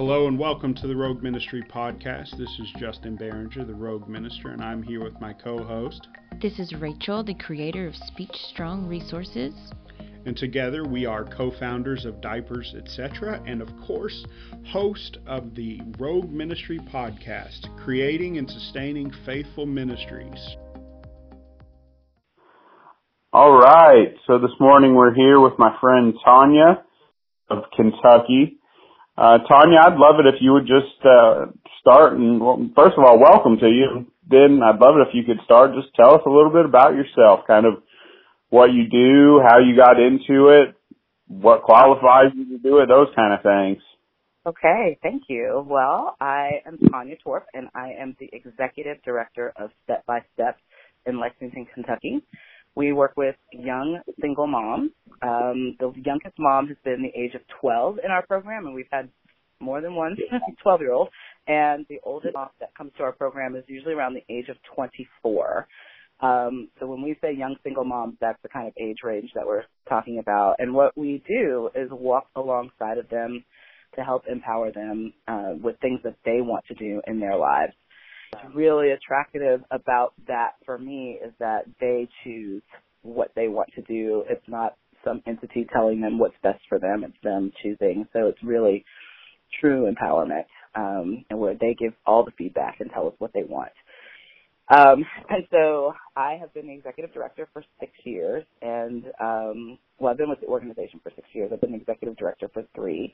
Hello 0.00 0.28
and 0.28 0.38
welcome 0.38 0.72
to 0.76 0.86
the 0.86 0.96
Rogue 0.96 1.22
Ministry 1.22 1.62
podcast. 1.62 2.38
This 2.38 2.48
is 2.58 2.72
Justin 2.78 3.16
Barringer, 3.16 3.66
the 3.66 3.74
Rogue 3.74 4.08
Minister, 4.08 4.48
and 4.48 4.64
I'm 4.64 4.82
here 4.82 5.04
with 5.04 5.20
my 5.20 5.34
co 5.34 5.62
host. 5.62 6.08
This 6.40 6.58
is 6.58 6.72
Rachel, 6.72 7.22
the 7.22 7.34
creator 7.34 7.86
of 7.86 7.94
Speech 7.94 8.34
Strong 8.50 8.86
Resources. 8.86 9.52
And 10.24 10.34
together 10.38 10.86
we 10.86 11.04
are 11.04 11.24
co 11.24 11.50
founders 11.60 12.06
of 12.06 12.22
Diapers, 12.22 12.74
etc., 12.78 13.42
and 13.46 13.60
of 13.60 13.68
course, 13.86 14.24
host 14.68 15.18
of 15.26 15.54
the 15.54 15.82
Rogue 15.98 16.30
Ministry 16.30 16.78
podcast, 16.78 17.66
creating 17.84 18.38
and 18.38 18.48
sustaining 18.48 19.12
faithful 19.26 19.66
ministries. 19.66 20.56
All 23.34 23.52
right, 23.52 24.14
so 24.26 24.38
this 24.38 24.58
morning 24.58 24.94
we're 24.94 25.12
here 25.12 25.38
with 25.38 25.58
my 25.58 25.76
friend 25.78 26.14
Tanya 26.24 26.84
of 27.50 27.64
Kentucky. 27.76 28.59
Uh, 29.20 29.36
Tanya, 29.46 29.80
I'd 29.84 29.98
love 29.98 30.16
it 30.18 30.32
if 30.32 30.40
you 30.40 30.54
would 30.54 30.66
just 30.66 30.96
uh, 31.04 31.52
start 31.78 32.14
and 32.14 32.40
well, 32.40 32.56
first 32.74 32.96
of 32.96 33.04
all, 33.04 33.20
welcome 33.20 33.58
to 33.58 33.68
you. 33.68 34.06
Then 34.26 34.62
I'd 34.64 34.80
love 34.80 34.96
it 34.96 35.08
if 35.08 35.14
you 35.14 35.24
could 35.24 35.44
start. 35.44 35.74
Just 35.74 35.94
tell 35.94 36.14
us 36.14 36.22
a 36.24 36.30
little 36.30 36.50
bit 36.50 36.64
about 36.64 36.94
yourself, 36.94 37.40
kind 37.46 37.66
of 37.66 37.82
what 38.48 38.72
you 38.72 38.88
do, 38.88 39.42
how 39.46 39.58
you 39.58 39.76
got 39.76 40.00
into 40.00 40.48
it, 40.48 40.74
what 41.28 41.62
qualifies 41.62 42.32
you 42.34 42.56
to 42.56 42.62
do 42.62 42.78
it, 42.78 42.86
those 42.86 43.08
kind 43.14 43.34
of 43.34 43.42
things. 43.42 43.82
Okay, 44.46 44.98
thank 45.02 45.24
you. 45.28 45.66
Well, 45.68 46.16
I 46.18 46.62
am 46.64 46.78
Tanya 46.90 47.16
Torp, 47.22 47.44
and 47.52 47.68
I 47.74 47.90
am 48.00 48.16
the 48.18 48.30
executive 48.32 49.02
director 49.04 49.52
of 49.54 49.68
Step 49.84 50.06
by 50.06 50.20
Step 50.32 50.56
in 51.04 51.20
Lexington, 51.20 51.66
Kentucky. 51.74 52.24
We 52.76 52.92
work 52.92 53.12
with 53.16 53.36
young 53.52 54.00
single 54.20 54.46
moms. 54.46 54.92
Um, 55.22 55.76
the 55.78 55.92
youngest 56.04 56.38
mom 56.38 56.68
has 56.68 56.76
been 56.84 57.02
the 57.02 57.20
age 57.20 57.34
of 57.34 57.42
12 57.60 57.98
in 58.04 58.10
our 58.10 58.24
program, 58.26 58.66
and 58.66 58.74
we've 58.74 58.86
had 58.90 59.10
more 59.60 59.80
than 59.80 59.94
one 59.94 60.16
12 60.62 60.80
year 60.80 60.92
old. 60.92 61.08
And 61.46 61.84
the 61.88 61.98
oldest 62.04 62.34
mom 62.34 62.48
that 62.60 62.74
comes 62.74 62.92
to 62.96 63.02
our 63.02 63.12
program 63.12 63.56
is 63.56 63.64
usually 63.66 63.94
around 63.94 64.14
the 64.14 64.34
age 64.34 64.48
of 64.48 64.56
24. 64.74 65.66
Um, 66.20 66.68
so 66.78 66.86
when 66.86 67.02
we 67.02 67.16
say 67.20 67.34
young 67.34 67.56
single 67.62 67.84
moms, 67.84 68.16
that's 68.20 68.40
the 68.42 68.48
kind 68.48 68.68
of 68.68 68.74
age 68.80 68.98
range 69.02 69.30
that 69.34 69.46
we're 69.46 69.64
talking 69.88 70.18
about. 70.18 70.56
And 70.58 70.74
what 70.74 70.96
we 70.96 71.22
do 71.26 71.70
is 71.74 71.88
walk 71.90 72.26
alongside 72.36 72.98
of 72.98 73.08
them 73.08 73.44
to 73.96 74.02
help 74.02 74.24
empower 74.30 74.70
them 74.70 75.12
uh, 75.26 75.54
with 75.60 75.76
things 75.80 76.00
that 76.04 76.16
they 76.24 76.40
want 76.40 76.64
to 76.66 76.74
do 76.74 77.00
in 77.06 77.20
their 77.20 77.36
lives. 77.36 77.72
What's 78.32 78.54
really 78.54 78.90
attractive 78.92 79.62
about 79.70 80.14
that 80.26 80.52
for 80.64 80.78
me 80.78 81.18
is 81.24 81.32
that 81.38 81.64
they 81.80 82.08
choose 82.24 82.62
what 83.02 83.30
they 83.34 83.48
want 83.48 83.70
to 83.74 83.82
do. 83.82 84.24
It's 84.28 84.46
not 84.48 84.76
some 85.04 85.22
entity 85.26 85.66
telling 85.72 86.00
them 86.00 86.18
what's 86.18 86.34
best 86.42 86.60
for 86.68 86.78
them. 86.78 87.04
It's 87.04 87.16
them 87.22 87.52
choosing. 87.62 88.06
So 88.12 88.26
it's 88.26 88.42
really 88.42 88.84
true 89.60 89.92
empowerment, 89.92 90.44
um, 90.74 91.24
and 91.30 91.38
where 91.38 91.54
they 91.54 91.74
give 91.78 91.92
all 92.06 92.24
the 92.24 92.30
feedback 92.32 92.80
and 92.80 92.90
tell 92.90 93.08
us 93.08 93.14
what 93.18 93.32
they 93.32 93.42
want. 93.42 93.72
Um, 94.68 95.04
and 95.28 95.44
so 95.50 95.94
I 96.16 96.36
have 96.40 96.54
been 96.54 96.68
the 96.68 96.74
executive 96.74 97.12
director 97.12 97.48
for 97.52 97.64
six 97.80 97.92
years, 98.04 98.44
and 98.62 99.04
um, 99.20 99.78
well, 99.98 100.12
I've 100.12 100.18
been 100.18 100.30
with 100.30 100.40
the 100.40 100.46
organization 100.46 101.00
for 101.02 101.10
six 101.16 101.26
years. 101.32 101.50
I've 101.52 101.60
been 101.60 101.72
the 101.72 101.78
executive 101.78 102.16
director 102.16 102.48
for 102.52 102.62
three, 102.74 103.12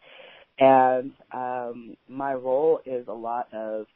and 0.59 1.12
um, 1.33 1.97
my 2.09 2.34
role 2.34 2.81
is 2.84 3.09
a 3.09 3.12
lot 3.12 3.48
of 3.55 3.87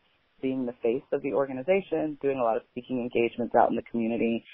being 0.40 0.66
the 0.66 0.74
face 0.82 1.04
of 1.12 1.22
the 1.22 1.32
organization, 1.32 2.18
doing 2.20 2.38
a 2.38 2.42
lot 2.42 2.56
of 2.56 2.62
speaking 2.70 3.00
engagements 3.00 3.54
out 3.54 3.70
in 3.70 3.76
the 3.76 3.82
community, 3.82 4.44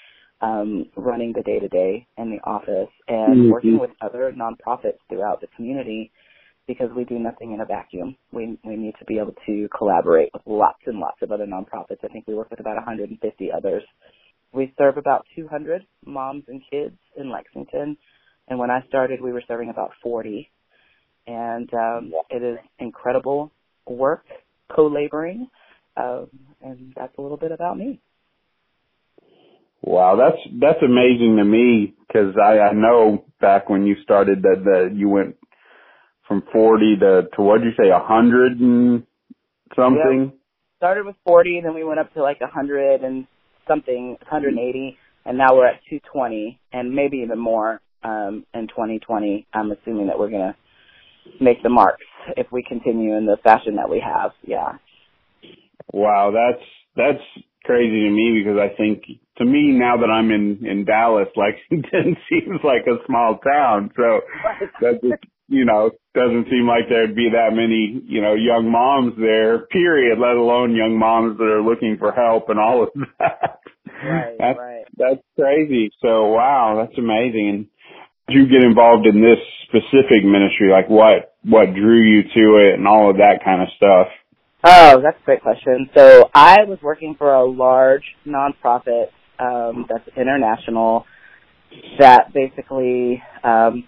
um, 0.40 0.86
running 0.96 1.32
the 1.32 1.42
day 1.42 1.58
to 1.58 1.68
day 1.68 2.06
in 2.18 2.30
the 2.30 2.38
office, 2.48 2.92
and 3.08 3.36
mm-hmm. 3.36 3.50
working 3.50 3.78
with 3.78 3.90
other 4.00 4.32
nonprofits 4.36 4.98
throughout 5.08 5.40
the 5.40 5.48
community 5.56 6.10
because 6.66 6.90
we 6.96 7.04
do 7.04 7.18
nothing 7.18 7.52
in 7.52 7.60
a 7.60 7.64
vacuum. 7.64 8.16
We 8.32 8.58
we 8.64 8.76
need 8.76 8.94
to 8.98 9.04
be 9.04 9.18
able 9.18 9.34
to 9.46 9.68
collaborate 9.76 10.30
with 10.32 10.42
lots 10.46 10.80
and 10.86 10.98
lots 10.98 11.22
of 11.22 11.32
other 11.32 11.46
nonprofits. 11.46 12.04
I 12.04 12.08
think 12.08 12.26
we 12.26 12.34
work 12.34 12.50
with 12.50 12.60
about 12.60 12.76
150 12.76 13.50
others. 13.56 13.82
We 14.52 14.72
serve 14.78 14.96
about 14.96 15.26
200 15.36 15.82
moms 16.04 16.44
and 16.48 16.62
kids 16.70 16.96
in 17.16 17.30
Lexington, 17.30 17.96
and 18.48 18.58
when 18.58 18.70
I 18.70 18.84
started, 18.88 19.20
we 19.20 19.32
were 19.32 19.42
serving 19.46 19.70
about 19.70 19.90
40. 20.02 20.50
And 21.26 21.72
um, 21.74 22.12
it 22.30 22.42
is 22.42 22.58
incredible 22.78 23.50
work, 23.86 24.24
co-laboring, 24.74 25.48
um, 25.96 26.28
and 26.62 26.92
that's 26.96 27.16
a 27.18 27.22
little 27.22 27.36
bit 27.36 27.52
about 27.52 27.78
me. 27.78 28.00
Wow, 29.82 30.16
that's 30.16 30.42
that's 30.60 30.82
amazing 30.82 31.36
to 31.36 31.44
me 31.44 31.94
because 32.06 32.34
I, 32.42 32.58
I 32.58 32.72
know 32.72 33.24
back 33.40 33.68
when 33.68 33.86
you 33.86 33.94
started 34.02 34.42
that 34.42 34.64
that 34.64 34.90
you 34.96 35.08
went 35.08 35.36
from 36.26 36.42
forty 36.52 36.96
to 36.98 37.28
to 37.34 37.42
what 37.42 37.58
did 37.58 37.66
you 37.66 37.84
say 37.84 37.90
a 37.90 38.00
hundred 38.00 38.58
and 38.58 39.04
something. 39.76 40.24
Yep. 40.24 40.34
Started 40.78 41.06
with 41.06 41.16
forty, 41.24 41.60
then 41.62 41.74
we 41.74 41.84
went 41.84 42.00
up 42.00 42.12
to 42.14 42.22
like 42.22 42.40
a 42.40 42.46
hundred 42.46 43.02
and 43.02 43.26
something, 43.68 44.16
hundred 44.26 44.54
and 44.54 44.58
eighty, 44.58 44.98
and 45.24 45.38
now 45.38 45.54
we're 45.54 45.66
at 45.66 45.80
two 45.88 46.00
twenty, 46.12 46.58
and 46.72 46.92
maybe 46.92 47.18
even 47.18 47.38
more 47.38 47.80
um, 48.02 48.44
in 48.54 48.66
twenty 48.68 48.98
twenty. 48.98 49.46
I'm 49.54 49.70
assuming 49.70 50.08
that 50.08 50.18
we're 50.18 50.30
gonna 50.30 50.56
make 51.40 51.62
the 51.62 51.68
marks 51.68 52.04
if 52.36 52.46
we 52.50 52.62
continue 52.62 53.16
in 53.16 53.26
the 53.26 53.36
fashion 53.42 53.76
that 53.76 53.88
we 53.88 54.00
have. 54.04 54.32
Yeah. 54.44 54.78
Wow, 55.92 56.32
that's 56.32 56.64
that's 56.96 57.24
crazy 57.64 58.04
to 58.04 58.10
me 58.10 58.42
because 58.42 58.58
I 58.58 58.74
think 58.76 59.04
to 59.38 59.44
me 59.44 59.72
now 59.72 59.96
that 59.98 60.10
I'm 60.10 60.30
in 60.30 60.64
in 60.66 60.84
Dallas, 60.84 61.28
Lexington 61.36 62.16
seems 62.28 62.60
like 62.64 62.86
a 62.86 63.04
small 63.06 63.38
town. 63.38 63.90
So 63.96 64.20
that 64.80 65.02
just 65.02 65.24
you 65.48 65.64
know 65.64 65.90
doesn't 66.14 66.48
seem 66.50 66.66
like 66.66 66.88
there'd 66.88 67.14
be 67.14 67.30
that 67.30 67.54
many 67.54 68.02
you 68.06 68.22
know 68.22 68.34
young 68.34 68.70
moms 68.70 69.14
there. 69.18 69.66
Period. 69.66 70.18
Let 70.18 70.36
alone 70.36 70.74
young 70.74 70.98
moms 70.98 71.38
that 71.38 71.44
are 71.44 71.62
looking 71.62 71.96
for 71.98 72.12
help 72.12 72.48
and 72.48 72.58
all 72.58 72.84
of 72.84 72.90
that. 73.18 73.60
Right, 74.04 74.36
that's, 74.38 74.58
right. 74.58 74.84
That's 74.96 75.22
crazy. 75.38 75.90
So 76.02 76.28
wow, 76.28 76.84
that's 76.84 76.98
amazing. 76.98 77.48
And 77.48 77.66
did 78.28 78.36
you 78.36 78.48
get 78.48 78.64
involved 78.64 79.06
in 79.06 79.20
this 79.20 79.38
specific 79.68 80.24
ministry? 80.24 80.70
Like 80.70 80.88
what 80.88 81.36
what 81.42 81.74
drew 81.74 82.02
you 82.02 82.22
to 82.22 82.44
it 82.66 82.78
and 82.78 82.86
all 82.86 83.10
of 83.10 83.16
that 83.16 83.44
kind 83.44 83.62
of 83.62 83.68
stuff? 83.76 84.08
Oh, 84.64 85.00
that's 85.02 85.18
a 85.20 85.24
great 85.24 85.42
question. 85.42 85.88
So 85.94 86.28
I 86.34 86.64
was 86.66 86.78
working 86.82 87.14
for 87.16 87.32
a 87.34 87.44
large 87.44 88.02
nonprofit 88.26 89.06
um, 89.38 89.86
that's 89.88 90.08
international 90.16 91.04
that 91.98 92.32
basically 92.32 93.22
um, 93.44 93.84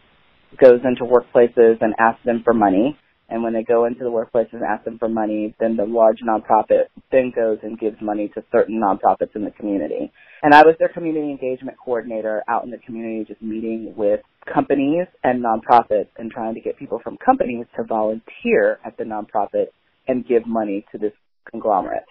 goes 0.60 0.80
into 0.84 1.04
workplaces 1.04 1.78
and 1.80 1.94
asks 1.98 2.24
them 2.24 2.42
for 2.44 2.52
money. 2.54 2.98
And 3.30 3.42
when 3.42 3.52
they 3.52 3.62
go 3.62 3.84
into 3.84 4.00
the 4.04 4.10
workplaces 4.10 4.54
and 4.54 4.62
ask 4.62 4.84
them 4.84 4.98
for 4.98 5.08
money, 5.08 5.54
then 5.60 5.76
the 5.76 5.84
large 5.84 6.18
nonprofit 6.26 6.84
then 7.12 7.30
goes 7.34 7.58
and 7.62 7.78
gives 7.78 7.96
money 8.00 8.30
to 8.34 8.42
certain 8.50 8.80
nonprofits 8.80 9.36
in 9.36 9.44
the 9.44 9.50
community. 9.50 10.10
And 10.42 10.54
I 10.54 10.62
was 10.62 10.76
their 10.78 10.88
community 10.88 11.30
engagement 11.30 11.76
coordinator 11.82 12.42
out 12.48 12.64
in 12.64 12.70
the 12.70 12.78
community, 12.78 13.24
just 13.26 13.42
meeting 13.42 13.92
with 13.96 14.20
companies 14.52 15.06
and 15.24 15.44
nonprofits 15.44 16.08
and 16.16 16.30
trying 16.30 16.54
to 16.54 16.60
get 16.60 16.78
people 16.78 17.00
from 17.04 17.18
companies 17.18 17.66
to 17.76 17.84
volunteer 17.84 18.78
at 18.84 18.96
the 18.96 19.04
nonprofit 19.04 19.66
and 20.08 20.26
give 20.26 20.46
money 20.46 20.84
to 20.92 20.98
this 20.98 21.12
conglomerate. 21.50 22.04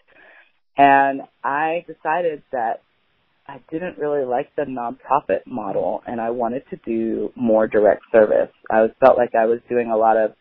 And 0.77 1.21
I 1.43 1.83
decided 1.87 2.43
that 2.51 2.81
I 3.47 3.59
didn't 3.71 3.97
really 3.97 4.25
like 4.25 4.55
the 4.55 4.63
nonprofit 4.63 5.47
model 5.47 6.03
and 6.05 6.21
I 6.21 6.29
wanted 6.29 6.63
to 6.69 6.77
do 6.85 7.31
more 7.35 7.67
direct 7.67 8.03
service. 8.11 8.51
I 8.69 8.81
was, 8.81 8.91
felt 8.99 9.17
like 9.17 9.33
I 9.35 9.45
was 9.45 9.59
doing 9.69 9.89
a 9.89 9.97
lot 9.97 10.17
of 10.17 10.33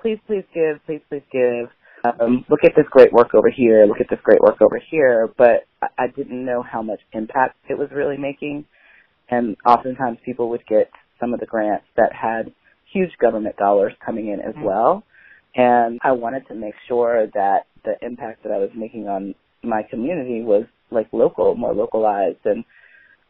please, 0.00 0.18
please 0.26 0.44
give, 0.54 0.78
please, 0.86 1.00
please 1.08 1.22
give. 1.32 1.68
Um, 2.04 2.46
look 2.48 2.60
at 2.64 2.72
this 2.76 2.86
great 2.90 3.12
work 3.12 3.34
over 3.34 3.50
here, 3.50 3.84
look 3.86 4.00
at 4.00 4.08
this 4.08 4.20
great 4.22 4.40
work 4.40 4.62
over 4.62 4.80
here, 4.90 5.28
but 5.36 5.66
I, 5.82 6.04
I 6.04 6.06
didn't 6.08 6.44
know 6.44 6.62
how 6.62 6.82
much 6.82 7.00
impact 7.12 7.56
it 7.68 7.76
was 7.76 7.88
really 7.92 8.16
making. 8.16 8.64
And 9.30 9.56
oftentimes 9.66 10.18
people 10.24 10.48
would 10.50 10.66
get 10.66 10.90
some 11.18 11.34
of 11.34 11.40
the 11.40 11.46
grants 11.46 11.84
that 11.96 12.12
had 12.12 12.52
huge 12.92 13.10
government 13.20 13.56
dollars 13.56 13.92
coming 14.04 14.28
in 14.28 14.40
as 14.40 14.54
mm-hmm. 14.54 14.64
well. 14.64 15.04
And 15.54 15.98
I 16.02 16.12
wanted 16.12 16.46
to 16.48 16.54
make 16.54 16.74
sure 16.86 17.26
that 17.34 17.66
the 17.84 17.94
impact 18.02 18.42
that 18.44 18.52
I 18.52 18.58
was 18.58 18.70
making 18.74 19.08
on 19.08 19.34
my 19.62 19.82
community 19.82 20.42
was 20.42 20.64
like 20.90 21.08
local, 21.12 21.54
more 21.54 21.74
localized 21.74 22.38
and 22.44 22.64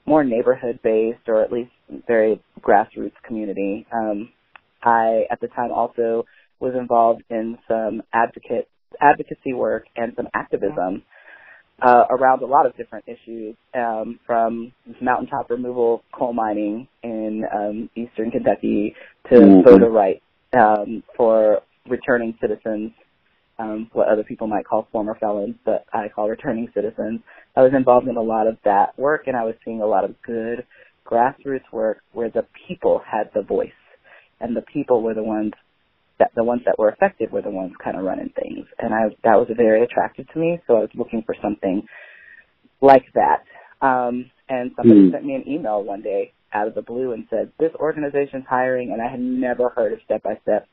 more 0.07 0.25
neighborhood 0.25 0.81
based 0.83 1.29
or 1.29 1.43
at 1.43 1.53
least 1.53 1.71
very 2.07 2.41
grassroots 2.61 3.13
community. 3.27 3.87
Um, 3.93 4.31
I 4.83 5.25
at 5.31 5.41
the 5.41 5.49
time 5.49 5.73
also 5.73 6.25
was 6.59 6.75
involved 6.79 7.23
in 7.31 7.59
some 7.69 8.03
advocate 8.13 8.69
advocacy 9.01 9.53
work 9.55 9.85
and 9.97 10.13
some 10.17 10.29
activism 10.35 11.03
uh, 11.83 12.05
around 12.11 12.43
a 12.43 12.47
lot 12.47 12.67
of 12.67 12.77
different 12.77 13.05
issues, 13.07 13.57
um, 13.75 14.19
from 14.27 14.73
mountaintop 15.01 15.49
removal 15.49 16.03
coal 16.13 16.33
mining 16.33 16.87
in 17.03 17.43
um, 17.55 17.91
eastern 17.95 18.31
Kentucky 18.31 18.95
to 19.31 19.37
mm-hmm. 19.37 19.69
voter 19.69 19.89
rights 19.89 20.21
um, 20.53 21.03
for 21.17 21.61
returning 21.89 22.37
citizens, 22.41 22.93
um, 23.59 23.91
what 23.93 24.09
other 24.09 24.25
people 24.25 24.47
might 24.47 24.65
call 24.65 24.89
former 24.91 25.17
felons, 25.21 25.57
but 25.65 25.85
I 25.93 26.09
call 26.09 26.29
returning 26.29 26.69
citizens. 26.75 27.21
I 27.57 27.63
was 27.63 27.73
involved 27.77 28.09
in 28.09 28.17
a 28.17 28.23
lot 28.23 28.47
of 28.47 28.57
that 28.65 28.99
work, 28.99 29.25
and 29.27 29.37
I 29.37 29.45
was 29.45 29.55
seeing 29.65 29.83
a 29.83 29.87
lot 29.87 30.05
of 30.05 30.21
good 30.23 30.67
grassroots 31.07 31.71
work 31.73 32.03
where 32.13 32.31
the 32.31 32.47
people 32.67 33.03
had 33.11 33.31
the 33.35 33.43
voice, 33.43 33.71
and 34.41 34.57
the 34.57 34.63
people 34.63 35.03
were 35.03 35.15
the 35.15 35.23
ones 35.23 35.53
that 36.19 36.31
the 36.37 36.45
ones 36.45 36.63
that 36.67 36.79
were 36.79 36.91
affected 36.91 37.33
were 37.33 37.43
the 37.43 37.51
ones 37.51 37.73
kind 37.83 37.97
of 37.97 38.05
running 38.05 38.31
things, 38.39 38.67
and 38.79 38.95
I 38.95 39.09
that 39.25 39.37
was 39.37 39.49
very 39.57 39.83
attractive 39.83 40.27
to 40.33 40.39
me. 40.39 40.61
So 40.67 40.77
I 40.77 40.81
was 40.81 40.91
looking 40.95 41.23
for 41.25 41.35
something 41.43 41.83
like 42.81 43.07
that. 43.15 43.45
Um, 43.85 44.31
and 44.49 44.73
somebody 44.77 45.09
mm. 45.09 45.13
sent 45.13 45.25
me 45.25 45.35
an 45.35 45.49
email 45.49 45.83
one 45.83 46.03
day 46.03 46.33
out 46.53 46.69
of 46.69 46.75
the 46.75 46.83
blue 46.83 47.13
and 47.13 47.27
said, 47.31 47.53
"This 47.59 47.73
organization's 47.75 48.45
hiring," 48.49 48.93
and 48.93 49.01
I 49.01 49.11
had 49.11 49.21
never 49.21 49.71
heard 49.71 49.93
of 49.93 50.01
Step 50.05 50.23
by 50.23 50.39
Step, 50.43 50.69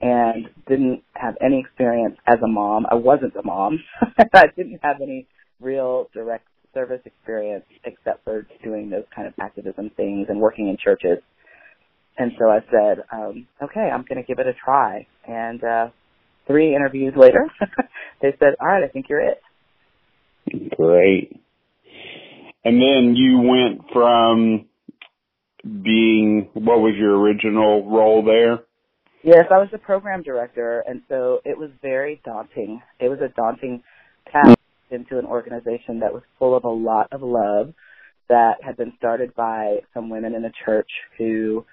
and 0.00 0.48
didn't 0.68 1.02
have 1.14 1.36
any 1.44 1.60
experience 1.60 2.16
as 2.26 2.38
a 2.44 2.48
mom. 2.48 2.86
I 2.90 2.94
wasn't 2.94 3.34
a 3.36 3.42
mom. 3.42 3.80
I 4.34 4.46
didn't 4.56 4.80
have 4.82 5.00
any 5.02 5.26
real 5.60 6.08
direct 6.14 6.46
service 6.74 7.00
experience 7.04 7.64
except 7.84 8.24
for 8.24 8.46
doing 8.62 8.90
those 8.90 9.04
kind 9.14 9.26
of 9.26 9.34
activism 9.40 9.90
things 9.96 10.26
and 10.28 10.40
working 10.40 10.68
in 10.68 10.76
churches. 10.82 11.18
And 12.18 12.32
so 12.38 12.46
I 12.48 12.58
said, 12.70 13.04
um, 13.12 13.46
okay, 13.62 13.88
I'm 13.92 14.04
going 14.08 14.20
to 14.20 14.26
give 14.26 14.38
it 14.38 14.46
a 14.46 14.52
try. 14.52 15.06
And 15.26 15.62
uh, 15.62 15.88
three 16.46 16.74
interviews 16.74 17.14
later, 17.16 17.46
they 18.22 18.34
said, 18.38 18.54
all 18.60 18.66
right, 18.66 18.84
I 18.84 18.88
think 18.88 19.06
you're 19.08 19.20
it. 19.20 19.40
Great. 20.76 21.40
And 22.64 22.80
then 22.82 23.14
you 23.14 23.40
went 23.40 23.82
from 23.92 24.66
being, 25.64 26.48
what 26.54 26.80
was 26.80 26.94
your 26.96 27.18
original 27.18 27.88
role 27.88 28.24
there? 28.24 28.60
Yes, 29.28 29.44
I 29.50 29.58
was 29.58 29.68
the 29.70 29.78
program 29.78 30.22
director, 30.22 30.82
and 30.86 31.02
so 31.06 31.40
it 31.44 31.58
was 31.58 31.68
very 31.82 32.18
daunting. 32.24 32.80
It 32.98 33.10
was 33.10 33.18
a 33.20 33.28
daunting 33.36 33.82
task 34.32 34.56
into 34.90 35.18
an 35.18 35.26
organization 35.26 36.00
that 36.00 36.14
was 36.14 36.22
full 36.38 36.56
of 36.56 36.64
a 36.64 36.70
lot 36.70 37.08
of 37.12 37.20
love 37.20 37.74
that 38.30 38.54
had 38.62 38.78
been 38.78 38.94
started 38.96 39.34
by 39.34 39.80
some 39.92 40.08
women 40.08 40.34
in 40.34 40.40
the 40.40 40.52
church 40.64 40.88
who 41.18 41.66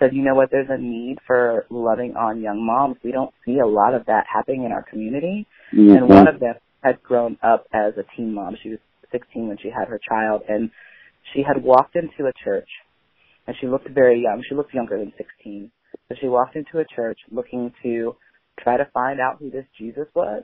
said, 0.00 0.12
you 0.12 0.24
know 0.24 0.34
what, 0.34 0.50
there's 0.50 0.70
a 0.70 0.76
need 0.76 1.18
for 1.24 1.66
loving 1.70 2.16
on 2.16 2.40
young 2.40 2.66
moms. 2.66 2.96
We 3.04 3.12
don't 3.12 3.32
see 3.46 3.60
a 3.60 3.66
lot 3.66 3.94
of 3.94 4.06
that 4.06 4.24
happening 4.26 4.64
in 4.64 4.72
our 4.72 4.82
community. 4.82 5.46
Mm-hmm. 5.72 5.98
And 5.98 6.08
one 6.08 6.26
of 6.26 6.40
them 6.40 6.54
had 6.82 7.00
grown 7.04 7.38
up 7.44 7.66
as 7.72 7.92
a 7.96 8.02
teen 8.16 8.34
mom. 8.34 8.56
She 8.60 8.70
was 8.70 8.80
16 9.12 9.46
when 9.46 9.58
she 9.62 9.70
had 9.70 9.86
her 9.86 10.00
child 10.08 10.42
and 10.48 10.68
she 11.32 11.44
had 11.46 11.62
walked 11.62 11.94
into 11.94 12.28
a 12.28 12.32
church 12.44 12.68
and 13.46 13.54
she 13.60 13.68
looked 13.68 13.88
very 13.88 14.20
young. 14.20 14.42
She 14.48 14.56
looked 14.56 14.74
younger 14.74 14.98
than 14.98 15.12
16. 15.16 15.70
So 16.08 16.16
she 16.20 16.28
walked 16.28 16.56
into 16.56 16.78
a 16.78 16.84
church 16.96 17.18
looking 17.30 17.72
to 17.82 18.16
try 18.60 18.78
to 18.78 18.88
find 18.94 19.20
out 19.20 19.36
who 19.38 19.50
this 19.50 19.66
Jesus 19.78 20.06
was. 20.14 20.42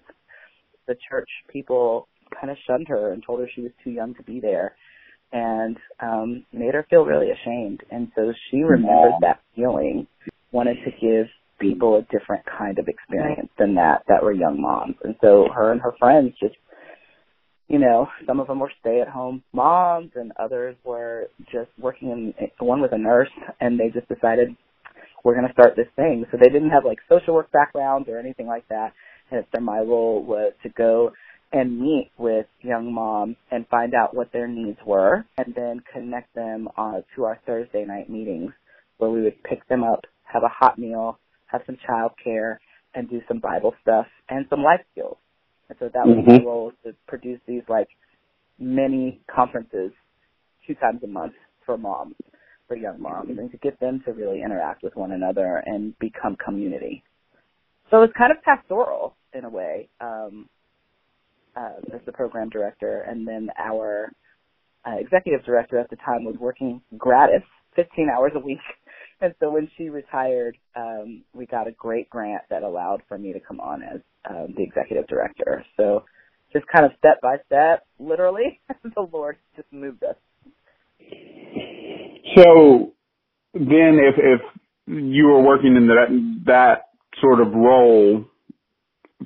The 0.87 0.97
church 1.09 1.29
people 1.51 2.07
kind 2.39 2.51
of 2.51 2.59
shunned 2.67 2.89
her 2.89 3.13
and 3.13 3.23
told 3.25 3.41
her 3.41 3.49
she 3.55 3.63
was 3.63 3.73
too 3.83 3.91
young 3.91 4.15
to 4.15 4.23
be 4.23 4.41
there 4.41 4.75
and 5.33 5.77
um 6.01 6.45
made 6.53 6.75
her 6.75 6.87
feel 6.91 7.05
really 7.05 7.31
ashamed. 7.31 7.81
And 7.91 8.09
so 8.15 8.33
she 8.51 8.59
remembered 8.59 9.15
that 9.23 9.41
feeling 9.57 10.07
wanted 10.53 10.77
to 10.85 10.91
give 11.01 11.27
people 11.59 11.97
a 11.97 12.03
different 12.13 12.45
kind 12.59 12.79
of 12.79 12.87
experience 12.89 13.49
than 13.59 13.75
that 13.77 14.03
that 14.09 14.23
were 14.23 14.33
young 14.33 14.61
moms. 14.61 14.97
And 15.03 15.15
so 15.23 15.49
her 15.55 15.73
and 15.73 15.81
her 15.81 15.95
friends 15.99 16.35
just 16.41 16.57
you 17.69 17.79
know 17.79 18.07
some 18.27 18.39
of 18.39 18.49
them 18.49 18.61
were 18.61 18.73
stay 18.81 19.01
at 19.01 19.09
home 19.09 19.43
moms 19.55 20.11
and 20.15 20.33
others 20.39 20.77
were 20.85 21.29
just 21.51 21.71
working 21.81 22.11
in 22.11 22.35
one 22.59 22.83
was 22.83 22.91
a 22.93 22.99
nurse 22.99 23.31
and 23.61 23.81
they 23.81 23.89
just 23.89 24.07
decided 24.09 24.55
we're 25.25 25.35
going 25.35 25.47
to 25.47 25.53
start 25.53 25.75
this 25.77 25.89
thing 25.97 26.25
so 26.31 26.39
they 26.41 26.51
didn't 26.51 26.71
have 26.71 26.85
like 26.85 26.99
social 27.09 27.35
work 27.35 27.51
backgrounds 27.51 28.09
or 28.09 28.19
anything 28.19 28.47
like 28.47 28.67
that 28.69 28.93
and 29.31 29.45
so 29.55 29.61
my 29.61 29.79
role 29.79 30.23
was 30.23 30.53
to 30.63 30.69
go 30.71 31.11
and 31.53 31.81
meet 31.81 32.11
with 32.19 32.47
young 32.63 32.93
moms 32.93 33.37
and 33.51 33.67
find 33.69 33.95
out 33.95 34.15
what 34.15 34.33
their 34.33 34.49
needs 34.49 34.79
were 34.85 35.25
and 35.39 35.55
then 35.55 35.81
connect 35.93 36.35
them 36.35 36.69
uh, 36.77 37.01
to 37.15 37.25
our 37.25 37.39
Thursday 37.47 37.85
night 37.85 38.11
meetings 38.11 38.51
where 38.99 39.11
we 39.11 39.23
would 39.23 39.41
pick 39.45 39.67
them 39.69 39.85
up, 39.85 40.01
have 40.25 40.43
a 40.43 40.49
hot 40.49 40.79
meal, 40.79 41.19
have 41.47 41.63
some 41.65 41.79
child 41.87 42.11
care, 42.23 42.61
and 42.95 43.09
do 43.09 43.21
some 43.29 43.39
Bible 43.39 43.73
stuff 43.83 44.07
and 44.29 44.47
some 44.51 44.63
life 44.63 44.81
skills. 44.93 45.17
And 45.69 45.79
so 45.79 45.91
that 45.95 46.07
was 46.07 46.17
mm-hmm. 46.17 46.31
my 46.31 46.45
role 46.45 46.73
to 46.85 46.95
produce 47.07 47.41
these 47.47 47.63
like 47.69 47.89
mini 48.59 49.21
conferences 49.33 49.93
two 50.67 50.75
times 50.75 51.03
a 51.05 51.07
month 51.07 51.35
for 51.65 51.79
moms, 51.79 52.15
for 52.69 52.77
young 52.77 53.01
moms, 53.01 53.39
and 53.39 53.51
to 53.51 53.59
get 53.59 53.79
them 53.81 54.03
to 54.07 54.13
really 54.13 54.43
interact 54.43 54.83
with 54.83 54.97
one 54.97 55.13
another 55.13 55.63
and 55.67 55.99
become 55.99 56.37
community. 56.45 57.03
So 57.91 57.99
it 57.99 58.01
was 58.01 58.11
kind 58.17 58.33
of 58.33 58.43
pastoral 58.43 59.17
in 59.35 59.45
a 59.45 59.51
way 59.51 59.89
um, 60.01 60.49
uh, 61.57 61.95
as 61.95 62.01
the 62.07 62.13
program 62.13 62.49
director, 62.49 63.05
and 63.09 63.27
then 63.27 63.49
our 63.59 64.11
uh, 64.87 64.97
executive 64.99 65.45
director 65.45 65.79
at 65.79 65.91
the 65.91 65.97
time 65.97 66.25
was 66.25 66.37
working 66.39 66.81
gratis, 66.97 67.43
15 67.77 68.09
hours 68.11 68.33
a 68.35 68.41
week. 68.41 68.59
And 69.21 69.33
so 69.41 69.49
when 69.51 69.71
she 69.79 69.89
retired, 69.89 70.59
um, 70.77 71.23
we 71.33 71.47
got 71.47 71.69
a 71.69 71.73
great 71.73 72.11
grant 72.11 72.43
that 72.51 72.63
allowed 72.63 73.01
for 73.09 73.17
me 73.17 73.33
to 73.33 73.41
come 73.41 73.61
on 73.61 73.83
as 73.83 74.01
um, 74.29 74.53
the 74.57 74.63
executive 74.63 75.07
director. 75.07 75.65
So 75.79 76.05
just 76.53 76.67
kind 76.67 76.85
of 76.85 76.91
step 76.99 77.21
by 77.23 77.37
step, 77.47 77.87
literally, 77.99 78.61
the 78.83 79.09
Lord 79.13 79.37
just 79.57 79.73
moved 79.73 80.03
us. 80.03 80.17
So 82.37 82.93
then, 83.55 83.99
if 84.01 84.15
if 84.19 84.41
you 84.87 85.27
were 85.27 85.43
working 85.43 85.77
in 85.77 85.87
that 85.89 86.43
that 86.47 86.89
sort 87.21 87.41
of 87.41 87.53
role, 87.53 88.25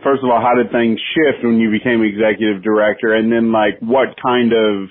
first 0.03 0.23
of 0.23 0.31
all, 0.31 0.41
how 0.41 0.55
did 0.55 0.71
things 0.73 1.01
shift 1.15 1.45
when 1.45 1.59
you 1.59 1.71
became 1.71 2.03
executive 2.03 2.63
director? 2.63 3.15
And 3.15 3.33
then 3.33 3.53
like 3.53 3.79
what 3.81 4.09
kind 4.23 4.53
of, 4.53 4.89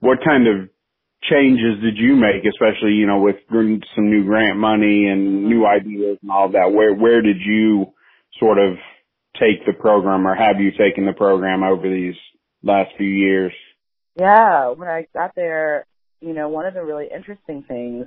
what 0.00 0.18
kind 0.24 0.46
of 0.48 0.68
changes 1.22 1.80
did 1.82 1.96
you 1.96 2.16
make, 2.16 2.44
especially, 2.44 2.92
you 2.92 3.06
know, 3.06 3.20
with 3.20 3.36
some 3.50 4.10
new 4.10 4.24
grant 4.24 4.58
money 4.58 5.06
and 5.06 5.44
new 5.44 5.66
ideas 5.66 6.18
and 6.22 6.30
all 6.30 6.50
that? 6.50 6.72
Where, 6.72 6.94
where 6.94 7.22
did 7.22 7.40
you 7.40 7.92
sort 8.40 8.58
of 8.58 8.76
take 9.38 9.64
the 9.66 9.72
program 9.72 10.26
or 10.26 10.34
have 10.34 10.60
you 10.60 10.72
taken 10.72 11.06
the 11.06 11.12
program 11.12 11.62
over 11.62 11.88
these 11.88 12.16
last 12.62 12.90
few 12.96 13.08
years? 13.08 13.52
Yeah, 14.18 14.70
when 14.70 14.88
I 14.88 15.06
got 15.14 15.34
there, 15.34 15.86
you 16.22 16.32
know, 16.32 16.48
one 16.48 16.66
of 16.66 16.74
the 16.74 16.82
really 16.82 17.08
interesting 17.14 17.64
things 17.66 18.06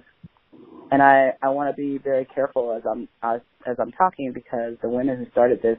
and 0.91 1.01
I 1.01 1.33
I 1.41 1.49
want 1.49 1.75
to 1.75 1.81
be 1.81 1.97
very 1.97 2.25
careful 2.25 2.75
as 2.75 2.83
I'm 2.89 3.07
as, 3.23 3.41
as 3.65 3.77
I'm 3.79 3.91
talking 3.91 4.31
because 4.33 4.75
the 4.81 4.89
women 4.89 5.17
who 5.17 5.29
started 5.31 5.61
this 5.61 5.77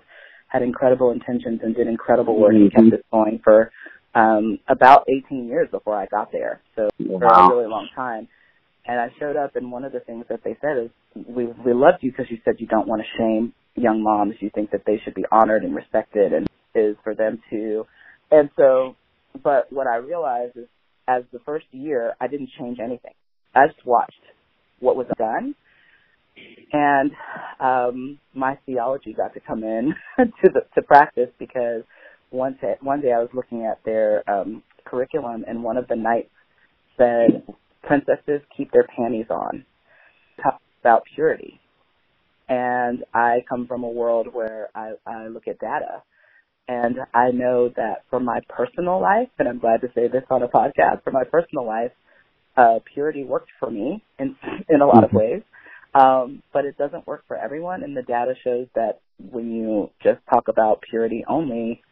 had 0.48 0.62
incredible 0.62 1.10
intentions 1.10 1.60
and 1.62 1.74
did 1.74 1.88
incredible 1.88 2.38
work 2.38 2.52
mm-hmm. 2.52 2.62
and 2.62 2.72
kept 2.72 2.90
this 2.90 3.06
going 3.10 3.40
for 3.42 3.70
um 4.14 4.58
about 4.68 5.04
18 5.08 5.46
years 5.46 5.68
before 5.70 5.96
I 5.96 6.06
got 6.06 6.32
there. 6.32 6.60
So 6.74 6.88
wow. 6.98 7.18
for 7.18 7.26
a 7.26 7.56
really 7.56 7.70
long 7.70 7.88
time. 7.94 8.28
And 8.88 9.00
I 9.00 9.08
showed 9.18 9.36
up 9.36 9.56
and 9.56 9.72
one 9.72 9.84
of 9.84 9.92
the 9.92 10.00
things 10.00 10.26
that 10.28 10.44
they 10.44 10.56
said 10.60 10.78
is 10.84 10.90
we 11.28 11.46
we 11.46 11.72
loved 11.72 11.98
you 12.02 12.10
because 12.10 12.30
you 12.30 12.38
said 12.44 12.56
you 12.58 12.66
don't 12.66 12.88
want 12.88 13.02
to 13.02 13.18
shame 13.18 13.52
young 13.74 14.02
moms. 14.02 14.34
You 14.40 14.50
think 14.54 14.70
that 14.70 14.82
they 14.86 15.00
should 15.04 15.14
be 15.14 15.24
honored 15.30 15.64
and 15.64 15.74
respected 15.74 16.32
and 16.32 16.46
is 16.74 16.96
for 17.02 17.14
them 17.14 17.40
to 17.50 17.86
and 18.30 18.50
so 18.56 18.96
but 19.42 19.72
what 19.72 19.86
I 19.86 19.96
realized 19.96 20.56
is 20.56 20.66
as 21.08 21.22
the 21.32 21.40
first 21.40 21.66
year 21.72 22.14
I 22.20 22.26
didn't 22.28 22.50
change 22.58 22.78
anything. 22.80 23.14
I 23.54 23.66
just 23.68 23.84
watched 23.86 24.12
what 24.80 24.96
was 24.96 25.06
done. 25.18 25.54
And 26.72 27.12
um, 27.60 28.18
my 28.34 28.58
theology 28.66 29.14
got 29.14 29.34
to 29.34 29.40
come 29.40 29.62
in 29.62 29.94
to 30.18 30.50
the 30.52 30.60
to 30.74 30.82
practice 30.82 31.30
because 31.38 31.82
one 32.30 32.58
day, 32.60 32.74
one 32.80 33.00
day 33.00 33.12
I 33.12 33.20
was 33.20 33.30
looking 33.32 33.64
at 33.64 33.82
their 33.84 34.28
um, 34.28 34.62
curriculum 34.84 35.44
and 35.46 35.62
one 35.62 35.76
of 35.76 35.88
the 35.88 35.96
nights 35.96 36.30
said 36.98 37.42
princesses 37.82 38.42
keep 38.56 38.72
their 38.72 38.86
panties 38.96 39.26
on. 39.30 39.64
Talk 40.42 40.60
about 40.80 41.04
purity. 41.14 41.60
And 42.48 43.04
I 43.14 43.38
come 43.48 43.66
from 43.66 43.84
a 43.84 43.88
world 43.88 44.28
where 44.32 44.68
I, 44.74 44.92
I 45.06 45.28
look 45.28 45.48
at 45.48 45.58
data 45.58 46.02
and 46.68 46.96
I 47.14 47.30
know 47.30 47.70
that 47.76 48.04
for 48.10 48.18
my 48.18 48.40
personal 48.48 49.00
life, 49.00 49.28
and 49.38 49.48
I'm 49.48 49.58
glad 49.58 49.82
to 49.82 49.88
say 49.94 50.08
this 50.08 50.24
on 50.30 50.42
a 50.42 50.48
podcast, 50.48 51.04
for 51.04 51.12
my 51.12 51.24
personal 51.24 51.66
life, 51.66 51.92
uh, 52.56 52.78
purity 52.92 53.24
worked 53.24 53.50
for 53.60 53.70
me 53.70 54.02
in 54.18 54.36
in 54.68 54.80
a 54.80 54.86
lot 54.86 55.04
of 55.04 55.10
mm-hmm. 55.10 55.18
ways, 55.18 55.42
um, 55.94 56.42
but 56.52 56.64
it 56.64 56.76
doesn't 56.76 57.06
work 57.06 57.24
for 57.28 57.36
everyone. 57.36 57.82
And 57.82 57.96
the 57.96 58.02
data 58.02 58.34
shows 58.42 58.66
that 58.74 59.00
when 59.18 59.52
you 59.52 59.90
just 60.02 60.18
talk 60.28 60.48
about 60.48 60.82
purity 60.90 61.24
only, 61.28 61.82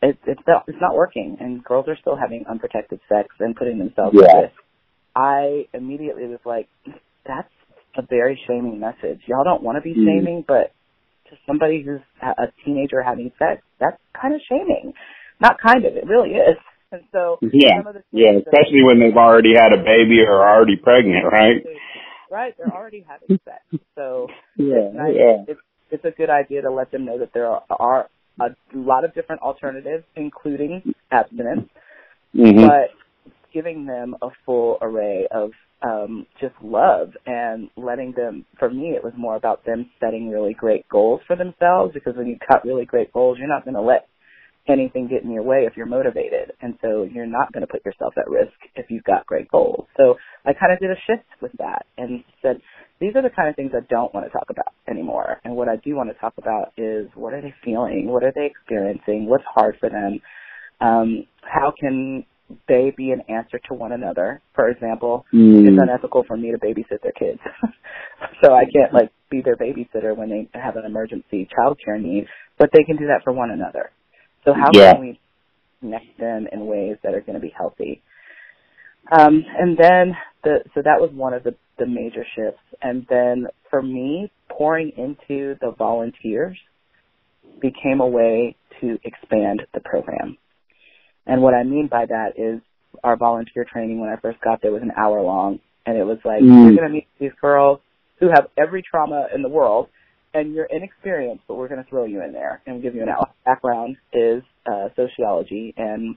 it, 0.00 0.18
it's 0.26 0.40
not 0.46 0.64
it's 0.66 0.80
not 0.80 0.94
working, 0.94 1.36
and 1.40 1.62
girls 1.62 1.86
are 1.88 1.98
still 2.00 2.16
having 2.16 2.44
unprotected 2.48 3.00
sex 3.08 3.28
and 3.38 3.54
putting 3.54 3.78
themselves 3.78 4.16
yeah. 4.18 4.28
at 4.28 4.42
risk. 4.42 4.54
I 5.14 5.66
immediately 5.74 6.26
was 6.26 6.40
like, 6.46 6.68
that's 7.26 7.52
a 7.98 8.02
very 8.08 8.40
shaming 8.46 8.80
message. 8.80 9.20
Y'all 9.26 9.44
don't 9.44 9.62
want 9.62 9.76
to 9.76 9.82
be 9.82 9.94
mm. 9.94 10.06
shaming, 10.06 10.44
but 10.46 10.72
to 11.32 11.38
somebody 11.46 11.82
who's 11.82 12.04
a 12.20 12.52
teenager 12.64 13.02
having 13.02 13.32
sex, 13.38 13.62
that's 13.80 13.96
kind 14.20 14.34
of 14.34 14.40
shaming. 14.48 14.92
Not 15.40 15.56
kind 15.60 15.84
of, 15.84 15.96
it 15.96 16.06
really 16.06 16.36
is. 16.36 16.56
And 16.92 17.02
so 17.10 17.38
yeah, 17.40 17.80
yeah, 18.12 18.36
especially 18.36 18.84
when 18.84 19.00
they've 19.00 19.16
already 19.16 19.54
had 19.56 19.72
a 19.72 19.78
baby 19.78 20.20
or 20.20 20.44
are 20.44 20.56
already 20.56 20.76
pregnant, 20.76 21.24
right? 21.24 21.64
Right, 22.30 22.54
they're 22.58 22.72
already 22.72 23.04
having 23.08 23.40
sex. 23.44 23.82
So 23.94 24.28
yeah, 24.56 24.92
it's 24.92 25.16
yeah. 25.16 25.44
It's, 25.48 25.60
it's 25.90 26.04
a 26.04 26.10
good 26.10 26.28
idea 26.28 26.62
to 26.62 26.70
let 26.70 26.90
them 26.90 27.06
know 27.06 27.18
that 27.18 27.32
there 27.32 27.46
are, 27.46 27.62
are 27.70 28.08
a 28.40 28.48
lot 28.74 29.04
of 29.04 29.14
different 29.14 29.42
alternatives, 29.42 30.04
including 30.16 30.94
abstinence, 31.10 31.68
mm-hmm. 32.34 32.66
but 32.66 32.90
giving 33.52 33.86
them 33.86 34.16
a 34.22 34.28
full 34.44 34.78
array 34.80 35.26
of 35.30 35.52
um, 35.82 36.26
just 36.40 36.54
love 36.62 37.10
and 37.26 37.70
letting 37.76 38.12
them. 38.16 38.44
For 38.58 38.70
me, 38.70 38.90
it 38.90 39.04
was 39.04 39.12
more 39.16 39.36
about 39.36 39.64
them 39.64 39.90
setting 40.00 40.30
really 40.30 40.54
great 40.54 40.88
goals 40.88 41.20
for 41.26 41.36
themselves 41.36 41.92
because 41.94 42.16
when 42.16 42.26
you 42.26 42.36
cut 42.46 42.64
really 42.64 42.84
great 42.84 43.12
goals, 43.12 43.38
you're 43.38 43.48
not 43.48 43.64
going 43.64 43.74
to 43.74 43.82
let 43.82 44.08
anything 44.68 45.08
get 45.08 45.24
in 45.24 45.32
your 45.32 45.42
way 45.42 45.64
if 45.66 45.76
you're 45.76 45.86
motivated. 45.86 46.52
And 46.60 46.78
so 46.80 47.02
you're 47.02 47.26
not 47.26 47.52
going 47.52 47.62
to 47.62 47.66
put 47.66 47.84
yourself 47.84 48.14
at 48.16 48.30
risk 48.30 48.54
if 48.76 48.86
you've 48.90 49.04
got 49.04 49.26
great 49.26 49.48
goals. 49.50 49.86
So 49.96 50.14
I 50.44 50.52
kind 50.52 50.72
of 50.72 50.78
did 50.78 50.90
a 50.90 51.00
shift 51.06 51.28
with 51.40 51.52
that 51.58 51.86
and 51.98 52.22
said, 52.40 52.60
these 53.00 53.16
are 53.16 53.22
the 53.22 53.34
kind 53.34 53.48
of 53.48 53.56
things 53.56 53.72
I 53.74 53.84
don't 53.90 54.14
want 54.14 54.26
to 54.26 54.30
talk 54.32 54.46
about 54.48 54.72
anymore. 54.88 55.40
And 55.44 55.56
what 55.56 55.68
I 55.68 55.76
do 55.76 55.96
want 55.96 56.10
to 56.10 56.20
talk 56.20 56.34
about 56.38 56.72
is 56.76 57.08
what 57.14 57.34
are 57.34 57.42
they 57.42 57.54
feeling? 57.64 58.06
What 58.06 58.22
are 58.22 58.32
they 58.32 58.46
experiencing? 58.46 59.26
What's 59.26 59.44
hard 59.52 59.76
for 59.80 59.90
them? 59.90 60.20
Um, 60.80 61.26
how 61.42 61.72
can 61.78 62.24
they 62.68 62.92
be 62.96 63.10
an 63.10 63.22
answer 63.28 63.60
to 63.68 63.74
one 63.74 63.92
another? 63.92 64.40
For 64.54 64.68
example, 64.68 65.26
mm. 65.32 65.66
it's 65.66 65.80
unethical 65.80 66.24
for 66.26 66.36
me 66.36 66.52
to 66.52 66.58
babysit 66.58 67.02
their 67.02 67.12
kids. 67.12 67.40
so 68.42 68.52
I 68.52 68.64
can't 68.64 68.92
like 68.92 69.10
be 69.30 69.42
their 69.42 69.56
babysitter 69.56 70.16
when 70.16 70.30
they 70.30 70.48
have 70.58 70.76
an 70.76 70.84
emergency 70.84 71.48
child 71.54 71.78
care 71.84 71.98
need, 71.98 72.26
but 72.58 72.70
they 72.72 72.84
can 72.84 72.96
do 72.96 73.06
that 73.06 73.22
for 73.24 73.32
one 73.32 73.50
another. 73.50 73.90
So 74.44 74.52
how 74.52 74.70
yeah. 74.72 74.92
can 74.92 75.00
we 75.00 75.20
connect 75.80 76.18
them 76.18 76.46
in 76.50 76.66
ways 76.66 76.96
that 77.02 77.14
are 77.14 77.20
going 77.20 77.34
to 77.34 77.40
be 77.40 77.52
healthy? 77.56 78.02
Um, 79.10 79.44
and 79.58 79.76
then 79.76 80.16
the 80.44 80.60
so 80.74 80.82
that 80.82 81.00
was 81.00 81.10
one 81.12 81.34
of 81.34 81.42
the 81.42 81.54
the 81.78 81.86
major 81.86 82.24
shifts. 82.36 82.62
And 82.80 83.06
then 83.08 83.46
for 83.70 83.82
me, 83.82 84.30
pouring 84.48 84.92
into 84.96 85.56
the 85.60 85.72
volunteers 85.76 86.56
became 87.60 88.00
a 88.00 88.06
way 88.06 88.56
to 88.80 88.98
expand 89.04 89.62
the 89.74 89.80
program. 89.80 90.36
And 91.26 91.42
what 91.42 91.54
I 91.54 91.62
mean 91.62 91.88
by 91.90 92.06
that 92.06 92.32
is 92.36 92.60
our 93.02 93.16
volunteer 93.16 93.64
training 93.64 94.00
when 94.00 94.10
I 94.10 94.16
first 94.16 94.40
got 94.40 94.60
there 94.62 94.72
was 94.72 94.82
an 94.82 94.92
hour 94.96 95.22
long, 95.22 95.60
and 95.86 95.96
it 95.96 96.04
was 96.04 96.18
like 96.24 96.42
mm. 96.42 96.66
you're 96.66 96.76
going 96.76 96.88
to 96.88 96.88
meet 96.88 97.08
these 97.18 97.32
girls 97.40 97.80
who 98.20 98.28
have 98.28 98.48
every 98.56 98.82
trauma 98.82 99.28
in 99.34 99.42
the 99.42 99.48
world 99.48 99.88
and 100.34 100.54
you're 100.54 100.68
inexperienced, 100.70 101.44
but 101.46 101.56
we're 101.56 101.68
going 101.68 101.82
to 101.82 101.88
throw 101.90 102.04
you 102.04 102.22
in 102.22 102.32
there 102.32 102.62
and 102.66 102.82
give 102.82 102.94
you 102.94 103.02
an 103.02 103.08
out. 103.08 103.34
Background 103.44 103.96
is 104.12 104.42
uh, 104.66 104.88
sociology, 104.96 105.74
and 105.76 106.16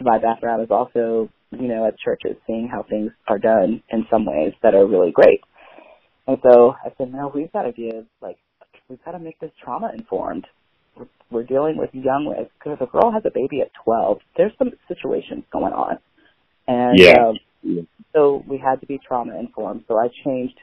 my 0.00 0.18
background 0.18 0.62
is 0.62 0.70
also, 0.70 1.28
you 1.50 1.68
know, 1.68 1.86
at 1.86 1.98
churches, 1.98 2.36
seeing 2.46 2.68
how 2.68 2.82
things 2.82 3.12
are 3.28 3.38
done 3.38 3.82
in 3.90 4.06
some 4.10 4.26
ways 4.26 4.52
that 4.62 4.74
are 4.74 4.86
really 4.86 5.12
great. 5.12 5.40
And 6.26 6.38
so 6.42 6.74
I 6.84 6.92
said, 6.98 7.12
no, 7.12 7.30
we've 7.32 7.52
got 7.52 7.62
to 7.62 7.72
give, 7.72 8.06
like, 8.20 8.38
we've 8.88 9.04
got 9.04 9.12
to 9.12 9.18
make 9.18 9.38
this 9.38 9.52
trauma 9.62 9.92
informed. 9.96 10.46
We're, 10.96 11.06
we're 11.30 11.42
dealing 11.44 11.76
with 11.76 11.90
young 11.92 12.26
with 12.26 12.48
because 12.58 12.78
if 12.80 12.88
a 12.88 12.90
girl 12.90 13.12
has 13.12 13.22
a 13.24 13.30
baby 13.30 13.60
at 13.60 13.70
12, 13.84 14.18
there's 14.36 14.52
some 14.58 14.70
situations 14.88 15.44
going 15.52 15.72
on, 15.72 15.98
and 16.66 16.98
yeah. 16.98 17.32
Um, 17.64 17.86
so 18.12 18.44
we 18.46 18.58
had 18.58 18.80
to 18.80 18.86
be 18.86 18.98
trauma 18.98 19.38
informed. 19.38 19.84
So 19.88 19.96
I 19.96 20.08
changed 20.24 20.58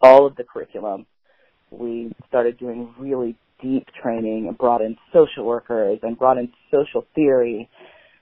all 0.00 0.26
of 0.26 0.36
the 0.36 0.44
curriculum 0.44 1.06
we 1.78 2.12
started 2.28 2.58
doing 2.58 2.94
really 2.98 3.36
deep 3.62 3.86
training 4.02 4.46
and 4.48 4.58
brought 4.58 4.80
in 4.80 4.96
social 5.12 5.44
workers 5.44 5.98
and 6.02 6.18
brought 6.18 6.38
in 6.38 6.52
social 6.70 7.06
theory. 7.14 7.68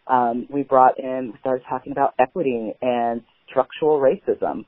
Um, 0.07 0.47
we 0.51 0.63
brought 0.63 0.99
in, 0.99 1.33
we 1.33 1.39
started 1.41 1.65
talking 1.69 1.93
about 1.93 2.15
equity 2.19 2.73
and 2.81 3.23
structural 3.49 4.01
racism. 4.01 4.65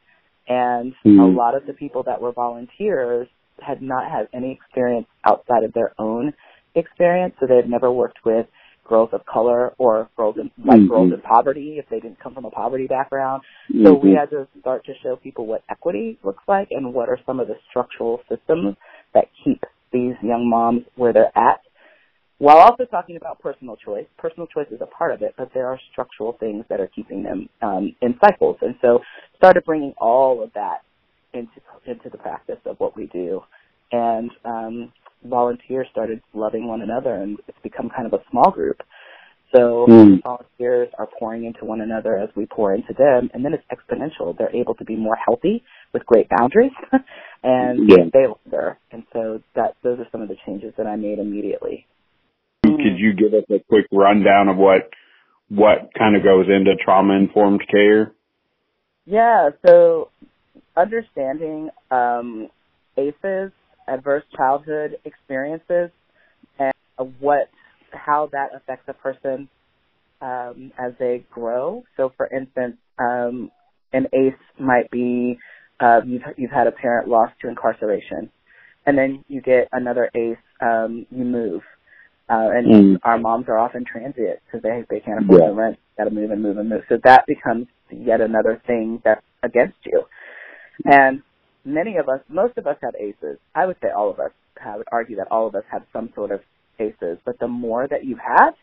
And 0.46 0.94
mm-hmm. 1.04 1.20
a 1.20 1.26
lot 1.26 1.56
of 1.56 1.66
the 1.66 1.72
people 1.72 2.02
that 2.04 2.20
were 2.20 2.32
volunteers 2.32 3.28
had 3.60 3.82
not 3.82 4.10
had 4.10 4.28
any 4.32 4.52
experience 4.52 5.06
outside 5.24 5.64
of 5.64 5.72
their 5.72 5.92
own 5.98 6.32
experience, 6.74 7.34
so 7.40 7.46
they 7.46 7.56
had 7.56 7.68
never 7.68 7.90
worked 7.90 8.18
with 8.24 8.46
girls 8.86 9.08
of 9.12 9.24
color 9.24 9.74
or 9.78 10.08
girls 10.16 10.36
in 10.38 10.50
like 10.64 10.78
mm-hmm. 10.78 10.88
girls 10.88 11.12
in 11.12 11.20
poverty 11.22 11.76
if 11.78 11.86
they 11.88 12.00
didn't 12.00 12.20
come 12.20 12.34
from 12.34 12.44
a 12.44 12.50
poverty 12.50 12.86
background. 12.86 13.42
Mm-hmm. 13.72 13.86
So 13.86 13.94
we 13.94 14.12
had 14.12 14.30
to 14.30 14.46
start 14.60 14.84
to 14.86 14.92
show 15.02 15.16
people 15.16 15.46
what 15.46 15.62
equity 15.70 16.18
looks 16.22 16.42
like 16.46 16.68
and 16.70 16.92
what 16.92 17.08
are 17.08 17.18
some 17.26 17.40
of 17.40 17.48
the 17.48 17.54
structural 17.70 18.20
systems 18.28 18.76
that 19.14 19.24
keep 19.42 19.62
these 19.92 20.14
young 20.22 20.48
moms 20.48 20.82
where 20.96 21.12
they're 21.12 21.36
at. 21.36 21.60
While 22.38 22.58
also 22.58 22.84
talking 22.84 23.16
about 23.16 23.40
personal 23.40 23.76
choice, 23.76 24.06
personal 24.18 24.46
choice 24.48 24.66
is 24.70 24.80
a 24.82 24.86
part 24.86 25.14
of 25.14 25.22
it, 25.22 25.34
but 25.38 25.50
there 25.54 25.68
are 25.68 25.78
structural 25.92 26.36
things 26.38 26.64
that 26.68 26.80
are 26.80 26.88
keeping 26.88 27.22
them 27.22 27.48
um, 27.62 27.94
in 28.02 28.18
cycles. 28.20 28.56
And 28.60 28.74
so, 28.82 28.98
started 29.36 29.64
bringing 29.64 29.94
all 29.98 30.42
of 30.42 30.52
that 30.54 30.78
into 31.34 31.60
into 31.86 32.08
the 32.10 32.18
practice 32.18 32.58
of 32.66 32.78
what 32.78 32.96
we 32.96 33.06
do. 33.06 33.42
And 33.92 34.30
um, 34.44 34.92
volunteers 35.24 35.86
started 35.90 36.20
loving 36.32 36.66
one 36.66 36.82
another 36.82 37.14
and 37.14 37.38
it's 37.48 37.58
become 37.62 37.90
kind 37.94 38.06
of 38.06 38.12
a 38.12 38.22
small 38.30 38.50
group. 38.50 38.80
So 39.54 39.86
mm. 39.88 40.22
volunteers 40.22 40.88
are 40.98 41.08
pouring 41.18 41.44
into 41.44 41.64
one 41.64 41.80
another 41.80 42.18
as 42.18 42.28
we 42.34 42.46
pour 42.46 42.74
into 42.74 42.92
them, 42.92 43.30
and 43.32 43.44
then 43.44 43.54
it's 43.54 43.62
exponential. 43.70 44.36
They're 44.36 44.54
able 44.54 44.74
to 44.74 44.84
be 44.84 44.96
more 44.96 45.16
healthy 45.16 45.62
with 45.92 46.04
great 46.06 46.28
boundaries 46.28 46.72
and 47.44 47.88
yeah. 47.88 48.08
stay 48.08 48.26
longer. 48.26 48.78
And 48.90 49.04
so 49.12 49.40
that 49.54 49.76
those 49.84 50.00
are 50.00 50.08
some 50.10 50.22
of 50.22 50.28
the 50.28 50.36
changes 50.44 50.74
that 50.76 50.88
I 50.88 50.96
made 50.96 51.20
immediately. 51.20 51.86
Could 52.64 52.98
you 52.98 53.12
give 53.14 53.32
us 53.32 53.44
a 53.48 53.62
quick 53.68 53.86
rundown 53.92 54.48
of 54.48 54.56
what 54.56 54.90
what 55.50 55.90
kind 55.96 56.16
of 56.16 56.24
goes 56.24 56.46
into 56.48 56.74
trauma 56.82 57.14
informed 57.14 57.62
care? 57.70 58.12
Yeah, 59.06 59.50
so 59.64 60.08
understanding 60.76 61.70
um, 61.90 62.48
ACEs 62.96 63.52
adverse 63.86 64.24
childhood 64.36 64.98
experiences 65.04 65.90
and 66.58 66.72
what 67.20 67.48
how 67.92 68.28
that 68.32 68.48
affects 68.54 68.88
a 68.88 68.92
person 68.92 69.48
um, 70.20 70.72
as 70.78 70.92
they 70.98 71.24
grow. 71.30 71.84
So, 71.96 72.12
for 72.16 72.26
instance, 72.26 72.76
um, 72.98 73.50
an 73.92 74.06
ACE 74.12 74.34
might 74.58 74.90
be 74.90 75.38
uh, 75.80 76.00
you've 76.04 76.22
you've 76.36 76.50
had 76.50 76.66
a 76.66 76.72
parent 76.72 77.08
lost 77.08 77.34
to 77.40 77.48
incarceration, 77.48 78.30
and 78.86 78.96
then 78.96 79.24
you 79.28 79.40
get 79.40 79.68
another 79.72 80.10
ACE. 80.14 80.36
Um, 80.60 81.06
you 81.10 81.24
move, 81.24 81.62
uh, 82.28 82.48
and 82.54 82.66
mm. 82.66 82.98
our 83.02 83.18
moms 83.18 83.46
are 83.48 83.58
often 83.58 83.84
transient 83.84 84.40
because 84.46 84.62
they 84.62 84.84
they 84.88 85.00
can't 85.00 85.24
afford 85.24 85.42
yeah. 85.42 85.48
the 85.48 85.54
rent. 85.54 85.78
Got 85.98 86.04
to 86.04 86.10
move 86.10 86.30
and 86.30 86.42
move 86.42 86.58
and 86.58 86.68
move. 86.68 86.82
So 86.88 86.98
that 87.04 87.26
becomes 87.26 87.66
yet 87.90 88.20
another 88.20 88.60
thing 88.66 89.02
that's 89.04 89.22
against 89.42 89.76
you. 89.84 90.04
And 90.84 91.22
many 91.64 91.96
of 91.96 92.08
us, 92.08 92.20
most 92.28 92.56
of 92.58 92.66
us 92.66 92.76
have 92.82 92.94
ACEs. 92.98 93.38
I 93.54 93.66
would 93.66 93.76
say 93.82 93.88
all 93.96 94.10
of 94.10 94.18
us. 94.18 94.30
I 94.64 94.76
would 94.76 94.86
argue 94.92 95.16
that 95.16 95.28
all 95.30 95.46
of 95.46 95.54
us 95.54 95.64
have 95.70 95.82
some 95.92 96.10
sort 96.14 96.30
of 96.30 96.40
ACEs. 96.78 97.18
But 97.24 97.38
the 97.40 97.48
more 97.48 97.86
that 97.88 98.04
you 98.04 98.16
have, 98.16 98.54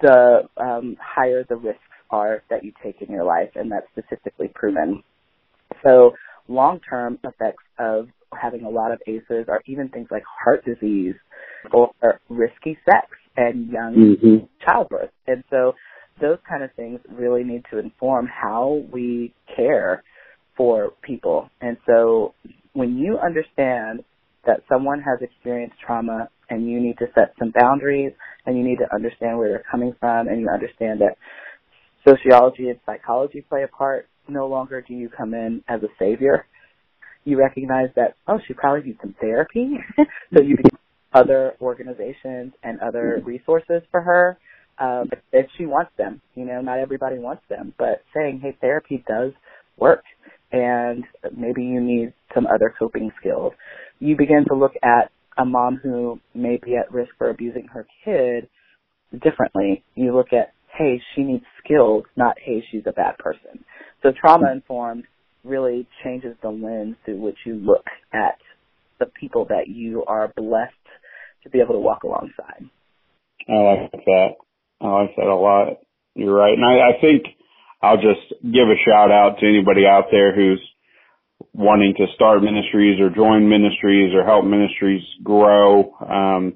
the 0.00 0.48
um, 0.56 0.96
higher 1.00 1.44
the 1.48 1.56
risks 1.56 1.80
are 2.10 2.42
that 2.50 2.64
you 2.64 2.72
take 2.82 3.02
in 3.02 3.12
your 3.12 3.24
life, 3.24 3.50
and 3.54 3.70
that's 3.70 3.86
statistically 3.92 4.48
proven. 4.54 5.02
So 5.84 6.12
long-term 6.48 7.18
effects 7.24 7.62
of 7.78 8.08
having 8.40 8.64
a 8.64 8.70
lot 8.70 8.92
of 8.92 9.00
ACEs 9.06 9.48
are 9.48 9.60
even 9.66 9.88
things 9.88 10.08
like 10.10 10.22
heart 10.44 10.64
disease 10.64 11.14
or 11.72 11.92
risky 12.28 12.78
sex 12.84 13.06
and 13.36 13.70
young 13.70 13.94
mm-hmm. 13.94 14.44
childbirth. 14.64 15.10
And 15.26 15.44
so 15.50 15.74
those 16.20 16.38
kind 16.48 16.62
of 16.62 16.70
things 16.74 17.00
really 17.08 17.44
need 17.44 17.64
to 17.70 17.78
inform 17.78 18.26
how 18.26 18.84
we 18.92 19.32
care 19.54 20.02
for 20.60 20.92
people. 21.00 21.48
And 21.62 21.78
so 21.86 22.34
when 22.74 22.98
you 22.98 23.16
understand 23.16 24.04
that 24.44 24.60
someone 24.68 25.00
has 25.00 25.18
experienced 25.22 25.76
trauma 25.80 26.28
and 26.50 26.68
you 26.68 26.78
need 26.78 26.98
to 26.98 27.06
set 27.14 27.32
some 27.38 27.50
boundaries 27.58 28.12
and 28.44 28.58
you 28.58 28.62
need 28.62 28.76
to 28.76 28.94
understand 28.94 29.38
where 29.38 29.48
they're 29.48 29.64
coming 29.70 29.94
from 29.98 30.28
and 30.28 30.38
you 30.38 30.50
understand 30.52 31.00
that 31.00 31.16
sociology 32.06 32.68
and 32.68 32.78
psychology 32.84 33.40
play 33.40 33.62
a 33.62 33.68
part, 33.68 34.06
no 34.28 34.48
longer 34.48 34.82
do 34.82 34.92
you 34.92 35.08
come 35.08 35.32
in 35.32 35.64
as 35.66 35.82
a 35.82 35.88
savior. 35.98 36.44
You 37.24 37.38
recognize 37.38 37.88
that, 37.96 38.16
oh, 38.28 38.38
she 38.46 38.52
probably 38.52 38.82
needs 38.86 38.98
some 39.00 39.14
therapy. 39.18 39.78
so 40.34 40.42
you 40.42 40.58
begin 40.58 40.78
other 41.14 41.54
organizations 41.62 42.52
and 42.62 42.78
other 42.80 43.22
resources 43.24 43.80
for 43.90 44.02
her 44.02 44.36
um, 44.78 45.08
if 45.32 45.46
she 45.56 45.64
wants 45.64 45.92
them. 45.96 46.20
You 46.34 46.44
know, 46.44 46.60
not 46.60 46.80
everybody 46.80 47.18
wants 47.18 47.44
them, 47.48 47.72
but 47.78 48.02
saying, 48.14 48.40
hey, 48.42 48.58
therapy 48.60 49.02
does 49.08 49.32
work 49.78 50.04
and 50.52 51.04
maybe 51.36 51.62
you 51.62 51.80
need 51.80 52.12
some 52.34 52.46
other 52.46 52.74
coping 52.78 53.10
skills. 53.20 53.52
You 53.98 54.16
begin 54.16 54.44
to 54.48 54.54
look 54.54 54.72
at 54.82 55.10
a 55.38 55.44
mom 55.44 55.80
who 55.82 56.20
may 56.34 56.58
be 56.62 56.76
at 56.76 56.92
risk 56.92 57.10
for 57.18 57.30
abusing 57.30 57.68
her 57.72 57.86
kid 58.04 58.48
differently. 59.12 59.84
You 59.94 60.14
look 60.14 60.32
at, 60.32 60.52
hey, 60.76 61.00
she 61.14 61.22
needs 61.22 61.44
skills, 61.64 62.04
not, 62.16 62.36
hey, 62.44 62.62
she's 62.70 62.82
a 62.86 62.92
bad 62.92 63.18
person. 63.18 63.64
So 64.02 64.10
trauma 64.18 64.50
informed 64.52 65.04
really 65.44 65.86
changes 66.04 66.36
the 66.42 66.50
lens 66.50 66.96
through 67.04 67.20
which 67.20 67.38
you 67.44 67.54
look 67.54 67.84
at 68.12 68.38
the 68.98 69.06
people 69.06 69.46
that 69.46 69.68
you 69.68 70.04
are 70.06 70.32
blessed 70.36 70.74
to 71.44 71.50
be 71.50 71.60
able 71.60 71.74
to 71.74 71.80
walk 71.80 72.02
alongside. 72.02 72.68
I 73.48 73.88
like 73.92 74.04
that. 74.04 74.28
I 74.80 74.86
like 74.86 75.16
that 75.16 75.26
a 75.26 75.34
lot. 75.34 75.78
You're 76.14 76.34
right. 76.34 76.52
And 76.52 76.64
I, 76.64 76.90
I 76.90 77.00
think 77.00 77.24
I'll 77.82 77.96
just 77.96 78.28
give 78.42 78.68
a 78.68 78.76
shout 78.84 79.10
out 79.10 79.38
to 79.40 79.46
anybody 79.46 79.86
out 79.86 80.06
there 80.10 80.34
who's 80.34 80.60
wanting 81.52 81.94
to 81.96 82.06
start 82.14 82.42
ministries 82.42 83.00
or 83.00 83.10
join 83.10 83.48
ministries 83.48 84.14
or 84.14 84.24
help 84.24 84.44
ministries 84.44 85.02
grow. 85.22 85.94
Um, 86.00 86.54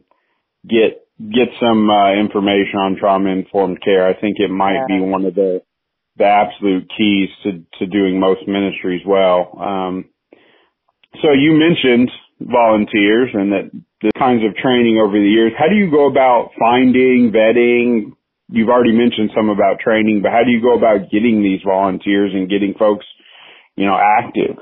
get 0.69 1.07
get 1.19 1.49
some 1.61 1.88
uh, 1.88 2.14
information 2.14 2.78
on 2.78 2.97
trauma 2.99 3.31
informed 3.31 3.81
care. 3.83 4.07
I 4.07 4.19
think 4.19 4.37
it 4.38 4.50
might 4.50 4.85
yeah. 4.88 4.99
be 4.99 5.00
one 5.00 5.25
of 5.25 5.35
the 5.35 5.62
the 6.16 6.25
absolute 6.25 6.90
keys 6.97 7.31
to 7.45 7.64
to 7.78 7.87
doing 7.87 8.21
most 8.21 8.47
ministries 8.47 9.02
well. 9.07 9.57
Um, 9.59 10.07
so 11.23 11.33
you 11.33 11.52
mentioned 11.52 12.11
volunteers 12.40 13.31
and 13.33 13.52
that 13.52 13.71
the 14.02 14.12
kinds 14.19 14.45
of 14.45 14.54
training 14.57 14.99
over 14.99 15.19
the 15.19 15.28
years. 15.28 15.52
How 15.57 15.69
do 15.69 15.76
you 15.76 15.90
go 15.90 16.07
about 16.07 16.50
finding, 16.59 17.33
vetting? 17.33 18.12
You've 18.51 18.69
already 18.69 18.93
mentioned 18.93 19.31
some 19.35 19.49
about 19.49 19.81
training, 19.81 20.21
but 20.23 20.31
how 20.31 20.43
do 20.45 20.51
you 20.51 20.61
go 20.61 20.75
about 20.75 21.11
getting 21.11 21.43
these 21.43 21.61
volunteers 21.65 22.33
and 22.35 22.49
getting 22.49 22.75
folks, 22.79 23.07
you 23.77 23.87
know, 23.87 23.97
active? 23.97 24.57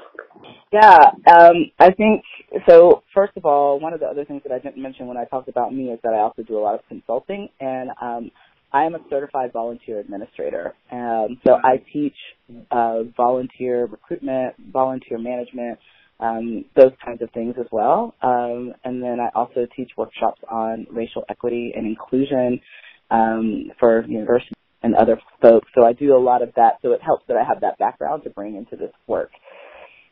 Yeah, 0.73 1.11
um, 1.31 1.71
I 1.79 1.91
think 1.91 2.23
so. 2.67 3.03
First 3.15 3.37
of 3.37 3.45
all, 3.45 3.79
one 3.79 3.93
of 3.93 4.01
the 4.01 4.07
other 4.07 4.25
things 4.25 4.43
that 4.45 4.53
I 4.53 4.59
didn't 4.59 4.81
mention 4.81 5.07
when 5.07 5.17
I 5.17 5.25
talked 5.25 5.49
about 5.49 5.75
me 5.75 5.91
is 5.91 5.99
that 6.03 6.15
I 6.15 6.21
also 6.21 6.43
do 6.43 6.57
a 6.57 6.61
lot 6.61 6.75
of 6.75 6.81
consulting, 6.89 7.49
and 7.61 7.91
um, 8.01 8.31
I 8.73 8.85
am 8.85 8.95
a 8.95 9.01
certified 9.11 9.53
volunteer 9.53 10.01
administrator. 10.01 10.75
Um, 10.91 11.39
so 11.47 11.59
I 11.62 11.83
teach 11.93 12.15
uh, 12.71 13.03
volunteer 13.17 13.85
recruitment, 13.85 14.55
volunteer 14.73 15.19
management, 15.19 15.79
um, 16.21 16.65
those 16.75 16.93
kinds 17.05 17.21
of 17.21 17.31
things 17.33 17.57
as 17.61 17.67
well. 17.71 18.15
Um, 18.23 18.73
and 18.85 19.03
then 19.03 19.19
I 19.21 19.29
also 19.35 19.67
teach 19.77 19.91
workshops 19.97 20.41
on 20.51 20.87
racial 20.91 21.25
equity 21.29 21.73
and 21.77 21.87
inclusion 21.87 22.61
um, 23.12 23.71
for 23.78 24.04
university 24.07 24.54
and 24.83 24.95
other 24.95 25.21
folks. 25.40 25.69
So 25.75 25.85
I 25.85 25.92
do 25.92 26.16
a 26.16 26.19
lot 26.19 26.42
of 26.42 26.52
that. 26.57 26.78
So 26.83 26.92
it 26.92 27.02
helps 27.02 27.25
that 27.28 27.37
I 27.37 27.45
have 27.45 27.61
that 27.61 27.78
background 27.78 28.25
to 28.25 28.31
bring 28.31 28.57
into 28.57 28.76
this 28.76 28.92
work. 29.07 29.31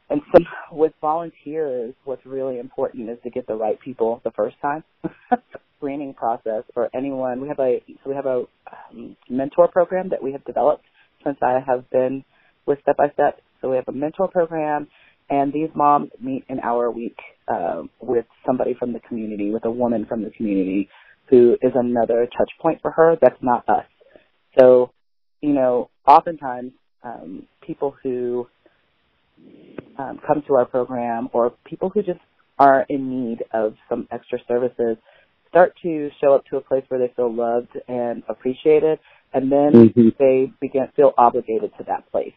And 0.08 0.20
so 0.32 0.44
with 0.72 0.92
volunteers, 1.00 1.94
what's 2.04 2.24
really 2.26 2.58
important 2.58 3.08
is 3.10 3.18
to 3.24 3.30
get 3.30 3.46
the 3.46 3.54
right 3.54 3.80
people 3.80 4.20
the 4.24 4.32
first 4.32 4.56
time. 4.60 4.84
Screening 5.78 6.14
process 6.14 6.64
for 6.74 6.90
anyone. 6.94 7.40
We 7.40 7.48
have 7.48 7.58
a 7.58 7.82
so 8.04 8.10
we 8.10 8.14
have 8.16 8.26
a 8.26 8.44
um, 8.90 9.16
mentor 9.30 9.68
program 9.68 10.10
that 10.10 10.22
we 10.22 10.32
have 10.32 10.44
developed 10.44 10.84
since 11.24 11.38
I 11.42 11.60
have 11.66 11.88
been 11.90 12.24
with 12.66 12.80
Step 12.82 12.96
by 12.98 13.08
Step. 13.14 13.40
So 13.60 13.70
we 13.70 13.76
have 13.76 13.88
a 13.88 13.92
mentor 13.92 14.28
program 14.28 14.88
and 15.30 15.52
these 15.52 15.70
moms 15.74 16.10
meet 16.20 16.44
an 16.48 16.60
hour 16.60 16.86
a 16.86 16.90
week 16.90 17.16
uh, 17.48 17.82
with 18.00 18.26
somebody 18.44 18.74
from 18.78 18.92
the 18.92 19.00
community, 19.00 19.50
with 19.50 19.64
a 19.64 19.70
woman 19.70 20.04
from 20.06 20.22
the 20.22 20.30
community 20.30 20.88
who 21.30 21.56
is 21.62 21.72
another 21.74 22.28
touch 22.36 22.50
point 22.60 22.80
for 22.82 22.90
her 22.90 23.16
that's 23.20 23.40
not 23.40 23.68
us. 23.68 23.86
So, 24.58 24.90
you 25.40 25.52
know, 25.52 25.90
oftentimes 26.06 26.72
um, 27.02 27.46
people 27.64 27.94
who 28.02 28.48
um, 29.98 30.20
come 30.26 30.42
to 30.48 30.54
our 30.54 30.66
program 30.66 31.28
or 31.32 31.54
people 31.64 31.88
who 31.88 32.02
just 32.02 32.20
are 32.58 32.84
in 32.88 33.08
need 33.08 33.44
of 33.52 33.74
some 33.88 34.06
extra 34.10 34.38
services 34.46 34.96
start 35.48 35.74
to 35.82 36.10
show 36.20 36.34
up 36.34 36.44
to 36.46 36.56
a 36.56 36.60
place 36.60 36.84
where 36.88 37.00
they 37.00 37.12
feel 37.14 37.32
loved 37.32 37.70
and 37.88 38.22
appreciated, 38.28 38.98
and 39.32 39.50
then 39.50 39.72
mm-hmm. 39.72 40.08
they 40.18 40.52
begin 40.60 40.88
feel 40.94 41.12
obligated 41.16 41.70
to 41.78 41.84
that 41.84 42.10
place. 42.10 42.34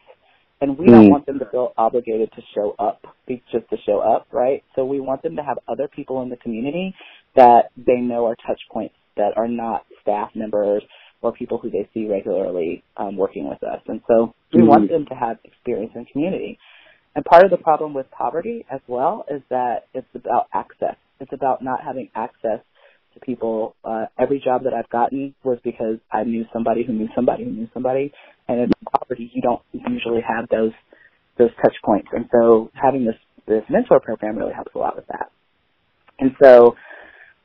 And 0.61 0.77
we 0.77 0.85
don't 0.85 1.07
mm. 1.07 1.09
want 1.09 1.25
them 1.25 1.39
to 1.39 1.45
feel 1.51 1.73
obligated 1.77 2.31
to 2.37 2.41
show 2.55 2.73
up 2.79 3.05
just 3.27 3.69
to 3.69 3.77
show 3.85 3.99
up, 3.99 4.27
right? 4.31 4.63
So 4.75 4.85
we 4.85 5.01
want 5.01 5.21
them 5.21 5.35
to 5.35 5.43
have 5.43 5.59
other 5.67 5.89
people 5.89 6.21
in 6.21 6.29
the 6.29 6.37
community 6.37 6.95
that 7.35 7.71
they 7.77 7.97
know 7.97 8.25
are 8.27 8.35
touch 8.35 8.59
points 8.71 8.95
that 9.17 9.33
are 9.37 9.47
not 9.47 9.85
staff 10.01 10.29
members 10.35 10.83
or 11.21 11.31
people 11.31 11.57
who 11.57 11.69
they 11.69 11.87
see 11.93 12.07
regularly 12.07 12.83
um, 12.97 13.15
working 13.15 13.47
with 13.47 13.63
us. 13.63 13.79
And 13.87 14.01
so 14.07 14.33
we 14.53 14.61
mm 14.61 14.67
want 14.67 14.89
them 14.89 15.05
to 15.07 15.15
have 15.15 15.37
experience 15.43 15.91
in 15.95 16.05
community. 16.05 16.59
And 17.15 17.23
part 17.23 17.45
of 17.45 17.51
the 17.51 17.57
problem 17.57 17.93
with 17.93 18.09
poverty 18.11 18.65
as 18.71 18.81
well 18.87 19.25
is 19.29 19.41
that 19.49 19.87
it's 19.93 20.07
about 20.15 20.47
access. 20.53 20.95
It's 21.19 21.31
about 21.31 21.63
not 21.63 21.79
having 21.83 22.09
access 22.15 22.59
to 23.13 23.19
people. 23.19 23.75
Uh, 23.85 24.05
every 24.19 24.41
job 24.43 24.63
that 24.63 24.73
I've 24.73 24.89
gotten 24.89 25.35
was 25.43 25.59
because 25.63 25.97
I 26.11 26.23
knew 26.23 26.45
somebody 26.51 26.83
who 26.83 26.93
knew 26.93 27.07
somebody 27.15 27.45
who 27.45 27.51
knew 27.51 27.69
somebody. 27.73 28.11
And 28.47 28.59
in 28.59 28.71
poverty, 28.91 29.31
you 29.33 29.41
don't 29.41 29.61
usually 29.71 30.21
have 30.27 30.49
those 30.49 30.73
those 31.37 31.51
touch 31.63 31.75
points. 31.83 32.09
And 32.11 32.25
so 32.31 32.71
having 32.73 33.05
this 33.05 33.15
this 33.47 33.63
mentor 33.69 33.99
program 33.99 34.37
really 34.37 34.53
helps 34.53 34.73
a 34.75 34.77
lot 34.77 34.95
with 34.95 35.07
that. 35.07 35.31
And 36.19 36.31
so 36.41 36.75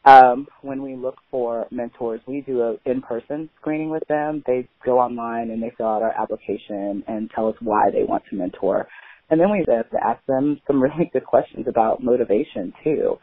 um, 0.05 0.47
when 0.63 0.83
we 0.83 0.97
look 0.97 1.17
for 1.31 1.67
mentors, 1.71 2.21
we 2.27 2.41
do 2.43 2.63
a 2.63 2.91
in-person 2.91 3.51
screening 3.61 3.91
with 3.91 4.03
them. 4.09 4.43
They 4.47 4.69
go 4.85 4.99
online 4.99 5.51
and 5.51 5.63
they 5.63 5.73
fill 5.77 5.89
out 5.89 6.03
our 6.03 6.13
application 6.13 7.03
and 7.07 7.31
tell 7.35 7.49
us 7.49 7.57
why 7.61 7.91
they 7.93 8.05
want 8.05 8.23
to 8.31 8.37
mentor. 8.37 8.89
And 9.31 9.39
then 9.39 9.51
we 9.51 9.65
have 9.69 9.91
to 9.91 9.99
ask 10.03 10.25
them 10.27 10.61
some 10.67 10.83
really 10.83 11.11
good 11.13 11.25
questions 11.25 11.67
about 11.69 12.03
motivation 12.03 12.73
too 12.83 13.19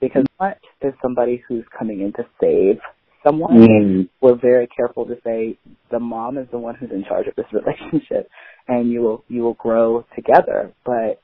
because 0.00 0.24
what 0.36 0.58
is 0.82 0.92
somebody 1.02 1.42
who's 1.48 1.64
coming 1.76 2.00
in 2.00 2.12
to 2.14 2.24
save 2.40 2.80
someone? 3.24 3.58
Mm. 3.58 4.08
We're 4.20 4.38
very 4.38 4.68
careful 4.68 5.06
to 5.06 5.16
say 5.24 5.58
the 5.90 5.98
mom 5.98 6.38
is 6.38 6.46
the 6.50 6.58
one 6.58 6.74
who's 6.74 6.90
in 6.90 7.04
charge 7.04 7.26
of 7.26 7.34
this 7.36 7.46
relationship, 7.52 8.28
and 8.68 8.90
you 8.90 9.00
will 9.00 9.24
you 9.28 9.42
will 9.42 9.54
grow 9.54 10.04
together. 10.14 10.72
But 10.84 11.20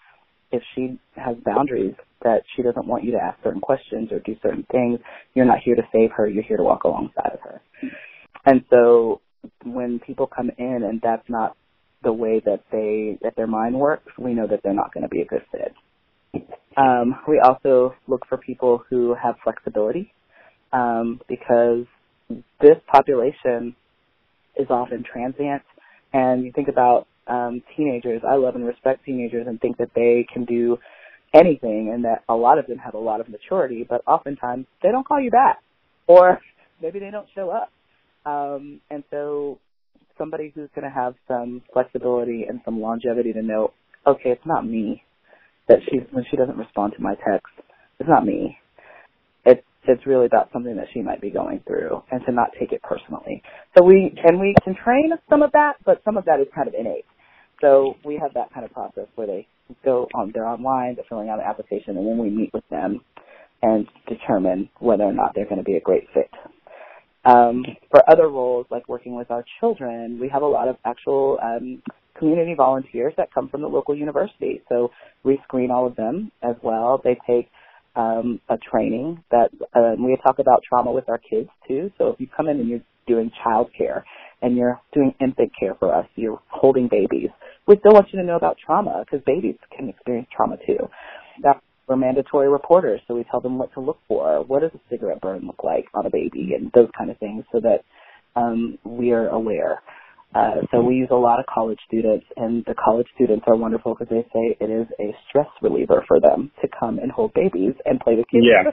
if 0.51 0.63
she 0.75 0.99
has 1.17 1.37
boundaries 1.45 1.95
that 2.25 2.43
she 2.55 2.63
doesn't 2.63 2.87
want 2.87 3.05
you 3.05 3.13
to 3.13 3.19
ask 3.19 3.39
certain 3.43 3.61
questions 3.61 4.11
or 4.13 4.21
do 4.21 4.37
certain 4.43 4.67
things, 4.71 4.99
you're 5.35 5.45
not 5.45 5.59
here 5.65 5.75
to 5.75 5.83
save 5.93 6.11
her. 6.17 6.29
You're 6.29 6.43
here 6.43 6.57
to 6.57 6.63
walk 6.63 6.85
alongside 6.85 7.33
of 7.33 7.41
her. 7.41 7.61
And 8.45 8.65
so 8.71 9.21
when 9.65 10.01
people 10.01 10.27
come 10.27 10.51
in 10.59 10.83
and 10.83 11.01
that's 11.03 11.29
not 11.29 11.57
the 12.03 12.13
way 12.13 12.41
that 12.45 12.61
they 12.73 13.19
that 13.23 13.37
their 13.37 13.47
mind 13.47 13.75
works, 13.75 14.13
we 14.19 14.35
know 14.35 14.47
that 14.47 14.61
they're 14.63 14.75
not 14.75 14.93
going 14.93 15.03
to 15.03 15.09
be 15.09 15.21
a 15.21 15.25
good 15.25 15.43
fit. 15.53 15.75
Um, 16.77 17.17
we 17.29 17.41
also 17.41 17.95
look 18.09 18.27
for 18.29 18.39
people 18.39 18.83
who 18.89 19.15
have 19.23 19.37
flexibility 19.45 20.13
um, 20.73 21.21
because 21.29 21.85
this 22.61 22.77
population 22.91 23.77
is 24.57 24.67
often 24.71 25.05
transient. 25.05 25.63
And 26.13 26.45
you 26.45 26.53
think 26.53 26.69
about 26.69 27.07
um, 27.27 27.63
teenagers, 27.77 28.23
I 28.29 28.37
love 28.37 28.55
and 28.55 28.67
respect 28.67 29.05
teenagers 29.05 29.47
and 29.47 29.61
think 29.61 29.77
that 29.79 29.91
they 29.95 30.27
can 30.33 30.45
do 30.45 30.79
anything 31.35 31.91
and 31.95 32.05
that 32.05 32.25
a 32.29 32.35
lot 32.35 32.59
of 32.59 32.67
them 32.67 32.79
have 32.79 32.95
a 32.95 32.99
lot 32.99 33.21
of 33.21 33.29
maturity, 33.29 33.87
but 33.89 34.03
oftentimes 34.07 34.67
they 34.83 34.91
don't 34.91 35.07
call 35.07 35.21
you 35.21 35.31
back 35.31 35.59
or 36.07 36.41
maybe 36.83 36.99
they 36.99 37.11
don't 37.11 37.29
show 37.35 37.51
up. 37.51 37.71
Um, 38.25 38.81
and 38.91 39.05
so 39.11 39.59
somebody 40.19 40.53
who's 40.55 40.69
going 40.75 40.89
to 40.89 40.95
have 40.95 41.15
some 41.29 41.63
flexibility 41.73 42.45
and 42.49 42.61
some 42.65 42.81
longevity 42.81 43.33
to 43.33 43.43
know, 43.43 43.73
okay, 44.07 44.31
it's 44.31 44.47
not 44.47 44.67
me 44.67 45.03
that 45.69 45.79
she 45.89 45.99
when 46.11 46.25
she 46.31 46.37
doesn't 46.37 46.57
respond 46.57 46.93
to 46.97 47.03
my 47.03 47.15
text, 47.15 47.53
it's 48.01 48.09
not 48.09 48.25
me. 48.27 48.59
It's 49.45 49.63
it's 49.85 50.07
really 50.07 50.27
about 50.27 50.51
something 50.53 50.77
that 50.77 50.87
she 50.93 51.03
might 51.03 51.21
be 51.21 51.31
going 51.31 51.63
through, 51.67 52.03
and 52.11 52.21
to 52.27 52.33
not 52.33 52.51
take 52.59 52.73
it 52.73 52.83
personally. 52.83 53.43
So 53.77 53.85
we 53.85 54.15
and 54.25 54.41
we 54.41 54.55
can 54.65 54.75
train 54.85 55.13
some 55.31 55.43
of 55.43 55.53
that, 55.53 55.75
but 55.85 56.03
some 56.05 56.17
of 56.17 56.25
that 56.27 56.41
is 56.41 56.47
kind 56.55 56.69
of 56.69 56.75
innate. 56.75 57.07
So 57.61 57.95
we 58.05 58.19
have 58.21 58.35
that 58.35 58.53
kind 58.53 58.65
of 58.65 58.73
process 58.73 59.07
where 59.15 59.27
they 59.27 59.47
go 59.85 60.09
on, 60.15 60.33
they're 60.35 60.47
online, 60.47 60.97
they're 60.97 61.05
filling 61.09 61.29
out 61.29 61.39
an 61.39 61.47
application, 61.47 61.97
and 61.97 62.07
then 62.07 62.19
we 62.19 62.31
meet 62.31 62.53
with 62.53 62.65
them 62.71 63.01
and 63.63 63.87
determine 64.09 64.69
whether 64.81 65.05
or 65.05 65.13
not 65.13 65.33
they're 65.35 65.47
going 65.47 65.59
to 65.59 65.65
be 65.65 65.77
a 65.77 65.81
great 65.81 66.09
fit. 66.13 66.31
Um, 67.25 67.65
for 67.91 68.03
other 68.11 68.29
roles, 68.29 68.67
like 68.71 68.89
working 68.89 69.15
with 69.15 69.31
our 69.31 69.45
children, 69.61 70.19
we 70.21 70.29
have 70.29 70.43
a 70.43 70.47
lot 70.47 70.69
of 70.69 70.77
actual 70.85 71.39
um, 71.43 71.83
community 72.19 72.55
volunteers 72.55 73.15
that 73.17 73.33
come 73.33 73.49
from 73.49 73.63
the 73.63 73.69
local 73.69 73.97
university. 73.97 74.61
So 74.69 74.91
we 75.23 75.39
screen 75.45 75.71
all 75.71 75.87
of 75.87 75.95
them 75.95 76.33
as 76.43 76.57
well. 76.63 77.01
They 77.03 77.17
take 77.27 77.49
um, 77.95 78.41
a 78.49 78.57
training 78.59 79.23
that 79.31 79.51
um, 79.75 80.05
we 80.05 80.17
talk 80.25 80.39
about 80.39 80.63
trauma 80.69 80.91
with 80.91 81.09
our 81.09 81.19
kids 81.19 81.49
too. 81.69 81.93
So 81.99 82.09
if 82.09 82.21
you 82.21 82.27
come 82.35 82.49
in 82.49 82.59
and 82.59 82.69
you're 82.69 82.81
doing 83.07 83.31
child 83.45 83.71
care 83.77 84.05
and 84.41 84.57
you're 84.57 84.81
doing 84.93 85.15
infant 85.21 85.53
care 85.59 85.75
for 85.79 85.95
us, 85.95 86.07
you're 86.17 86.41
holding 86.49 86.89
babies, 86.89 87.31
we 87.73 87.79
still 87.79 87.93
want 87.93 88.09
you 88.13 88.21
to 88.21 88.27
know 88.27 88.37
about 88.37 88.59
trauma 88.65 89.05
because 89.05 89.25
babies 89.25 89.57
can 89.77 89.89
experience 89.89 90.29
trauma 90.35 90.57
too. 90.67 90.89
That 91.43 91.63
we're 91.89 91.97
mandatory 91.97 92.49
reporters, 92.49 93.01
so 93.09 93.15
we 93.15 93.25
tell 93.31 93.41
them 93.41 93.59
what 93.59 93.73
to 93.75 93.81
look 93.81 93.99
for. 94.07 94.45
What 94.45 94.61
does 94.61 94.71
a 94.75 94.81
cigarette 94.91 95.21
burn 95.21 95.47
look 95.47 95.65
like 95.65 95.87
on 95.95 96.07
a 96.07 96.11
baby, 96.11 96.53
and 96.55 96.71
those 96.75 96.89
kind 96.97 97.11
of 97.11 97.19
things, 97.19 97.45
so 97.51 97.61
that 97.61 97.85
um, 98.37 98.79
we 98.85 99.13
are 99.13 99.29
aware. 99.29 99.83
Uh, 100.35 100.63
so 100.71 100.81
we 100.81 100.95
use 100.95 101.09
a 101.11 101.15
lot 101.15 101.41
of 101.41 101.47
college 101.47 101.79
students, 101.87 102.25
and 102.37 102.65
the 102.67 102.75
college 102.75 103.07
students 103.15 103.45
are 103.47 103.57
wonderful 103.57 103.95
because 103.95 104.09
they 104.09 104.23
say 104.33 104.57
it 104.61 104.71
is 104.71 104.87
a 105.01 105.15
stress 105.29 105.49
reliever 105.61 106.05
for 106.07 106.21
them 106.21 106.51
to 106.63 106.69
come 106.79 106.99
and 106.99 107.11
hold 107.11 107.33
babies 107.35 107.75
and 107.85 108.01
play 108.01 108.15
with 108.15 108.27
kids. 108.29 108.45
Yeah. 108.45 108.71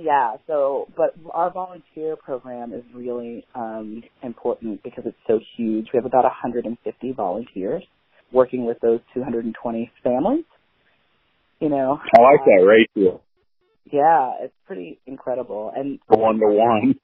Yeah. 0.00 0.36
So, 0.46 0.88
but 0.96 1.14
our 1.32 1.52
volunteer 1.52 2.16
program 2.16 2.72
is 2.72 2.82
really 2.94 3.44
um, 3.54 4.02
important 4.22 4.82
because 4.82 5.04
it's 5.06 5.18
so 5.26 5.40
huge. 5.56 5.88
We 5.92 5.98
have 5.98 6.06
about 6.06 6.24
150 6.24 7.12
volunteers 7.12 7.82
working 8.32 8.66
with 8.66 8.78
those 8.80 9.00
220 9.14 9.90
families. 10.02 10.44
You 11.60 11.68
know. 11.70 11.98
I 12.16 12.20
like 12.20 12.40
that 12.44 12.66
ratio. 12.66 13.20
Yeah, 13.90 14.32
it's 14.40 14.54
pretty 14.66 14.98
incredible, 15.06 15.72
and 15.74 15.98
the 16.10 16.18
one 16.18 16.38
to 16.40 16.46
one. 16.46 16.94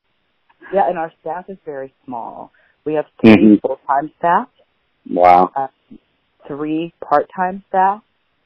Yeah, 0.72 0.88
and 0.88 0.98
our 0.98 1.12
staff 1.20 1.46
is 1.48 1.58
very 1.64 1.94
small. 2.04 2.52
We 2.84 2.94
have 2.94 3.06
3 3.22 3.32
mm-hmm. 3.32 3.54
full-time 3.66 4.12
staff. 4.18 4.48
Wow. 5.08 5.50
Uh, 5.56 5.66
three 6.46 6.92
part-time 7.06 7.64
staff. 7.68 8.02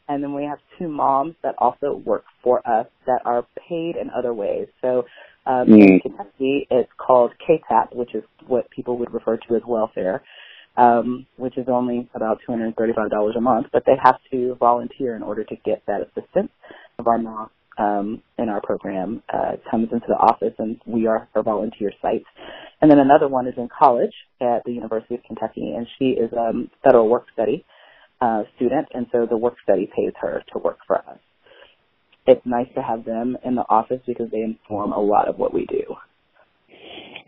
And 0.09 0.23
then 0.23 0.35
we 0.35 0.45
have 0.45 0.59
two 0.79 0.89
moms 0.89 1.35
that 1.43 1.55
also 1.59 1.97
work 2.05 2.25
for 2.43 2.59
us 2.69 2.87
that 3.07 3.23
are 3.25 3.47
paid 3.69 3.97
in 3.97 4.11
other 4.17 4.35
ways. 4.35 4.69
So 4.83 5.05
um, 5.47 5.69
mm. 5.69 5.81
in 5.83 6.01
Kentucky, 6.01 6.67
it's 6.71 6.91
called 6.99 7.33
KTAP, 7.49 7.95
which 7.97 8.15
is 8.15 8.25
what 8.47 8.71
people 8.71 8.99
would 8.99 9.13
refer 9.15 9.37
to 9.37 9.57
as 9.57 9.63
welfare. 9.67 10.23
um, 10.77 11.27
which 11.37 11.59
is 11.59 11.67
only 11.69 12.09
about 12.15 12.41
$235 12.49 13.37
a 13.37 13.41
month, 13.41 13.67
but 13.73 13.83
they 13.85 13.97
have 14.03 14.17
to 14.31 14.57
volunteer 14.61 15.17
in 15.17 15.23
order 15.23 15.45
to 15.45 15.57
get 15.65 15.83
that 15.87 16.03
assistance. 16.03 16.51
Of 16.99 17.07
our 17.09 17.19
mom 17.19 17.51
um, 17.79 18.23
in 18.39 18.49
our 18.49 18.61
program 18.61 19.23
uh, 19.33 19.53
comes 19.71 19.89
into 19.93 20.07
the 20.09 20.15
office, 20.17 20.55
and 20.59 20.81
we 20.87 21.07
are 21.07 21.29
her 21.35 21.43
volunteer 21.43 21.93
site. 22.03 22.25
And 22.81 22.91
then 22.91 22.99
another 22.99 23.29
one 23.29 23.49
is 23.49 23.55
in 23.57 23.69
college 23.77 24.15
at 24.41 24.65
the 24.65 24.73
University 24.73 25.15
of 25.17 25.23
Kentucky, 25.25 25.75
and 25.77 25.87
she 25.99 26.07
is 26.11 26.33
a 26.33 26.51
um, 26.51 26.71
federal 26.85 27.09
work 27.09 27.27
study 27.33 27.65
uh, 28.21 28.43
student, 28.57 28.89
and 28.95 29.07
so 29.13 29.27
the 29.29 29.37
work 29.37 29.55
study 29.63 29.87
pays 29.87 30.13
her 30.21 30.43
to 30.53 30.59
work 30.59 30.79
for 30.87 30.99
us. 30.99 31.19
It's 32.27 32.45
nice 32.45 32.69
to 32.75 32.83
have 32.83 33.05
them 33.05 33.37
in 33.45 33.55
the 33.55 33.65
office 33.69 34.01
because 34.07 34.31
they 34.31 34.41
inform 34.43 34.93
a 34.93 35.01
lot 35.01 35.29
of 35.29 35.39
what 35.39 35.55
we 35.55 35.67
do. 35.67 35.97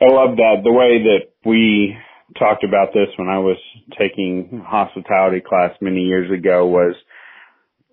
I 0.01 0.13
love 0.13 0.37
that. 0.37 0.63
The 0.65 0.73
way 0.73 1.03
that 1.03 1.31
we 1.45 1.97
talked 2.39 2.65
about 2.65 2.93
this 2.93 3.09
when 3.17 3.29
I 3.29 3.39
was 3.39 3.57
taking 3.99 4.63
hospitality 4.67 5.41
class 5.47 5.73
many 5.81 6.01
years 6.01 6.31
ago 6.31 6.67
was 6.67 6.95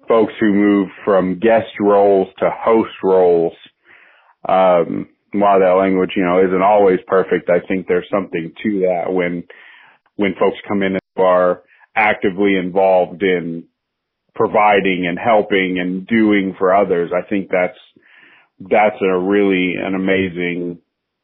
folks 0.07 0.33
who 0.39 0.53
move 0.53 0.89
from 1.03 1.39
guest 1.39 1.67
roles 1.79 2.27
to 2.39 2.49
host 2.53 2.93
roles. 3.03 3.53
Um, 4.47 5.09
while 5.33 5.59
that 5.59 5.77
language, 5.79 6.11
you 6.15 6.23
know, 6.23 6.39
isn't 6.39 6.61
always 6.61 6.99
perfect, 7.07 7.49
I 7.49 7.65
think 7.67 7.87
there's 7.87 8.07
something 8.09 8.53
to 8.63 8.79
that 8.81 9.11
when, 9.11 9.43
when 10.15 10.33
folks 10.39 10.57
come 10.67 10.81
in 10.81 10.93
and 10.93 11.01
are 11.17 11.63
actively 11.97 12.55
involved 12.55 13.23
in 13.23 13.65
providing 14.35 15.07
and 15.07 15.17
helping 15.17 15.79
and 15.79 16.05
doing 16.05 16.55
for 16.59 16.73
others. 16.73 17.11
I 17.11 17.27
think 17.27 17.49
that's, 17.49 17.77
that's 18.59 19.01
a 19.01 19.17
really 19.17 19.73
an 19.79 19.95
amazing 19.95 20.79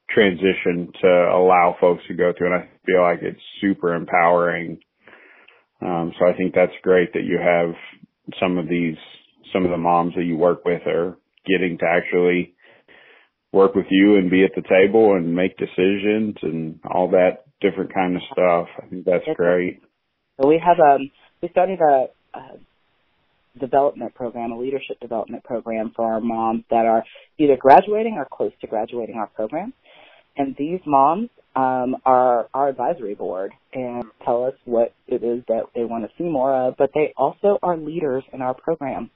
transition 0.09 0.91
to 1.01 1.07
allow 1.07 1.75
folks 1.79 2.03
to 2.07 2.15
go 2.15 2.33
through 2.35 2.53
and 2.53 2.63
I 2.63 2.69
feel 2.85 3.01
like 3.01 3.19
it's 3.21 3.39
super 3.61 3.93
empowering. 3.93 4.79
Um, 5.81 6.11
so 6.19 6.27
I 6.27 6.35
think 6.35 6.53
that's 6.55 6.71
great 6.81 7.13
that 7.13 7.23
you 7.23 7.37
have 7.37 7.75
some 8.39 8.57
of 8.57 8.67
these, 8.67 8.97
some 9.51 9.65
of 9.65 9.71
the 9.71 9.77
moms 9.77 10.15
that 10.15 10.23
you 10.23 10.37
work 10.37 10.65
with 10.65 10.81
are 10.87 11.17
getting 11.45 11.77
to 11.79 11.85
actually 11.85 12.55
work 13.51 13.75
with 13.75 13.85
you 13.89 14.15
and 14.15 14.31
be 14.31 14.43
at 14.43 14.51
the 14.55 14.67
table 14.67 15.15
and 15.15 15.35
make 15.35 15.57
decisions 15.57 16.35
and 16.41 16.79
all 16.89 17.09
that 17.11 17.45
different 17.61 17.93
kind 17.93 18.15
of 18.15 18.21
stuff. 18.31 18.67
I 18.81 18.87
think 18.87 19.05
that's 19.05 19.25
great. 19.35 19.81
So 20.41 20.47
we 20.47 20.61
have 20.63 20.79
um 20.79 21.11
we 21.41 21.49
started 21.49 21.79
a, 21.81 22.07
a 22.37 23.59
development 23.59 24.15
program, 24.15 24.51
a 24.51 24.57
leadership 24.57 24.99
development 24.99 25.43
program 25.43 25.91
for 25.95 26.11
our 26.11 26.21
moms 26.21 26.63
that 26.69 26.85
are 26.85 27.03
either 27.37 27.57
graduating 27.57 28.15
or 28.17 28.25
close 28.31 28.51
to 28.61 28.67
graduating 28.67 29.15
our 29.15 29.27
program. 29.27 29.73
And 30.35 30.55
these 30.57 30.79
moms 30.85 31.29
um, 31.55 31.97
are 32.05 32.47
our 32.53 32.69
advisory 32.69 33.13
board 33.13 33.51
and 33.73 34.03
tell 34.25 34.45
us 34.45 34.53
what 34.65 34.93
it 35.07 35.23
is 35.23 35.43
that 35.47 35.65
they 35.75 35.83
want 35.83 36.05
to 36.05 36.09
see 36.17 36.27
more 36.27 36.53
of, 36.55 36.75
but 36.77 36.89
they 36.95 37.13
also 37.15 37.59
are 37.61 37.77
leaders 37.77 38.23
in 38.33 38.41
our 38.41 38.55
program. 38.55 39.11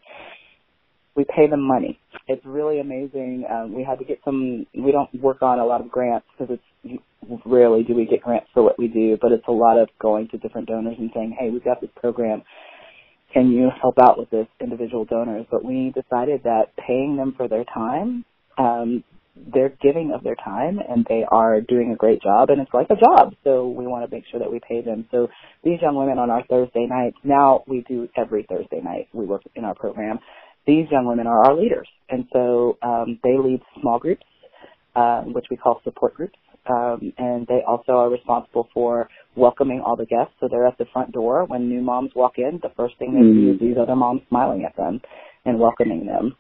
We 1.18 1.26
pay 1.26 1.48
them 1.50 1.62
money. 1.62 2.00
It's 2.28 2.46
really 2.46 2.80
amazing. 2.80 3.46
Um, 3.52 3.74
we 3.74 3.84
had 3.84 4.00
to 4.00 4.06
get 4.06 4.20
some, 4.24 4.68
we 4.76 4.94
don't 4.94 5.14
work 5.22 5.42
on 5.42 5.60
a 5.60 5.66
lot 5.66 5.82
of 5.82 5.90
grants 5.92 6.28
because 6.38 6.58
it's 6.86 7.02
rarely 7.46 7.84
do 7.84 7.96
we 7.96 8.06
get 8.06 8.22
grants 8.22 8.48
for 8.54 8.64
what 8.64 8.80
we 8.80 8.88
do, 8.88 9.18
but 9.22 9.34
it's 9.34 9.48
a 9.50 9.54
lot 9.54 9.80
of 9.80 9.90
going 10.02 10.30
to 10.30 10.38
different 10.38 10.70
donors 10.70 10.98
and 11.00 11.12
saying, 11.16 11.36
hey, 11.40 11.50
we've 11.50 11.66
got 11.66 11.82
this 11.82 11.92
program. 11.98 12.44
Can 13.34 13.52
you 13.52 13.70
help 13.82 13.98
out 14.02 14.18
with 14.20 14.30
this 14.30 14.48
individual 14.62 15.06
donors? 15.06 15.48
But 15.52 15.66
we 15.66 15.94
decided 15.96 16.44
that 16.44 16.68
paying 16.78 17.18
them 17.18 17.34
for 17.36 17.50
their 17.50 17.66
time 17.66 18.26
um, 18.58 19.04
they're 19.54 19.76
giving 19.82 20.12
of 20.14 20.24
their 20.24 20.36
time 20.36 20.80
and 20.80 21.06
they 21.08 21.24
are 21.30 21.62
doing 21.62 21.92
a 21.94 21.96
great 21.96 22.22
job 22.22 22.50
and 22.50 22.62
it's 22.62 22.74
like 22.74 22.88
a 22.90 22.96
job. 22.96 23.36
So 23.44 23.68
we 23.68 23.88
want 23.88 24.10
to 24.10 24.16
make 24.16 24.26
sure 24.32 24.40
that 24.40 24.52
we 24.52 24.60
pay 24.68 24.82
them. 24.82 25.08
So 25.12 25.28
these 25.64 25.80
young 25.82 25.96
women 25.96 26.18
on 26.18 26.30
our 26.30 26.44
Thursday 26.48 26.88
nights, 26.90 27.18
now 27.24 27.64
we 27.68 27.84
do 27.88 28.08
every 28.18 28.46
Thursday 28.50 28.82
night 28.82 29.10
we 29.14 29.26
work 29.26 29.44
in 29.56 29.64
our 29.64 29.76
program. 29.76 30.20
These 30.68 30.88
young 30.92 31.06
women 31.06 31.28
are 31.28 31.46
our 31.46 31.56
leaders. 31.56 31.88
And 32.10 32.26
so 32.32 32.78
um, 32.84 33.20
they 33.24 33.38
lead 33.38 33.62
small 33.82 34.00
groups, 34.00 34.26
uh, 34.96 35.22
which 35.22 35.46
we 35.50 35.58
call 35.58 35.82
support 35.84 36.14
groups. 36.14 36.38
Um, 36.70 37.14
and 37.18 37.48
they 37.48 37.62
also 37.66 37.94
are 37.94 38.10
responsible 38.10 38.68
for 38.74 39.10
welcoming 39.36 39.82
all 39.86 39.96
the 39.96 40.06
guests. 40.06 40.34
So 40.40 40.50
they're 40.52 40.68
at 40.68 40.78
the 40.78 40.86
front 40.92 41.14
door 41.14 41.46
when 41.46 41.70
new 41.70 41.82
moms 41.82 42.12
walk 42.14 42.34
in. 42.38 42.60
The 42.62 42.72
first 42.76 42.96
thing 43.00 43.14
they 43.14 43.22
mm-hmm. 43.22 43.46
see 43.46 43.54
is 43.54 43.60
these 43.60 43.82
other 43.82 43.96
moms 43.96 44.22
smiling 44.28 44.66
at 44.66 44.76
them 44.76 45.00
and 45.46 45.60
welcoming 45.60 46.06
them. 46.06 46.36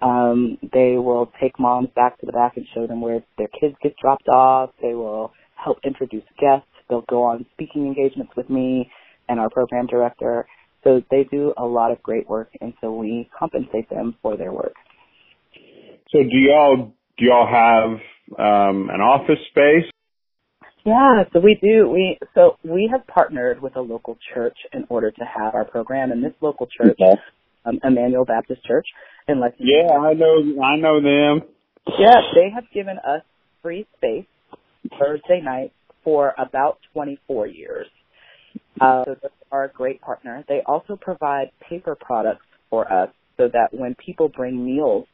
Um, 0.00 0.58
they 0.72 0.96
will 0.96 1.30
take 1.40 1.58
moms 1.58 1.88
back 1.94 2.18
to 2.20 2.26
the 2.26 2.32
back 2.32 2.56
and 2.56 2.66
show 2.74 2.86
them 2.86 3.00
where 3.00 3.22
their 3.38 3.48
kids 3.60 3.74
get 3.82 3.96
dropped 3.96 4.28
off. 4.28 4.70
They 4.80 4.94
will 4.94 5.32
help 5.54 5.78
introduce 5.84 6.24
guests. 6.40 6.66
They'll 6.88 7.04
go 7.08 7.22
on 7.22 7.46
speaking 7.54 7.86
engagements 7.86 8.32
with 8.36 8.50
me 8.50 8.90
and 9.28 9.38
our 9.38 9.48
program 9.50 9.86
director. 9.86 10.46
So 10.84 11.00
they 11.10 11.24
do 11.30 11.54
a 11.56 11.64
lot 11.64 11.92
of 11.92 12.02
great 12.02 12.28
work, 12.28 12.50
and 12.60 12.74
so 12.80 12.94
we 12.94 13.28
compensate 13.38 13.88
them 13.88 14.16
for 14.20 14.36
their 14.36 14.52
work. 14.52 14.74
So 16.10 16.18
do 16.18 16.36
y'all 16.36 16.92
do 17.18 17.24
y'all 17.24 17.46
have 17.46 17.90
um, 18.38 18.90
an 18.90 19.00
office 19.00 19.38
space? 19.50 19.90
Yeah, 20.84 21.24
so 21.32 21.38
we 21.38 21.58
do. 21.62 21.88
We 21.88 22.18
so 22.34 22.56
we 22.64 22.88
have 22.92 23.06
partnered 23.06 23.62
with 23.62 23.76
a 23.76 23.80
local 23.80 24.18
church 24.34 24.56
in 24.72 24.84
order 24.88 25.10
to 25.10 25.24
have 25.24 25.54
our 25.54 25.64
program, 25.64 26.10
and 26.10 26.22
this 26.22 26.32
local 26.40 26.66
church, 26.66 26.98
okay. 27.00 27.20
um, 27.64 27.78
Immanuel 27.84 28.24
Baptist 28.24 28.64
Church, 28.66 28.86
in 29.28 29.40
Lexington. 29.40 29.68
Yeah, 29.68 29.96
I 29.96 30.14
know. 30.14 30.62
I 30.62 30.76
know 30.76 31.00
them. 31.00 31.48
Yeah, 31.98 32.20
they 32.34 32.50
have 32.52 32.64
given 32.74 32.98
us 32.98 33.22
free 33.62 33.86
space 33.96 34.26
Thursday 34.98 35.40
night 35.40 35.72
for 36.02 36.34
about 36.36 36.78
24 36.92 37.46
years. 37.46 37.86
Uh, 38.82 39.04
so 39.04 39.16
they 39.22 39.28
are 39.52 39.64
a 39.64 39.72
great 39.72 40.00
partner. 40.00 40.44
They 40.48 40.60
also 40.66 40.96
provide 41.00 41.50
paper 41.68 41.96
products 41.98 42.44
for 42.68 42.90
us 42.92 43.10
so 43.36 43.48
that 43.52 43.68
when 43.72 43.94
people 43.94 44.28
bring 44.28 44.64
meals, 44.64 45.06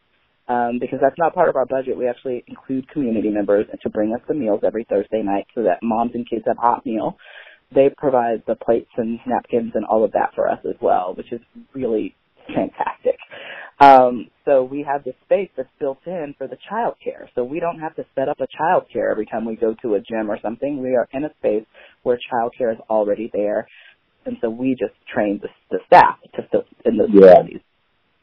um, 0.49 0.79
because 0.81 0.99
that's 1.03 1.19
not 1.19 1.35
part 1.35 1.51
of 1.51 1.57
our 1.57 1.67
budget, 1.67 1.97
we 1.97 2.09
actually 2.09 2.43
include 2.47 2.89
community 2.89 3.29
members 3.29 3.67
to 3.83 3.91
bring 3.91 4.15
us 4.15 4.21
the 4.27 4.35
meals 4.35 4.61
every 4.65 4.85
Thursday 4.85 5.23
night 5.23 5.47
so 5.55 5.63
that 5.63 5.83
moms 5.83 6.13
and 6.15 6.29
kids 6.29 6.45
have 6.47 6.57
hot 6.57 6.87
meal. 6.87 7.19
They 7.75 7.91
provide 7.95 8.43
the 8.47 8.55
plates 8.55 8.89
and 8.97 9.21
napkins 9.27 9.73
and 9.75 9.85
all 9.85 10.03
of 10.03 10.13
that 10.13 10.31
for 10.35 10.49
us 10.49 10.61
as 10.65 10.77
well, 10.81 11.13
which 11.15 11.33
is 11.33 11.41
really 11.75 12.15
fantastic. 12.55 13.19
Um, 13.81 14.29
so 14.45 14.65
we 14.65 14.83
have 14.83 15.05
this 15.05 15.15
space 15.25 15.51
that's 15.57 15.69
built 15.79 16.01
in 16.07 16.35
for 16.37 16.49
the 16.49 16.57
child 16.69 16.95
care. 17.03 17.31
So 17.35 17.45
we 17.45 17.61
don't 17.61 17.79
have 17.79 17.95
to 17.97 18.05
set 18.15 18.29
up 18.29 18.41
a 18.41 18.47
child 18.47 18.87
care 18.93 19.11
every 19.11 19.27
time 19.27 19.45
we 19.45 19.57
go 19.57 19.75
to 19.83 19.95
a 19.95 20.01
gym 20.01 20.31
or 20.31 20.39
something. 20.43 20.83
We 20.83 20.97
are 20.97 21.09
in 21.13 21.25
a 21.25 21.31
space 21.39 21.65
where 22.03 22.19
child 22.31 22.55
care 22.57 22.73
is 22.73 22.79
already 22.91 23.31
there. 23.33 23.69
And 24.27 24.37
so 24.41 24.51
we 24.51 24.71
just 24.71 24.95
train 25.13 25.41
the, 25.41 25.49
the 25.71 25.79
staff 25.87 26.17
to 26.35 26.43
fill 26.51 26.65
in 26.85 26.99
those 26.99 27.09
yeah. 27.13 27.35
facilities. 27.35 27.61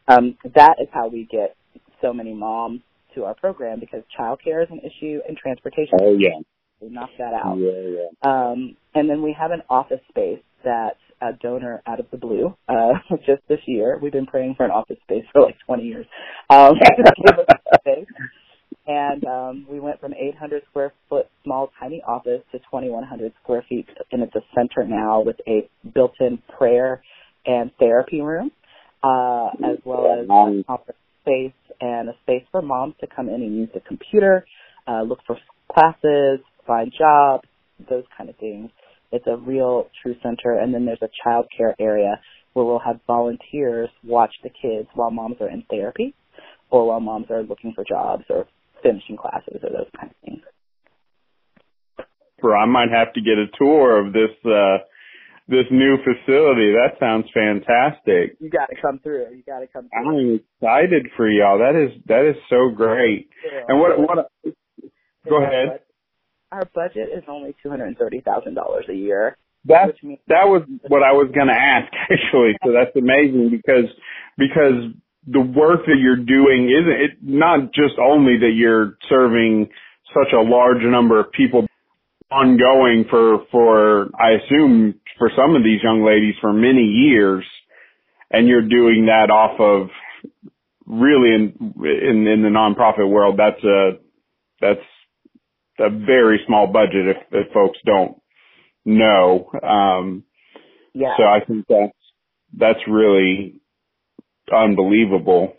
Um, 0.07 0.37
that 0.55 0.75
is 0.81 0.87
how 0.91 1.07
we 1.07 1.27
get 1.31 1.55
so 2.01 2.13
many 2.13 2.33
moms 2.33 2.81
to 3.15 3.23
our 3.23 3.33
program 3.33 3.79
because 3.79 4.03
child 4.15 4.39
care 4.43 4.61
is 4.61 4.67
an 4.69 4.79
issue 4.79 5.19
and 5.27 5.37
transportation. 5.37 5.97
Oh 6.01 6.15
yeah. 6.17 6.39
We 6.81 6.89
knock 6.89 7.09
that 7.17 7.33
out. 7.33 7.57
Yeah, 7.57 7.71
yeah. 7.71 8.29
Um, 8.29 8.75
and 8.93 9.09
then 9.09 9.21
we 9.21 9.35
have 9.39 9.51
an 9.51 9.61
office 9.69 10.01
space 10.09 10.41
that 10.63 10.97
a 11.29 11.37
donor 11.41 11.81
out 11.87 11.99
of 11.99 12.07
the 12.11 12.17
blue 12.17 12.55
uh, 12.69 12.93
just 13.25 13.41
this 13.49 13.59
year. 13.67 13.99
We've 14.01 14.11
been 14.11 14.27
praying 14.27 14.55
for 14.57 14.65
an 14.65 14.71
office 14.71 14.97
space 15.03 15.25
for 15.33 15.41
like 15.41 15.57
20 15.65 15.83
years. 15.83 16.05
Um. 16.49 16.75
And 18.87 19.25
um, 19.25 19.65
we 19.69 19.79
went 19.79 19.99
from 19.99 20.13
800 20.13 20.63
square 20.69 20.93
foot 21.09 21.27
small 21.43 21.71
tiny 21.79 22.03
office 22.07 22.41
to 22.51 22.59
2100 22.59 23.33
square 23.43 23.65
feet, 23.67 23.87
and 24.11 24.21
it's 24.21 24.35
a 24.35 24.41
center 24.55 24.87
now 24.87 25.21
with 25.21 25.37
a 25.47 25.69
built-in 25.93 26.39
prayer 26.57 27.01
and 27.45 27.71
therapy 27.79 28.21
room, 28.21 28.51
uh, 29.03 29.49
as 29.65 29.79
well 29.85 30.05
as 30.19 30.25
a 30.25 30.63
conference 30.67 30.99
space 31.21 31.75
and 31.81 32.09
a 32.09 32.13
space 32.23 32.43
for 32.51 32.61
moms 32.61 32.93
to 33.01 33.07
come 33.07 33.27
in 33.27 33.35
and 33.41 33.55
use 33.55 33.69
the 33.73 33.79
computer, 33.81 34.45
uh, 34.87 35.01
look 35.01 35.19
for 35.25 35.37
classes, 35.71 36.39
find 36.67 36.91
jobs, 36.95 37.47
those 37.89 38.03
kind 38.15 38.29
of 38.29 38.35
things. 38.37 38.69
It's 39.15 39.27
a 39.27 39.37
real 39.37 39.87
true 40.03 40.15
center. 40.21 40.59
And 40.59 40.73
then 40.73 40.85
there's 40.85 41.01
a 41.01 41.09
child 41.23 41.45
care 41.55 41.73
area 41.79 42.19
where 42.53 42.65
we'll 42.65 42.79
have 42.79 42.99
volunteers 43.07 43.89
watch 44.03 44.33
the 44.43 44.49
kids 44.49 44.89
while 44.93 45.09
moms 45.09 45.37
are 45.39 45.49
in 45.49 45.63
therapy 45.69 46.13
or 46.69 46.87
while 46.87 46.99
moms 46.99 47.27
are 47.29 47.43
looking 47.43 47.73
for 47.73 47.85
jobs 47.87 48.25
or 48.29 48.45
finishing 48.83 49.15
classes 49.15 49.61
or 49.63 49.69
those 49.69 49.89
kind 49.97 50.11
of 50.11 50.17
things. 50.25 50.41
For 52.41 52.55
I 52.55 52.65
might 52.65 52.89
have 52.91 53.13
to 53.13 53.21
get 53.21 53.37
a 53.37 53.47
tour 53.57 54.05
of 54.05 54.11
this 54.11 54.35
uh 54.45 54.83
this 55.47 55.65
new 55.71 55.97
facility. 55.97 56.73
That 56.73 56.99
sounds 56.99 57.25
fantastic. 57.33 58.35
You 58.39 58.49
got 58.49 58.65
to 58.65 58.75
come 58.81 58.99
through. 58.99 59.27
You 59.35 59.43
got 59.45 59.59
to 59.59 59.67
come 59.67 59.87
through. 59.89 60.33
I'm 60.33 60.41
excited 60.41 61.07
for 61.15 61.29
y'all. 61.29 61.59
That 61.59 61.75
is 61.75 62.01
that 62.07 62.27
is 62.27 62.35
so 62.49 62.75
great. 62.75 63.29
Yeah. 63.45 63.61
And 63.69 63.79
what 63.79 63.97
what? 63.97 64.31
Go 65.29 65.41
ahead 65.41 65.79
our 66.55 66.65
budget 66.73 67.09
is 67.15 67.23
only 67.27 67.55
two 67.61 67.69
hundred 67.69 67.87
and 67.87 67.97
thirty 67.97 68.21
thousand 68.21 68.55
dollars 68.55 68.85
a 68.89 68.95
year. 68.95 69.37
That 69.65 69.95
that 70.27 70.45
was 70.45 70.63
what 70.87 71.03
I 71.03 71.11
was 71.11 71.31
going 71.33 71.47
to 71.47 71.53
ask 71.53 71.91
actually. 72.11 72.55
So 72.63 72.71
that's 72.71 72.95
amazing 72.95 73.49
because 73.51 73.89
because 74.37 74.93
the 75.27 75.41
work 75.41 75.81
that 75.87 75.97
you're 75.99 76.23
doing 76.23 76.69
isn't 76.69 77.01
it 77.01 77.11
not 77.21 77.73
just 77.73 77.95
only 77.99 78.37
that 78.39 78.53
you're 78.55 78.97
serving 79.09 79.69
such 80.13 80.33
a 80.33 80.41
large 80.41 80.83
number 80.83 81.19
of 81.19 81.31
people. 81.31 81.65
ongoing 82.31 83.05
for, 83.09 83.45
for, 83.51 84.09
I 84.19 84.31
assume 84.31 84.95
for 85.17 85.29
some 85.35 85.55
of 85.55 85.63
these 85.63 85.81
young 85.83 86.03
ladies 86.05 86.35
for 86.41 86.53
many 86.53 86.83
years 86.83 87.45
and 88.31 88.47
you're 88.47 88.67
doing 88.67 89.05
that 89.07 89.29
off 89.29 89.59
of 89.59 89.89
really 90.85 91.33
in, 91.33 91.73
in, 91.83 92.27
in 92.27 92.41
the 92.41 92.49
nonprofit 92.49 93.09
world, 93.09 93.37
that's 93.37 93.63
a, 93.63 93.99
that's 94.61 94.85
a 95.79 95.89
very 95.89 96.39
small 96.47 96.67
budget 96.67 97.07
if, 97.07 97.17
if 97.31 97.53
folks 97.53 97.79
don't 97.85 98.21
know. 98.85 99.49
Um, 99.61 100.23
Yeah. 100.93 101.15
so 101.17 101.23
I 101.23 101.39
think 101.45 101.65
that's, 101.67 101.97
that's 102.57 102.87
really 102.87 103.59
unbelievable. 104.53 105.55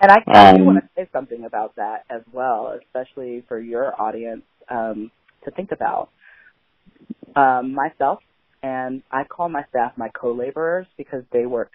And 0.00 0.10
I, 0.10 0.16
I 0.26 0.52
do 0.56 0.60
Um, 0.60 0.66
want 0.66 0.84
to 0.84 0.88
say 0.96 1.08
something 1.12 1.44
about 1.44 1.76
that 1.76 2.04
as 2.10 2.22
well, 2.32 2.78
especially 2.82 3.44
for 3.46 3.58
your 3.60 4.00
audience 4.00 4.42
um, 4.68 5.10
to 5.44 5.50
think 5.52 5.70
about. 5.72 6.08
Um, 7.36 7.74
myself 7.74 8.20
and 8.62 9.02
I 9.10 9.24
call 9.24 9.48
my 9.48 9.64
staff 9.70 9.92
my 9.96 10.08
co-laborers 10.08 10.86
because 10.96 11.22
they 11.32 11.46
work 11.46 11.70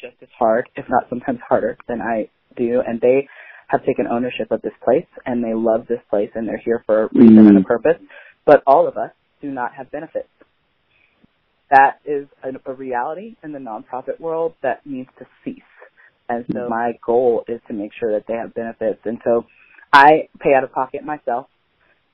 just 0.00 0.16
as 0.22 0.28
hard, 0.38 0.68
if 0.76 0.84
not 0.88 1.08
sometimes 1.08 1.38
harder, 1.48 1.78
than 1.88 2.00
I 2.02 2.28
do, 2.56 2.82
and 2.86 3.00
they 3.00 3.28
have 3.76 3.84
taken 3.84 4.06
ownership 4.06 4.50
of 4.50 4.62
this 4.62 4.72
place 4.84 5.06
and 5.26 5.42
they 5.42 5.54
love 5.54 5.86
this 5.88 6.00
place 6.10 6.30
and 6.34 6.46
they're 6.48 6.62
here 6.64 6.82
for 6.86 7.04
a 7.04 7.08
reason 7.12 7.46
and 7.46 7.58
a 7.58 7.60
Mm. 7.60 7.66
purpose. 7.66 7.98
But 8.44 8.62
all 8.66 8.86
of 8.86 8.96
us 8.96 9.10
do 9.40 9.50
not 9.50 9.74
have 9.74 9.90
benefits. 9.90 10.28
That 11.70 11.98
is 12.04 12.26
a, 12.42 12.70
a 12.70 12.74
reality 12.74 13.36
in 13.42 13.52
the 13.52 13.58
nonprofit 13.58 14.20
world 14.20 14.54
that 14.62 14.84
needs 14.86 15.08
to 15.18 15.26
cease. 15.44 15.62
And 16.28 16.44
so 16.52 16.68
my 16.68 16.92
goal 17.04 17.44
is 17.48 17.60
to 17.68 17.74
make 17.74 17.92
sure 17.98 18.12
that 18.12 18.26
they 18.26 18.34
have 18.34 18.54
benefits. 18.54 19.00
And 19.04 19.18
so 19.24 19.44
I 19.92 20.28
pay 20.40 20.54
out 20.54 20.64
of 20.64 20.72
pocket 20.72 21.04
myself, 21.04 21.46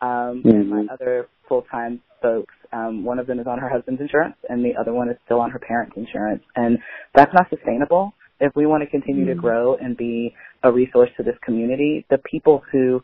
um, 0.01 0.43
and 0.45 0.69
my 0.71 0.87
other 0.93 1.29
full-time 1.49 2.01
folks. 2.23 2.55
Um, 2.73 3.05
one 3.05 3.19
of 3.19 3.27
them 3.27 3.39
is 3.41 3.47
on 3.47 3.59
her 3.59 3.69
husband's 3.69 4.01
insurance, 4.01 4.37
and 4.49 4.65
the 4.65 4.75
other 4.81 4.93
one 4.93 5.09
is 5.11 5.17
still 5.25 5.41
on 5.41 5.51
her 5.51 5.59
parents' 5.59 5.97
insurance. 5.97 6.43
And 6.57 6.79
that's 7.15 7.33
not 7.35 7.49
sustainable. 7.51 8.13
If 8.41 8.53
we 8.57 8.67
want 8.67 8.83
to 8.83 8.89
continue 8.89 9.27
to 9.27 9.35
grow 9.35 9.77
and 9.77 9.97
be 9.97 10.35
a 10.63 10.73
resource 10.73 11.11
to 11.19 11.23
this 11.23 11.37
community, 11.45 12.07
the 12.11 12.19
people 12.19 12.63
who 12.73 13.03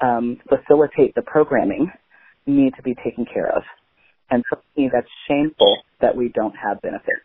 um, 0.00 0.38
facilitate 0.48 1.14
the 1.14 1.22
programming 1.22 1.90
need 2.46 2.74
to 2.76 2.82
be 2.82 2.94
taken 3.02 3.24
care 3.24 3.50
of. 3.50 3.62
And 4.30 4.44
for 4.48 4.58
me, 4.76 4.90
that's 4.92 5.08
shameful 5.28 5.78
that 6.00 6.16
we 6.16 6.28
don't 6.28 6.54
have 6.56 6.82
benefits. 6.82 7.24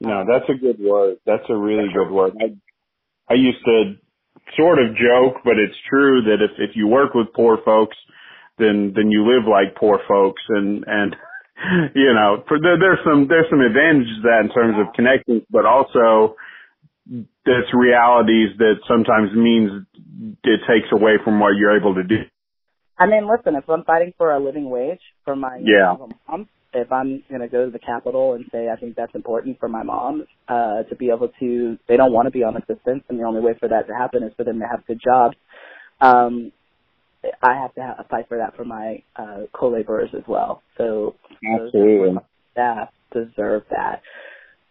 No, 0.00 0.24
that's 0.26 0.48
a 0.50 0.58
good 0.58 0.80
word. 0.80 1.18
That's 1.24 1.44
a 1.48 1.56
really 1.56 1.88
good 1.94 2.10
word. 2.10 2.34
I, 2.40 2.56
I 3.32 3.34
used 3.34 3.64
to 3.64 3.94
sort 4.56 4.78
of 4.78 4.96
joke, 4.96 5.42
but 5.44 5.56
it's 5.58 5.76
true 5.88 6.22
that 6.22 6.42
if, 6.42 6.50
if 6.58 6.76
you 6.76 6.88
work 6.88 7.14
with 7.14 7.28
poor 7.34 7.58
folks, 7.64 7.96
then, 8.58 8.92
then 8.94 9.10
you 9.10 9.24
live 9.24 9.48
like 9.48 9.76
poor 9.76 10.00
folks 10.08 10.42
and, 10.48 10.84
and, 10.86 11.16
you 11.94 12.12
know, 12.12 12.42
for 12.48 12.58
there, 12.60 12.78
there's 12.78 12.98
some, 13.04 13.28
there's 13.28 13.46
some 13.48 13.60
advantages 13.60 14.16
to 14.16 14.22
that 14.22 14.40
in 14.44 14.50
terms 14.50 14.74
of 14.80 14.92
connecting, 14.94 15.46
but 15.50 15.64
also 15.64 16.34
there's 17.44 17.66
realities 17.74 18.50
that 18.58 18.76
sometimes 18.86 19.34
means 19.34 19.86
it 20.44 20.60
takes 20.68 20.88
away 20.92 21.18
from 21.24 21.40
what 21.40 21.56
you're 21.56 21.76
able 21.76 21.94
to 21.94 22.04
do. 22.04 22.22
I 22.98 23.06
mean, 23.06 23.28
listen, 23.28 23.56
if 23.56 23.68
I'm 23.68 23.84
fighting 23.84 24.12
for 24.16 24.32
a 24.32 24.38
living 24.38 24.70
wage 24.70 25.00
for 25.24 25.34
my 25.34 25.58
Yeah. 25.58 25.96
mom, 26.28 26.48
if 26.74 26.90
I'm 26.92 27.22
going 27.28 27.40
to 27.40 27.48
go 27.48 27.66
to 27.66 27.70
the 27.70 27.78
Capitol 27.78 28.34
and 28.34 28.44
say 28.52 28.68
I 28.68 28.76
think 28.76 28.96
that's 28.96 29.14
important 29.14 29.58
for 29.58 29.68
my 29.68 29.82
mom 29.82 30.26
uh, 30.48 30.84
to 30.84 30.96
be 30.96 31.10
able 31.10 31.28
to, 31.40 31.78
they 31.88 31.96
don't 31.96 32.12
want 32.12 32.26
to 32.26 32.30
be 32.30 32.44
on 32.44 32.56
assistance, 32.56 33.04
and 33.08 33.18
the 33.18 33.24
only 33.24 33.40
way 33.40 33.54
for 33.58 33.68
that 33.68 33.86
to 33.88 33.94
happen 33.94 34.22
is 34.22 34.32
for 34.36 34.44
them 34.44 34.60
to 34.60 34.66
have 34.66 34.86
good 34.86 35.00
jobs. 35.02 35.36
Um, 36.00 36.52
I 37.42 37.54
have 37.60 37.74
to 37.74 37.82
ha 37.82 38.04
fight 38.10 38.28
for 38.28 38.38
that 38.38 38.56
for 38.56 38.64
my 38.64 39.02
uh, 39.16 39.42
co-laborers 39.52 40.10
as 40.14 40.24
well. 40.26 40.62
So 40.78 41.14
Absolutely. 41.44 42.18
staff 42.52 42.88
deserve 43.12 43.64
that. 43.70 44.02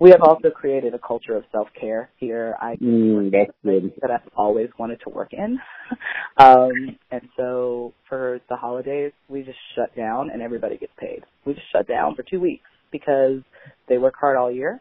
We 0.02 0.10
have 0.10 0.24
also 0.24 0.50
created 0.50 0.96
a 0.96 1.00
culture 1.00 1.36
of 1.36 1.44
self-care 1.52 2.10
here. 2.18 2.56
I 2.60 2.76
Mm, 2.78 3.32
that's 3.32 3.52
good. 3.64 3.94
that 4.02 4.10
I've 4.10 4.28
always 4.36 4.70
wanted 4.80 5.00
to 5.02 5.10
work 5.10 5.32
in. 5.32 5.60
Um, 6.38 6.98
and 7.12 7.22
so 7.38 7.94
for 8.10 8.40
the 8.50 8.56
holidays, 8.56 9.12
we 9.30 9.44
just 9.44 9.60
shut 9.76 9.96
down 9.96 10.32
and 10.32 10.42
everybody 10.42 10.78
gets 10.78 10.94
paid. 10.98 11.24
We 11.46 11.54
just 11.54 11.70
shut 11.72 11.88
down 11.88 12.16
for 12.16 12.24
two 12.24 12.40
weeks 12.40 12.64
because 12.92 13.42
they 13.88 14.00
work 14.00 14.16
hard 14.20 14.38
all 14.38 14.52
year 14.52 14.80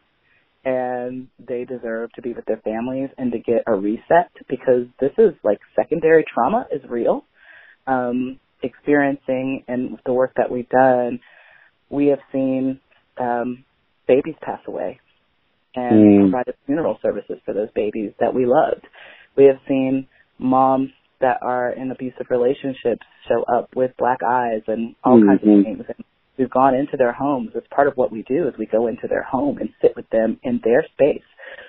and 0.64 1.26
they 1.38 1.64
deserve 1.64 2.12
to 2.12 2.22
be 2.22 2.33
with 2.33 2.46
their 2.46 2.62
families 2.64 3.11
and 3.18 3.33
to 3.33 3.38
get 3.40 3.64
a 3.66 3.74
reset 3.74 4.30
because 4.48 4.87
this 5.00 5.11
is 5.18 5.35
like 5.42 5.59
secondary 5.76 6.24
trauma 6.33 6.66
is 6.72 6.80
real. 6.88 7.24
Um, 7.87 8.38
experiencing 8.62 9.64
and 9.68 9.98
the 10.06 10.14
work 10.14 10.33
that 10.37 10.50
we've 10.50 10.68
done, 10.70 11.20
we 11.90 12.06
have 12.06 12.20
seen 12.33 12.80
um, 13.18 13.64
babies 14.06 14.37
pass 14.40 14.61
away 14.66 15.00
and 15.74 16.02
Mm. 16.02 16.20
provided 16.30 16.54
funeral 16.66 16.98
services 17.00 17.38
for 17.44 17.52
those 17.52 17.70
babies 17.72 18.12
that 18.18 18.35
we 18.35 18.46
loved. 18.46 18.87
We 19.37 19.44
have 19.44 19.61
seen 19.68 20.06
moms 20.38 20.90
that 21.20 21.38
are 21.42 21.70
in 21.70 21.90
abusive 21.90 22.30
relationships 22.30 23.06
show 23.28 23.42
up 23.44 23.74
with 23.76 23.96
black 23.96 24.22
eyes 24.22 24.62
and 24.66 24.94
all 25.04 25.20
kinds 25.20 25.42
Mhm. 25.42 25.59
of 25.59 25.64
things. 25.64 25.85
And 25.88 26.04
we've 26.38 26.50
gone 26.50 26.74
into 26.74 26.96
their 26.96 27.12
homes. 27.12 27.54
It's 27.54 27.66
part 27.68 27.87
of 27.88 27.96
what 27.96 28.11
we 28.11 28.22
do 28.22 28.48
is 28.48 28.56
we 28.56 28.66
go 28.66 28.87
into 28.87 29.06
their 29.06 29.22
home 29.22 29.59
and 29.59 29.72
sit 29.80 29.94
with 29.96 30.09
them 30.11 30.40
in 30.42 30.59
their 30.64 30.83
space 30.85 31.24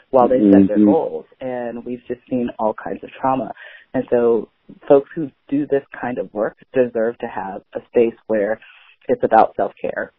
while 0.09 0.27
they 0.27 0.39
set 0.51 0.67
their 0.67 0.77
Mhm. 0.77 0.85
goals. 0.85 1.25
And 1.41 1.85
we've 1.85 2.03
just 2.05 2.25
seen 2.27 2.49
all 2.57 2.73
kinds 2.73 3.03
of 3.03 3.11
trauma. 3.11 3.53
And 3.93 4.07
so 4.09 4.47
folks 4.87 5.11
who 5.13 5.29
do 5.49 5.65
this 5.65 5.85
kind 5.91 6.17
of 6.17 6.33
work 6.33 6.57
deserve 6.71 7.17
to 7.19 7.27
have 7.27 7.61
a 7.73 7.81
space 7.87 8.15
where 8.27 8.59
it's 9.09 9.23
about 9.23 9.55
self-care. 9.55 10.11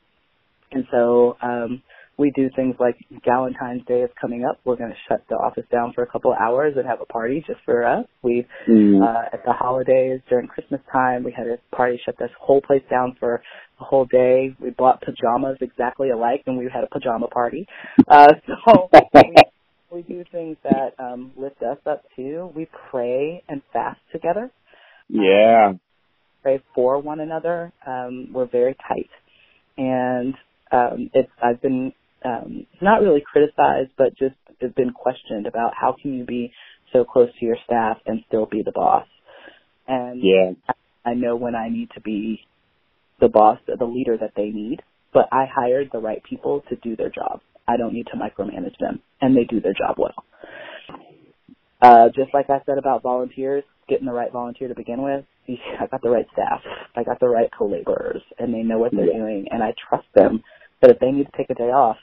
And 0.72 0.86
so 0.90 1.36
um, 1.40 1.82
we 2.18 2.30
do 2.36 2.50
things 2.54 2.76
like 2.78 2.96
Valentine's 3.24 3.84
Day 3.86 4.00
is 4.02 4.10
coming 4.20 4.44
up. 4.44 4.60
We're 4.64 4.76
going 4.76 4.90
to 4.90 4.96
shut 5.08 5.22
the 5.28 5.36
office 5.36 5.64
down 5.72 5.92
for 5.94 6.02
a 6.02 6.06
couple 6.06 6.32
of 6.32 6.38
hours 6.38 6.74
and 6.76 6.86
have 6.86 7.00
a 7.00 7.06
party 7.06 7.42
just 7.46 7.60
for 7.64 7.84
us. 7.84 8.06
We 8.22 8.46
Mm. 8.68 9.02
uh, 9.02 9.24
at 9.32 9.44
the 9.44 9.52
holidays 9.52 10.20
during 10.28 10.46
Christmas 10.46 10.80
time, 10.92 11.24
we 11.24 11.32
had 11.32 11.46
a 11.46 11.58
party 11.74 12.00
shut 12.04 12.16
this 12.18 12.30
whole 12.38 12.60
place 12.60 12.82
down 12.90 13.16
for 13.18 13.42
a 13.80 13.84
whole 13.84 14.04
day. 14.04 14.54
We 14.60 14.70
bought 14.70 15.00
pajamas 15.00 15.58
exactly 15.60 16.10
alike, 16.10 16.42
and 16.46 16.58
we 16.58 16.68
had 16.72 16.84
a 16.84 16.88
pajama 16.88 17.28
party. 17.28 17.66
Uh, 18.06 18.34
so 18.46 18.90
we, 19.14 19.34
we 19.90 20.02
do 20.02 20.24
things 20.30 20.56
that 20.64 20.94
um, 20.98 21.32
lift 21.36 21.62
us 21.62 21.78
up 21.86 22.04
too. 22.14 22.50
We 22.54 22.68
pray 22.90 23.42
and 23.48 23.62
fast 23.72 24.00
together 24.12 24.50
yeah. 25.12 25.72
pray 26.42 26.62
for 26.74 26.98
one 26.98 27.20
another. 27.20 27.72
Um, 27.86 28.28
we're 28.32 28.46
very 28.46 28.74
tight, 28.88 29.10
and 29.76 30.34
um, 30.70 31.10
it's 31.12 31.30
I've 31.42 31.60
been 31.60 31.92
um, 32.24 32.66
not 32.80 33.00
really 33.02 33.20
criticized, 33.20 33.90
but 33.96 34.16
just 34.16 34.36
have 34.60 34.74
been 34.74 34.92
questioned 34.92 35.46
about 35.46 35.72
how 35.78 35.96
can 36.00 36.14
you 36.14 36.24
be 36.24 36.52
so 36.92 37.04
close 37.04 37.30
to 37.38 37.44
your 37.44 37.56
staff 37.64 37.98
and 38.06 38.22
still 38.28 38.46
be 38.46 38.62
the 38.62 38.72
boss. 38.72 39.06
And 39.88 40.22
Yeah. 40.22 40.52
I 41.04 41.14
know 41.14 41.36
when 41.36 41.54
I 41.54 41.68
need 41.68 41.90
to 41.94 42.00
be 42.00 42.46
the 43.20 43.28
boss, 43.28 43.58
the 43.66 43.84
leader 43.84 44.16
that 44.16 44.34
they 44.36 44.50
need, 44.50 44.82
but 45.12 45.28
I 45.32 45.46
hired 45.46 45.90
the 45.92 45.98
right 45.98 46.22
people 46.22 46.62
to 46.68 46.76
do 46.76 46.96
their 46.96 47.10
job. 47.10 47.40
I 47.66 47.76
don't 47.76 47.92
need 47.94 48.06
to 48.08 48.16
micromanage 48.16 48.76
them, 48.78 49.02
and 49.20 49.36
they 49.36 49.44
do 49.44 49.60
their 49.60 49.74
job 49.74 49.96
well. 49.98 50.24
Uh, 51.80 52.08
just 52.14 52.32
like 52.32 52.48
I 52.48 52.60
said 52.66 52.78
about 52.78 53.02
volunteers, 53.02 53.64
getting 53.88 54.06
the 54.06 54.12
right 54.12 54.32
volunteer 54.32 54.68
to 54.68 54.74
begin 54.74 55.02
with, 55.02 55.24
I 55.48 55.86
got 55.90 56.02
the 56.02 56.10
right 56.10 56.26
staff. 56.32 56.60
I 56.96 57.02
got 57.02 57.18
the 57.20 57.28
right 57.28 57.50
co-laborers, 57.56 58.22
and 58.38 58.54
they 58.54 58.62
know 58.62 58.78
what 58.78 58.92
they're 58.92 59.06
Yeah. 59.06 59.18
doing, 59.18 59.48
and 59.50 59.62
I 59.62 59.74
trust 59.88 60.06
them 60.14 60.42
that 60.80 60.90
if 60.90 60.98
they 61.00 61.10
need 61.10 61.26
to 61.26 61.36
take 61.36 61.50
a 61.50 61.54
day 61.54 61.70
off, 61.70 61.98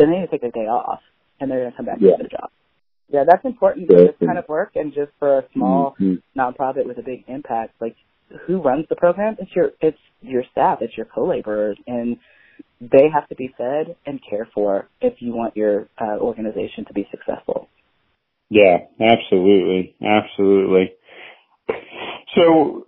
then 0.00 0.10
they 0.10 0.18
need 0.20 0.26
to 0.26 0.32
take 0.32 0.42
a 0.42 0.50
day 0.50 0.66
off, 0.66 1.00
and 1.38 1.50
they're 1.50 1.60
going 1.60 1.70
to 1.72 1.76
come 1.76 1.86
back 1.86 1.98
Yeah. 2.00 2.16
to 2.16 2.22
their 2.22 2.28
job. 2.40 2.50
Yeah, 3.12 3.24
that's 3.24 3.44
important 3.44 3.88
for 3.88 3.96
this 3.96 4.16
kind 4.24 4.38
of 4.38 4.48
work, 4.48 4.76
and 4.76 4.92
just 4.94 5.12
for 5.18 5.38
a 5.38 5.48
small 5.52 5.96
Mhm. 6.00 6.22
nonprofit 6.36 6.86
with 6.86 6.98
a 6.98 7.02
big 7.02 7.24
impact, 7.28 7.74
like 7.80 7.96
who 8.46 8.62
runs 8.62 8.86
the 8.88 8.96
program? 8.96 9.36
It's 9.40 9.54
your 9.54 9.72
it's 9.80 9.98
your 10.22 10.44
staff, 10.52 10.80
it's 10.82 10.96
your 10.96 11.06
co-laborers, 11.06 11.76
and 11.86 12.16
they 12.80 13.08
have 13.12 13.28
to 13.28 13.34
be 13.34 13.48
fed 13.58 13.96
and 14.06 14.22
cared 14.22 14.48
for 14.54 14.88
if 15.00 15.20
you 15.20 15.34
want 15.34 15.56
your 15.56 15.88
uh, 16.00 16.18
organization 16.18 16.84
to 16.86 16.92
be 16.94 17.06
successful. 17.10 17.68
Yeah, 18.48 18.78
absolutely. 19.00 19.94
Absolutely. 20.02 20.92
So, 22.34 22.86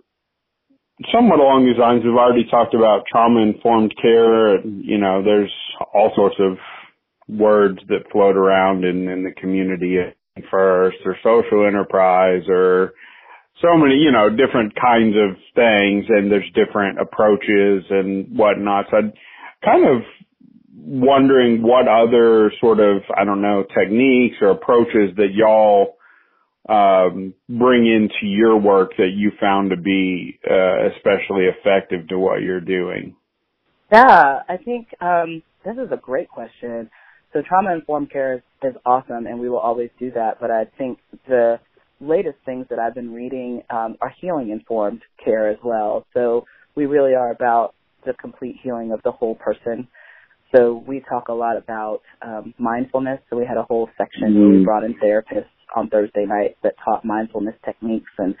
somewhat 1.11 1.39
along 1.39 1.65
these 1.65 1.77
lines, 1.77 2.03
we've 2.03 2.15
already 2.15 2.45
talked 2.45 2.73
about 2.73 3.05
trauma 3.11 3.41
informed 3.41 3.93
care. 4.01 4.55
and, 4.55 4.83
You 4.83 4.97
know, 4.97 5.21
there's 5.23 5.53
all 5.93 6.11
sorts 6.15 6.35
of 6.39 6.57
words 7.27 7.79
that 7.87 8.11
float 8.11 8.35
around 8.35 8.83
in, 8.83 9.07
in 9.07 9.23
the 9.23 9.31
community 9.31 9.97
first 10.49 10.97
or 11.05 11.15
social 11.23 11.65
enterprise 11.67 12.43
or 12.49 12.93
so 13.61 13.77
many, 13.77 13.95
you 13.95 14.11
know, 14.11 14.29
different 14.29 14.73
kinds 14.75 15.15
of 15.15 15.37
things 15.55 16.05
and 16.09 16.31
there's 16.31 16.49
different 16.55 16.99
approaches 16.99 17.85
and 17.89 18.37
whatnot. 18.37 18.85
So 18.89 18.97
I'd 18.97 19.13
kind 19.63 19.85
of 19.87 20.01
wondering 20.75 21.61
what 21.61 21.87
other 21.87 22.51
sort 22.59 22.79
of, 22.79 23.03
I 23.15 23.23
don't 23.23 23.41
know, 23.41 23.63
techniques 23.63 24.37
or 24.41 24.49
approaches 24.49 25.15
that 25.17 25.29
y'all 25.33 25.95
um, 26.67 27.33
bring 27.47 27.85
into 27.85 28.25
your 28.25 28.57
work 28.57 28.91
that 28.97 29.11
you 29.15 29.31
found 29.39 29.69
to 29.69 29.77
be 29.77 30.39
uh, 30.49 30.87
especially 30.95 31.45
effective 31.45 32.07
to 32.09 32.17
what 32.17 32.41
you're 32.41 32.61
doing? 32.61 33.15
Yeah, 33.91 34.41
I 34.47 34.57
think 34.57 34.87
um, 35.01 35.43
this 35.65 35.75
is 35.77 35.91
a 35.91 35.97
great 35.97 36.29
question. 36.29 36.89
So 37.33 37.41
trauma 37.47 37.73
informed 37.73 38.11
care 38.11 38.35
is, 38.35 38.41
is 38.63 38.75
awesome, 38.85 39.25
and 39.25 39.39
we 39.39 39.49
will 39.49 39.59
always 39.59 39.89
do 39.99 40.11
that. 40.11 40.37
But 40.39 40.51
I 40.51 40.65
think 40.77 40.99
the 41.27 41.59
latest 41.99 42.37
things 42.45 42.67
that 42.69 42.79
I've 42.79 42.93
been 42.93 43.13
reading 43.13 43.63
um, 43.69 43.97
are 44.01 44.13
healing 44.21 44.51
informed 44.51 45.01
care 45.23 45.49
as 45.49 45.57
well. 45.63 46.05
So 46.13 46.45
we 46.75 46.85
really 46.85 47.15
are 47.15 47.31
about 47.31 47.73
the 48.05 48.13
complete 48.13 48.57
healing 48.61 48.91
of 48.91 49.01
the 49.03 49.11
whole 49.11 49.35
person. 49.35 49.87
So 50.55 50.83
we 50.87 51.03
talk 51.09 51.29
a 51.29 51.33
lot 51.33 51.57
about 51.57 52.01
um, 52.21 52.53
mindfulness. 52.59 53.19
So 53.29 53.37
we 53.37 53.45
had 53.45 53.57
a 53.57 53.63
whole 53.63 53.89
section 53.97 54.29
mm-hmm. 54.29 54.39
where 54.39 54.49
we 54.49 54.55
mm-hmm. 54.57 54.65
brought 54.65 54.83
in 54.83 54.93
therapists 54.95 55.47
on 55.75 55.89
Thursday 55.89 56.25
night 56.25 56.57
that 56.61 56.75
taught 56.83 57.03
mindfulness 57.03 57.55
techniques 57.65 58.11
and 58.19 58.35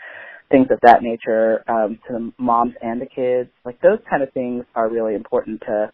things 0.51 0.67
of 0.69 0.79
that 0.83 1.01
nature 1.01 1.63
um, 1.67 1.97
to 2.07 2.13
the 2.13 2.33
moms 2.37 2.73
and 2.81 3.01
the 3.01 3.07
kids. 3.07 3.49
Like 3.65 3.81
those 3.81 3.99
kind 4.07 4.21
of 4.21 4.31
things 4.33 4.65
are 4.75 4.87
really 4.87 5.15
important 5.15 5.61
to 5.61 5.89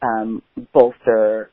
um, 0.00 0.42
bolster 0.72 1.50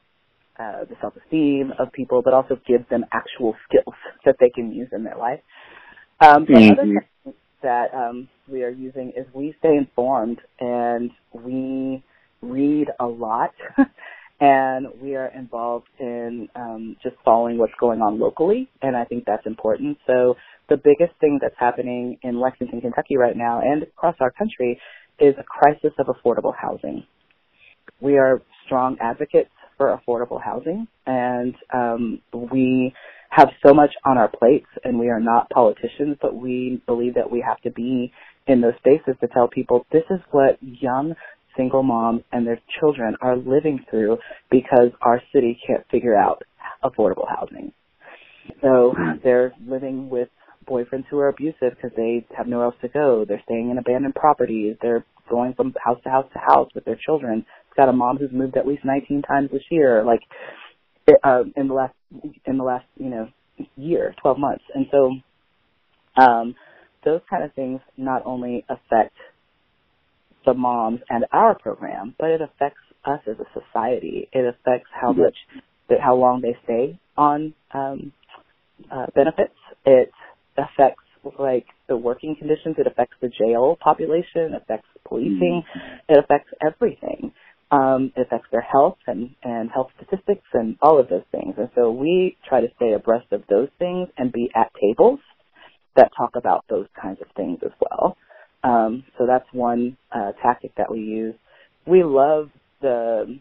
uh, 0.59 0.85
the 0.85 0.95
self-esteem 1.01 1.73
of 1.79 1.91
people, 1.91 2.21
but 2.23 2.33
also 2.33 2.59
give 2.67 2.87
them 2.89 3.05
actual 3.11 3.55
skills 3.67 3.95
that 4.25 4.35
they 4.39 4.49
can 4.49 4.71
use 4.71 4.89
in 4.91 5.03
their 5.03 5.17
life. 5.17 5.39
Um, 6.21 6.45
mm-hmm. 6.45 6.71
other 6.71 6.81
things 6.83 7.35
that 7.61 7.93
um, 7.93 8.29
we 8.47 8.63
are 8.63 8.69
using 8.69 9.11
is 9.17 9.25
we 9.33 9.55
stay 9.59 9.75
informed 9.75 10.39
and 10.59 11.11
we 11.33 12.03
read 12.41 12.87
a 12.99 13.05
lot 13.05 13.51
and 14.39 14.87
we 15.01 15.15
are 15.15 15.27
involved 15.27 15.87
in 15.99 16.47
um, 16.55 16.97
just 17.01 17.15
following 17.23 17.57
what's 17.57 17.73
going 17.79 18.01
on 18.01 18.19
locally, 18.19 18.69
and 18.81 18.95
I 18.95 19.05
think 19.05 19.23
that's 19.25 19.45
important. 19.45 19.97
So 20.05 20.35
the 20.69 20.77
biggest 20.77 21.17
thing 21.21 21.39
that's 21.41 21.55
happening 21.57 22.17
in 22.21 22.39
Lexington, 22.39 22.81
Kentucky 22.81 23.17
right 23.17 23.35
now, 23.35 23.61
and 23.61 23.83
across 23.83 24.15
our 24.19 24.31
country, 24.31 24.79
is 25.19 25.35
a 25.39 25.43
crisis 25.43 25.93
of 25.99 26.07
affordable 26.07 26.53
housing. 26.55 27.05
We 28.01 28.17
are 28.17 28.41
strong 28.65 28.97
advocates 28.99 29.51
for 29.77 29.97
affordable 29.97 30.41
housing, 30.41 30.87
and 31.05 31.55
um, 31.73 32.21
we 32.51 32.93
have 33.29 33.49
so 33.65 33.73
much 33.73 33.91
on 34.05 34.17
our 34.17 34.29
plates, 34.29 34.67
and 34.83 34.97
we 34.97 35.09
are 35.09 35.19
not 35.19 35.49
politicians, 35.49 36.17
but 36.21 36.35
we 36.35 36.81
believe 36.85 37.15
that 37.15 37.29
we 37.29 37.43
have 37.45 37.59
to 37.61 37.71
be 37.71 38.11
in 38.47 38.61
those 38.61 38.75
spaces 38.77 39.15
to 39.19 39.27
tell 39.27 39.47
people 39.47 39.85
this 39.91 40.03
is 40.09 40.19
what 40.31 40.57
young 40.61 41.15
single 41.57 41.83
moms 41.83 42.21
and 42.31 42.45
their 42.45 42.59
children 42.79 43.15
are 43.21 43.35
living 43.35 43.83
through 43.89 44.17
because 44.51 44.91
our 45.01 45.21
city 45.33 45.57
can't 45.65 45.85
figure 45.89 46.15
out 46.15 46.43
affordable 46.83 47.27
housing. 47.27 47.71
So 48.61 48.93
they're 49.23 49.53
living 49.65 50.09
with 50.09 50.29
boyfriends 50.69 51.05
who 51.09 51.19
are 51.19 51.29
abusive 51.29 51.75
because 51.75 51.91
they 51.95 52.25
have 52.35 52.47
nowhere 52.47 52.65
else 52.67 52.75
to 52.81 52.87
go. 52.87 53.25
They're 53.27 53.41
staying 53.45 53.69
in 53.69 53.77
abandoned 53.77 54.15
properties. 54.15 54.75
They're 54.81 55.05
going 55.29 55.53
from 55.53 55.73
house 55.83 55.99
to 56.03 56.09
house 56.09 56.27
to 56.33 56.39
house 56.39 56.69
with 56.75 56.85
their 56.85 56.97
children. 57.03 57.45
Got 57.77 57.89
a 57.89 57.93
mom 57.93 58.17
who's 58.17 58.31
moved 58.31 58.57
at 58.57 58.67
least 58.67 58.85
19 58.85 59.21
times 59.23 59.49
this 59.51 59.63
year, 59.69 60.03
like 60.05 60.21
uh, 61.23 61.43
in 61.55 61.67
the 61.67 61.73
last 61.73 61.93
in 62.45 62.57
the 62.57 62.63
last 62.63 62.85
you 62.97 63.09
know 63.09 63.27
year, 63.75 64.15
12 64.21 64.39
months. 64.39 64.63
And 64.73 64.87
so 64.91 66.21
um, 66.21 66.55
those 67.03 67.21
kind 67.29 67.43
of 67.43 67.53
things 67.53 67.81
not 67.97 68.23
only 68.25 68.65
affect 68.69 69.15
the 70.45 70.53
moms 70.53 70.99
and 71.09 71.25
our 71.31 71.57
program, 71.57 72.15
but 72.19 72.29
it 72.29 72.41
affects 72.41 72.81
us 73.03 73.19
as 73.27 73.35
a 73.39 73.59
society. 73.59 74.29
It 74.31 74.45
affects 74.45 74.89
how 74.93 75.11
much, 75.11 75.35
how 76.01 76.15
long 76.15 76.41
they 76.41 76.57
stay 76.63 76.99
on 77.17 77.53
um, 77.73 78.11
uh, 78.91 79.07
benefits. 79.13 79.55
It 79.85 80.11
affects 80.57 81.03
like 81.39 81.65
the 81.87 81.97
working 81.97 82.35
conditions. 82.37 82.75
It 82.77 82.87
affects 82.87 83.15
the 83.21 83.29
jail 83.29 83.77
population. 83.81 84.53
It 84.53 84.61
affects 84.63 84.87
policing. 85.07 85.63
Mm-hmm. 85.63 86.13
It 86.13 86.19
affects 86.23 86.49
everything. 86.65 87.31
Um, 87.71 88.13
it 88.15 88.21
affects 88.21 88.47
their 88.51 88.61
health 88.61 88.97
and, 89.07 89.31
and 89.43 89.69
health 89.71 89.89
statistics 89.97 90.47
and 90.53 90.77
all 90.81 90.99
of 90.99 91.09
those 91.09 91.23
things. 91.31 91.55
And 91.57 91.69
so 91.75 91.91
we 91.91 92.37
try 92.47 92.61
to 92.61 92.67
stay 92.75 92.93
abreast 92.93 93.31
of 93.31 93.43
those 93.49 93.69
things 93.79 94.09
and 94.17 94.31
be 94.31 94.49
at 94.55 94.71
tables 94.79 95.19
that 95.95 96.11
talk 96.17 96.35
about 96.35 96.65
those 96.69 96.87
kinds 97.01 97.19
of 97.21 97.27
things 97.35 97.59
as 97.65 97.71
well. 97.79 98.17
Um, 98.63 99.03
so 99.17 99.25
that's 99.27 99.45
one 99.51 99.97
uh, 100.11 100.31
tactic 100.43 100.75
that 100.77 100.91
we 100.91 100.99
use. 100.99 101.35
We 101.87 102.03
love 102.03 102.49
the 102.81 103.39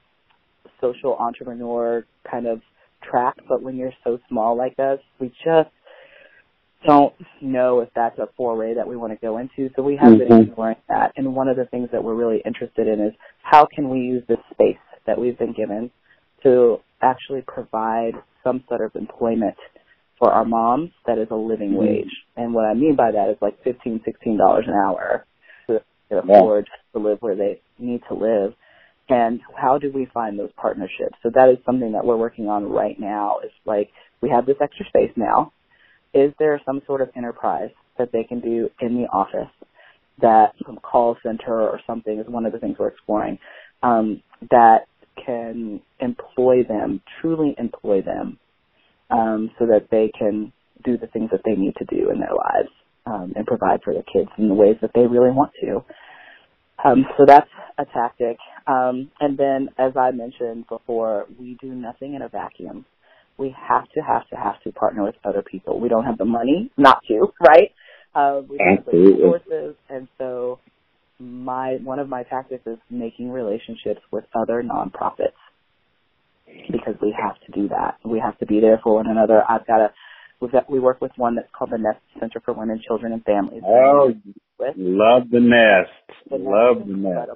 social 0.81 1.17
entrepreneur 1.17 2.05
kind 2.31 2.47
of 2.47 2.61
track, 3.03 3.37
but 3.49 3.63
when 3.63 3.77
you're 3.77 3.93
so 4.05 4.19
small 4.29 4.57
like 4.57 4.79
us, 4.79 4.99
we 5.21 5.29
just 5.29 5.71
don't 6.87 7.15
know 7.41 7.81
if 7.81 7.89
that's 7.95 8.19
a 8.19 8.29
foray 8.37 8.75
that 8.75 8.87
we 8.87 8.97
want 8.97 9.13
to 9.13 9.19
go 9.19 9.39
into. 9.39 9.71
So 9.75 9.83
we 9.83 9.97
have 9.97 10.13
mm-hmm. 10.13 10.29
been 10.29 10.43
exploring 10.47 10.77
that. 10.89 11.13
And 11.17 11.35
one 11.35 11.49
of 11.49 11.57
the 11.57 11.67
things 11.67 11.89
that 11.93 12.03
we're 12.03 12.15
really 12.15 12.43
interested 12.45 12.87
in 12.87 13.01
is 13.01 13.13
how 13.43 13.67
can 13.67 13.91
we 13.91 13.99
use 13.99 14.23
this 14.29 14.39
space 14.53 14.79
that 15.07 15.19
we've 15.19 15.39
been 15.39 15.53
given 15.53 15.91
to 16.43 16.79
actually 17.03 17.43
provide 17.47 18.13
some 18.43 18.65
sort 18.69 18.83
of 18.83 18.95
employment 18.95 19.57
for 20.19 20.31
our 20.31 20.45
moms 20.45 20.91
that 21.07 21.19
is 21.19 21.29
a 21.31 21.35
living 21.35 21.71
mm-hmm. 21.71 21.87
wage. 21.87 22.11
And 22.37 22.55
what 22.55 22.65
I 22.65 22.75
mean 22.75 22.97
by 22.97 23.13
that 23.13 23.31
is 23.31 23.37
like 23.41 23.63
fifteen, 23.65 24.01
sixteen 24.05 24.39
dollars 24.39 24.65
an 24.69 24.75
hour 24.75 25.27
to 25.69 25.81
afford 26.19 26.69
yeah. 26.71 27.01
to 27.01 27.07
live 27.07 27.19
where 27.21 27.37
they 27.37 27.61
need 27.79 28.03
to 28.09 28.15
live. 28.15 28.55
And 29.09 29.41
how 29.55 29.79
do 29.79 29.91
we 29.93 30.07
find 30.15 30.39
those 30.39 30.53
partnerships? 30.57 31.17
So 31.23 31.31
that 31.35 31.51
is 31.51 31.59
something 31.67 31.93
that 31.93 32.05
we're 32.05 32.17
working 32.17 32.49
on 32.49 32.71
right 32.71 32.99
now. 32.99 33.39
Is 33.45 33.51
like 33.67 33.91
we 34.21 34.31
have 34.31 34.47
this 34.47 34.57
extra 34.63 34.87
space 34.87 35.13
now. 35.17 35.53
Is 36.15 36.33
there 36.39 36.61
some 36.65 36.81
sort 36.87 37.01
of 37.01 37.11
enterprise 37.17 37.71
that 37.99 38.11
they 38.13 38.25
can 38.25 38.41
do 38.41 38.71
in 38.81 38.95
the 38.95 39.09
office 39.13 39.51
that 40.21 40.53
some 40.67 40.77
call 40.79 41.17
center 41.23 41.61
or 41.61 41.81
something 41.87 42.19
is 42.19 42.27
one 42.29 42.47
of 42.47 42.53
the 42.53 42.59
things 42.59 42.77
we're 42.79 42.89
exploring 42.89 43.39
um, 43.83 44.23
that 44.51 44.87
can 45.25 45.81
employ 46.01 46.63
them, 46.63 47.01
truly 47.21 47.55
employ 47.59 48.01
them 48.03 48.39
um, 49.11 49.51
so 49.59 49.67
that 49.67 49.89
they 49.91 50.11
can 50.17 50.53
do 50.85 50.97
the 50.97 51.07
things 51.09 51.31
that 51.31 51.41
they 51.45 51.55
need 51.55 51.75
to 51.77 51.85
do 51.85 52.11
in 52.11 52.21
their 52.21 52.35
lives 52.35 52.71
um, 53.07 53.33
and 53.37 53.47
provide 53.47 53.81
for 53.83 53.93
their 53.93 54.05
kids 54.05 54.31
in 54.39 54.49
the 54.49 54.55
ways 54.55 54.77
that 54.83 54.91
they 54.95 55.07
really 55.07 55.31
want 55.31 55.53
to. 55.61 55.85
Um, 56.85 57.07
so 57.17 57.25
that's 57.27 57.49
a 57.79 57.85
tactic. 57.87 58.37
Um, 58.67 59.11
and 59.21 59.39
then, 59.39 59.69
as 59.79 59.93
I 59.97 60.11
mentioned 60.11 60.67
before, 60.69 61.27
we 61.39 61.57
do 61.61 61.69
nothing 61.69 62.15
in 62.15 62.23
a 62.23 62.29
vacuum. 62.29 62.85
We 63.37 63.55
have 63.69 63.89
to, 63.91 64.01
have 64.01 64.29
to, 64.29 64.37
have 64.37 64.61
to 64.63 64.73
partner 64.73 65.05
with 65.05 65.17
other 65.25 65.43
people. 65.43 65.81
We 65.81 65.89
don't 65.89 66.05
have 66.05 66.19
the 66.19 66.25
money 66.25 66.71
not 66.77 67.03
to, 67.09 67.33
right? 67.41 67.73
Uh, 68.15 68.43
we 68.49 68.59
don't 68.59 68.77
have 68.77 68.87
the 68.87 68.93
resources, 68.93 69.75
and 69.89 70.07
so 70.19 70.61
my 71.19 71.79
one 71.83 71.99
of 71.99 72.09
my 72.09 72.23
tactics 72.25 72.65
is 72.67 72.79
making 72.91 73.31
relationships 73.31 74.01
with 74.13 74.25
other 74.35 74.63
nonprofits 74.63 75.39
because 76.71 76.95
we 77.03 77.15
have 77.19 77.35
to 77.47 77.61
do 77.61 77.69
that. 77.69 77.97
We 78.05 78.21
have 78.21 78.39
to 78.39 78.47
be 78.47 78.61
there 78.61 78.81
for 78.83 78.95
one 78.95 79.09
another. 79.09 79.43
I've 79.49 79.67
got 79.67 79.81
a 79.81 79.91
we've 80.41 80.53
got, 80.53 80.71
we 80.71 80.79
work 80.79 81.01
with 81.01 81.13
one 81.17 81.35
that's 81.35 81.49
called 81.57 81.71
the 81.71 81.79
Nest 81.79 82.01
Center 82.21 82.41
for 82.45 82.53
Women, 82.53 82.81
Children, 82.87 83.13
and 83.13 83.25
Families. 83.25 83.63
Oh, 83.67 84.13
love 84.77 85.31
the 85.31 85.41
Nest. 85.41 85.91
The 86.31 86.39
nest 86.39 86.47
love 86.47 86.87
the 86.87 86.95
Nest. 86.95 87.31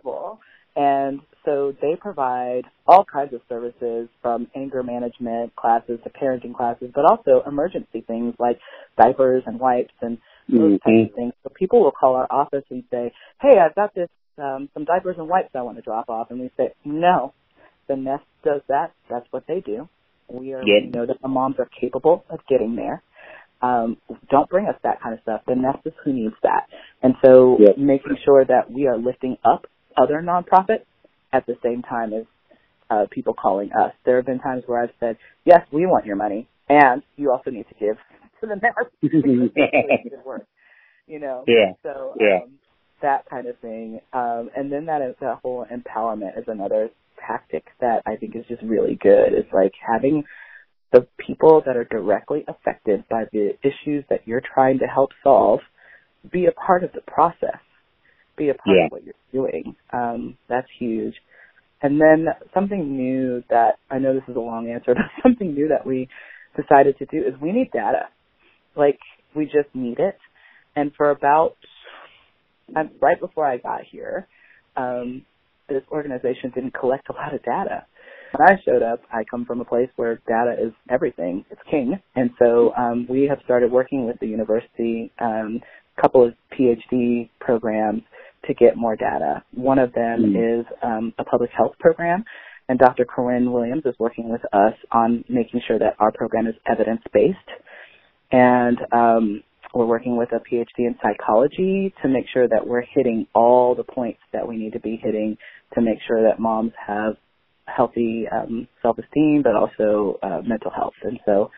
And 0.78 1.20
so 1.44 1.74
they 1.82 1.96
provide 1.98 2.62
all 2.86 3.04
kinds 3.04 3.34
of 3.34 3.40
services 3.48 4.08
from 4.22 4.46
anger 4.54 4.84
management 4.84 5.56
classes 5.56 5.98
to 6.04 6.10
parenting 6.10 6.54
classes, 6.54 6.92
but 6.94 7.04
also 7.04 7.42
emergency 7.44 8.04
things 8.06 8.34
like 8.38 8.60
diapers 8.96 9.42
and 9.44 9.58
wipes 9.58 9.92
and 10.00 10.18
those 10.48 10.78
mm-hmm. 10.78 10.88
kinds 10.88 11.10
of 11.10 11.16
things. 11.16 11.32
So 11.42 11.50
people 11.52 11.82
will 11.82 11.90
call 11.90 12.14
our 12.14 12.28
office 12.30 12.62
and 12.70 12.84
say, 12.92 13.12
"Hey, 13.40 13.58
I've 13.58 13.74
got 13.74 13.92
this 13.92 14.08
um, 14.38 14.68
some 14.72 14.84
diapers 14.84 15.16
and 15.18 15.28
wipes 15.28 15.50
I 15.56 15.62
want 15.62 15.78
to 15.78 15.82
drop 15.82 16.08
off," 16.08 16.30
and 16.30 16.38
we 16.38 16.50
say, 16.56 16.74
"No, 16.84 17.34
the 17.88 17.96
nest 17.96 18.24
does 18.44 18.60
that. 18.68 18.92
That's 19.10 19.26
what 19.32 19.44
they 19.48 19.60
do. 19.60 19.88
We 20.28 20.52
are 20.54 20.62
yep. 20.62 20.84
we 20.84 20.90
know 20.90 21.06
that 21.06 21.20
the 21.20 21.28
moms 21.28 21.56
are 21.58 21.68
capable 21.80 22.24
of 22.30 22.38
getting 22.48 22.76
there. 22.76 23.02
Um, 23.60 23.96
don't 24.30 24.48
bring 24.48 24.66
us 24.66 24.76
that 24.84 25.02
kind 25.02 25.14
of 25.14 25.20
stuff. 25.22 25.40
The 25.48 25.56
nest 25.56 25.78
is 25.84 25.92
who 26.04 26.12
needs 26.12 26.36
that. 26.44 26.68
And 27.02 27.14
so 27.24 27.56
yep. 27.58 27.76
making 27.76 28.16
sure 28.24 28.44
that 28.44 28.70
we 28.70 28.86
are 28.86 28.96
lifting 28.96 29.38
up 29.44 29.66
other 30.00 30.22
nonprofits 30.22 30.84
at 31.32 31.46
the 31.46 31.56
same 31.62 31.82
time 31.82 32.12
as 32.12 32.24
uh, 32.90 33.06
people 33.11 33.34
calling 33.34 33.70
us. 33.72 33.92
There 34.04 34.16
have 34.16 34.26
been 34.26 34.40
times 34.40 34.64
where 34.66 34.82
I've 34.82 34.94
said, 35.00 35.18
yes, 35.44 35.61
we 35.73 35.87
want 35.87 36.06
your 36.06 36.16
money, 36.16 36.48
and 36.68 37.02
you 37.16 37.33
also 37.33 37.50
need 37.50 37.66
to 37.68 37.75
give 37.79 37.96
to 38.40 38.46
the 38.46 38.56
nest. 38.56 38.90
good 39.02 40.25
work. 40.25 40.46
You 41.06 41.20
know? 41.20 41.44
Yeah. 41.46 41.73
So, 41.83 42.14
yeah. 42.20 42.40
Um, 42.44 42.52
that 43.02 43.29
kind 43.31 43.46
of 43.46 43.58
thing. 43.60 44.00
Um, 44.12 44.50
and 44.56 44.73
then 44.73 44.87
that, 44.87 45.00
that 45.20 45.38
whole 45.42 45.66
empowerment 45.66 46.38
is 46.38 46.44
another 46.48 46.90
tactic 47.27 47.64
that 47.81 48.02
I 48.06 48.16
think 48.16 48.37
is 48.37 48.44
just 48.48 48.62
really 48.62 48.98
good. 49.00 49.33
It's 49.33 49.52
like 49.52 49.73
having 49.87 50.25
the 50.92 51.06
people 51.18 51.62
that 51.66 51.77
are 51.77 51.85
directly 51.85 52.44
affected 52.48 53.04
by 53.10 53.25
the 53.33 53.52
issues 53.62 54.04
that 54.10 54.23
you're 54.27 54.42
trying 54.54 54.79
to 54.81 54.87
help 54.87 55.10
solve 55.23 55.60
be 56.33 56.46
a 56.46 56.52
part 56.52 56.85
of 56.85 56.92
the 56.92 57.02
process, 57.02 57.60
be 58.38 58.48
a 58.48 58.54
part 58.54 58.76
yeah. 58.76 58.86
of 58.86 58.92
what 58.92 59.02
you're 59.04 59.14
doing. 59.32 59.74
Um, 59.92 60.38
that's 60.48 60.68
huge. 60.78 61.14
And 61.82 62.00
then 62.00 62.26
something 62.52 62.96
new 62.96 63.42
that 63.50 63.78
I 63.90 63.98
know 63.98 64.14
this 64.14 64.24
is 64.28 64.36
a 64.36 64.40
long 64.40 64.70
answer, 64.70 64.94
but 64.94 65.22
something 65.22 65.54
new 65.54 65.68
that 65.68 65.86
we 65.86 66.08
decided 66.56 66.98
to 66.98 67.06
do 67.06 67.18
is 67.18 67.34
we 67.40 67.52
need 67.52 67.70
data. 67.72 68.08
Like 68.76 68.98
We 69.34 69.44
just 69.44 69.74
need 69.74 69.98
it. 69.98 70.18
And 70.76 70.92
for 70.96 71.10
about 71.10 71.56
right 73.00 73.18
before 73.20 73.46
I 73.46 73.58
got 73.58 73.82
here, 73.90 74.26
um, 74.76 75.24
this 75.68 75.82
organization 75.90 76.50
didn't 76.54 76.74
collect 76.74 77.08
a 77.10 77.12
lot 77.12 77.34
of 77.34 77.42
data. 77.42 77.84
When 78.32 78.46
I 78.46 78.60
showed 78.64 78.82
up, 78.82 79.00
I 79.12 79.24
come 79.24 79.46
from 79.46 79.60
a 79.60 79.64
place 79.64 79.88
where 79.96 80.20
data 80.28 80.54
is 80.60 80.72
everything. 80.90 81.44
It's 81.50 81.60
king. 81.70 81.98
And 82.14 82.30
so 82.38 82.74
um, 82.76 83.06
we 83.08 83.22
have 83.22 83.38
started 83.44 83.72
working 83.72 84.06
with 84.06 84.18
the 84.20 84.26
university, 84.26 85.10
um, 85.18 85.60
a 85.96 86.00
couple 86.00 86.26
of 86.26 86.34
PhD 86.52 87.30
programs 87.40 88.02
to 88.46 88.54
get 88.54 88.76
more 88.76 88.96
data. 88.96 89.42
One 89.54 89.78
of 89.78 89.92
them 89.92 90.34
mm. 90.34 90.60
is 90.60 90.66
um, 90.82 91.12
a 91.18 91.24
public 91.24 91.50
health 91.56 91.72
program, 91.78 92.24
and 92.68 92.78
Dr. 92.78 93.04
Corinne 93.04 93.52
Williams 93.52 93.82
is 93.86 93.94
working 93.98 94.28
with 94.28 94.42
us 94.52 94.74
on 94.92 95.24
making 95.28 95.62
sure 95.66 95.78
that 95.78 95.96
our 95.98 96.12
program 96.12 96.46
is 96.46 96.54
evidence-based. 96.70 97.38
And 98.30 98.78
um, 98.92 99.42
we're 99.74 99.86
working 99.86 100.16
with 100.16 100.30
a 100.32 100.40
PhD 100.40 100.66
in 100.78 100.96
psychology 101.02 101.94
to 102.02 102.08
make 102.08 102.26
sure 102.32 102.46
that 102.48 102.66
we're 102.66 102.84
hitting 102.94 103.26
all 103.34 103.74
the 103.74 103.84
points 103.84 104.20
that 104.32 104.46
we 104.46 104.56
need 104.56 104.74
to 104.74 104.80
be 104.80 105.00
hitting 105.02 105.36
to 105.74 105.80
make 105.80 105.98
sure 106.06 106.22
that 106.22 106.38
moms 106.38 106.72
have 106.86 107.14
healthy 107.66 108.24
um, 108.32 108.66
self-esteem, 108.82 109.42
but 109.42 109.54
also 109.54 110.18
uh, 110.22 110.40
mental 110.44 110.70
health. 110.70 110.94
And 111.02 111.18
so 111.26 111.50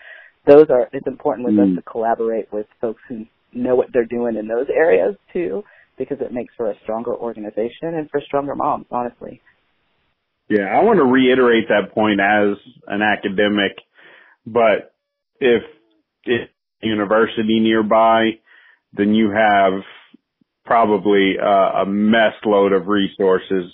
those 0.47 0.67
are, 0.71 0.89
it's 0.93 1.07
important 1.07 1.47
with 1.47 1.55
mm. 1.55 1.73
us 1.73 1.77
to 1.77 1.91
collaborate 1.91 2.53
with 2.53 2.67
folks 2.81 3.01
who 3.09 3.27
know 3.53 3.75
what 3.75 3.89
they're 3.93 4.05
doing 4.05 4.37
in 4.37 4.49
those 4.49 4.67
areas 4.75 5.15
too, 5.33 5.63
because 6.01 6.19
it 6.23 6.33
makes 6.33 6.55
for 6.57 6.71
a 6.71 6.75
stronger 6.83 7.15
organization 7.15 7.95
and 7.95 8.11
for 8.11 8.23
stronger 8.27 8.55
moms, 8.55 8.87
honestly. 8.91 9.43
Yeah, 10.49 10.65
I 10.65 10.83
want 10.83 10.97
to 10.97 11.05
reiterate 11.05 11.69
that 11.69 11.95
point 11.95 12.21
as 12.21 12.57
an 12.87 13.03
academic, 13.03 13.73
but 14.47 14.95
if, 15.41 15.63
if 16.25 16.49
university 16.83 17.61
nearby, 17.61 18.31
then 18.95 19.13
you 19.15 19.31
have 19.31 19.83
probably 20.65 21.37
a, 21.37 21.83
a 21.83 21.87
mess 21.87 22.33
load 22.47 22.73
of 22.73 22.87
resources 22.87 23.71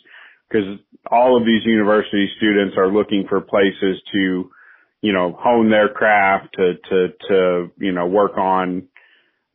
because 0.48 0.80
all 1.08 1.36
of 1.36 1.46
these 1.46 1.64
university 1.64 2.28
students 2.38 2.76
are 2.76 2.88
looking 2.92 3.24
for 3.28 3.40
places 3.40 4.02
to, 4.12 4.50
you 5.00 5.12
know, 5.12 5.38
hone 5.38 5.70
their 5.70 5.88
craft 5.88 6.56
to, 6.56 6.74
to, 6.90 7.08
to, 7.28 7.70
you 7.78 7.92
know, 7.92 8.06
work 8.06 8.36
on 8.36 8.88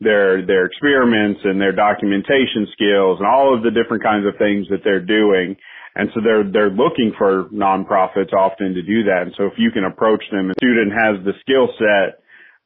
their, 0.01 0.43
their 0.45 0.65
experiments 0.65 1.41
and 1.43 1.61
their 1.61 1.71
documentation 1.71 2.67
skills 2.73 3.21
and 3.21 3.27
all 3.29 3.55
of 3.55 3.61
the 3.61 3.69
different 3.69 4.01
kinds 4.03 4.25
of 4.25 4.33
things 4.37 4.67
that 4.69 4.81
they're 4.83 5.05
doing. 5.05 5.55
And 5.93 6.09
so 6.13 6.21
they're, 6.23 6.43
they're 6.43 6.73
looking 6.73 7.13
for 7.17 7.45
nonprofits 7.53 8.33
often 8.33 8.73
to 8.73 8.81
do 8.81 9.03
that. 9.05 9.29
And 9.29 9.33
so 9.37 9.45
if 9.45 9.53
you 9.57 9.69
can 9.71 9.85
approach 9.85 10.23
them, 10.31 10.49
a 10.49 10.53
student 10.57 10.91
has 10.91 11.23
the 11.23 11.37
skill 11.41 11.69
set 11.77 12.23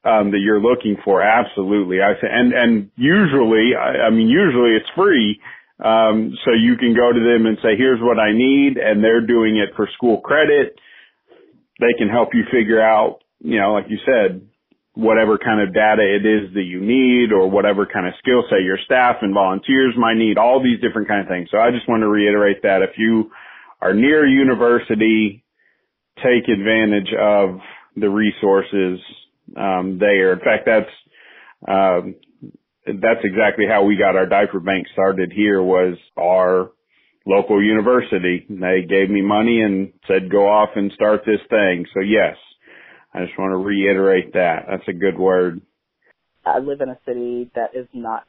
um, 0.08 0.32
that 0.32 0.40
you're 0.40 0.62
looking 0.62 0.96
for. 1.04 1.22
Absolutely. 1.22 2.00
I 2.02 2.14
say, 2.22 2.28
and, 2.32 2.54
and 2.54 2.92
usually, 2.96 3.76
I, 3.76 4.08
I 4.08 4.10
mean, 4.12 4.30
usually 4.30 4.78
it's 4.78 4.90
free. 4.96 5.42
Um, 5.84 6.32
so 6.46 6.54
you 6.54 6.78
can 6.78 6.96
go 6.96 7.12
to 7.12 7.20
them 7.20 7.48
and 7.48 7.58
say, 7.62 7.76
here's 7.76 8.00
what 8.00 8.18
I 8.18 8.32
need. 8.32 8.78
And 8.78 9.04
they're 9.04 9.26
doing 9.26 9.58
it 9.58 9.76
for 9.76 9.90
school 9.98 10.22
credit. 10.22 10.80
They 11.82 11.92
can 11.98 12.08
help 12.08 12.30
you 12.34 12.44
figure 12.50 12.80
out, 12.80 13.20
you 13.40 13.60
know, 13.60 13.74
like 13.74 13.90
you 13.90 13.98
said, 14.06 14.48
whatever 14.96 15.38
kind 15.38 15.62
of 15.62 15.74
data 15.74 16.02
it 16.02 16.26
is 16.26 16.54
that 16.54 16.64
you 16.64 16.80
need 16.80 17.32
or 17.32 17.50
whatever 17.50 17.86
kind 17.86 18.08
of 18.08 18.14
skill 18.20 18.44
set 18.50 18.64
your 18.64 18.80
staff 18.86 19.18
and 19.22 19.34
volunteers 19.34 19.94
might 19.98 20.16
need, 20.16 20.38
all 20.38 20.64
these 20.64 20.80
different 20.80 21.08
kind 21.08 21.22
of 21.22 21.28
things. 21.28 21.50
So 21.52 21.58
I 21.58 21.72
just 21.72 21.88
want 21.88 22.02
to 22.02 22.08
reiterate 22.08 22.64
that 22.64 22.82
if 22.82 22.98
you 22.98 23.32
are 23.82 23.94
near 23.94 24.26
a 24.26 24.30
university, 24.30 25.44
take 26.18 26.48
advantage 26.48 27.14
of 27.14 27.60
the 27.98 28.10
resources 28.10 29.00
um, 29.58 30.00
there. 30.00 30.34
In 30.34 30.40
fact, 30.40 30.66
that's 30.66 30.90
um, 31.68 32.16
that's 32.86 33.24
exactly 33.24 33.66
how 33.68 33.84
we 33.84 33.98
got 33.98 34.16
our 34.16 34.28
diaper 34.28 34.60
bank 34.60 34.88
started 34.94 35.32
here. 35.34 35.62
Was 35.62 35.98
our 36.18 36.72
local 37.26 37.62
university. 37.62 38.46
They 38.50 38.86
gave 38.88 39.10
me 39.10 39.22
money 39.22 39.62
and 39.62 39.92
said 40.08 40.32
go 40.32 40.48
off 40.48 40.70
and 40.76 40.92
start 40.94 41.22
this 41.26 41.42
thing. 41.50 41.86
So 41.94 42.02
yes, 42.02 42.38
I 43.16 43.26
just 43.26 43.38
want 43.40 43.52
to 43.52 43.58
reiterate 43.58 44.34
that. 44.34 44.66
That's 44.70 44.88
a 44.90 44.94
good 44.94 45.18
word. 45.18 45.62
I 46.46 46.60
live 46.60 46.82
in 46.82 46.90
a 46.90 47.00
city 47.06 47.50
that 47.56 47.74
is 47.74 47.88
not 47.94 48.26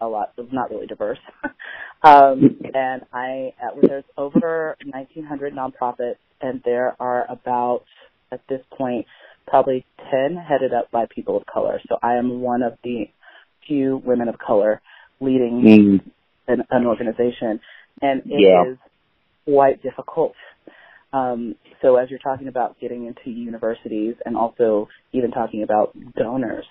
a 0.00 0.08
lot, 0.08 0.32
not 0.52 0.70
really 0.70 0.86
diverse. 0.86 1.18
um, 2.02 2.58
and 2.74 3.02
I, 3.12 3.54
there's 3.80 4.04
over 4.18 4.76
1,900 4.84 5.54
nonprofits, 5.54 6.16
and 6.40 6.60
there 6.64 6.96
are 6.98 7.30
about, 7.30 7.84
at 8.32 8.40
this 8.48 8.60
point, 8.76 9.06
probably 9.46 9.86
10 10.10 10.36
headed 10.36 10.74
up 10.74 10.90
by 10.90 11.06
people 11.14 11.36
of 11.36 11.46
color. 11.46 11.80
So 11.88 11.96
I 12.02 12.14
am 12.14 12.40
one 12.40 12.62
of 12.62 12.74
the 12.82 13.04
few 13.68 14.02
women 14.04 14.28
of 14.28 14.36
color 14.38 14.82
leading 15.20 15.62
mm. 15.62 16.10
an, 16.48 16.64
an, 16.70 16.86
organization. 16.86 17.60
And 18.02 18.22
it 18.26 18.40
yeah. 18.40 18.72
is 18.72 18.78
quite 19.44 19.82
difficult. 19.82 20.34
Um, 21.14 21.54
so 21.80 21.96
as 21.96 22.10
you're 22.10 22.18
talking 22.18 22.48
about 22.48 22.80
getting 22.80 23.06
into 23.06 23.30
universities 23.30 24.16
and 24.24 24.36
also 24.36 24.88
even 25.12 25.30
talking 25.30 25.62
about 25.62 25.96
donors, 26.16 26.64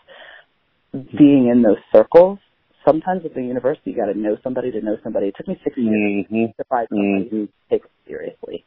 being 0.91 1.47
in 1.47 1.63
those 1.63 1.77
circles, 1.95 2.39
sometimes 2.85 3.21
at 3.23 3.33
the 3.33 3.41
university 3.41 3.91
you 3.91 3.95
got 3.95 4.11
to 4.11 4.19
know 4.19 4.35
somebody 4.43 4.69
to 4.71 4.81
know 4.81 4.97
somebody. 5.01 5.27
It 5.27 5.35
took 5.37 5.47
me 5.47 5.57
six 5.63 5.77
years 5.77 6.25
mm-hmm. 6.25 6.51
to 6.57 6.63
find 6.67 6.87
somebody 6.89 7.25
mm-hmm. 7.25 7.35
who 7.35 7.47
takes 7.69 7.85
it 7.85 8.09
seriously. 8.09 8.65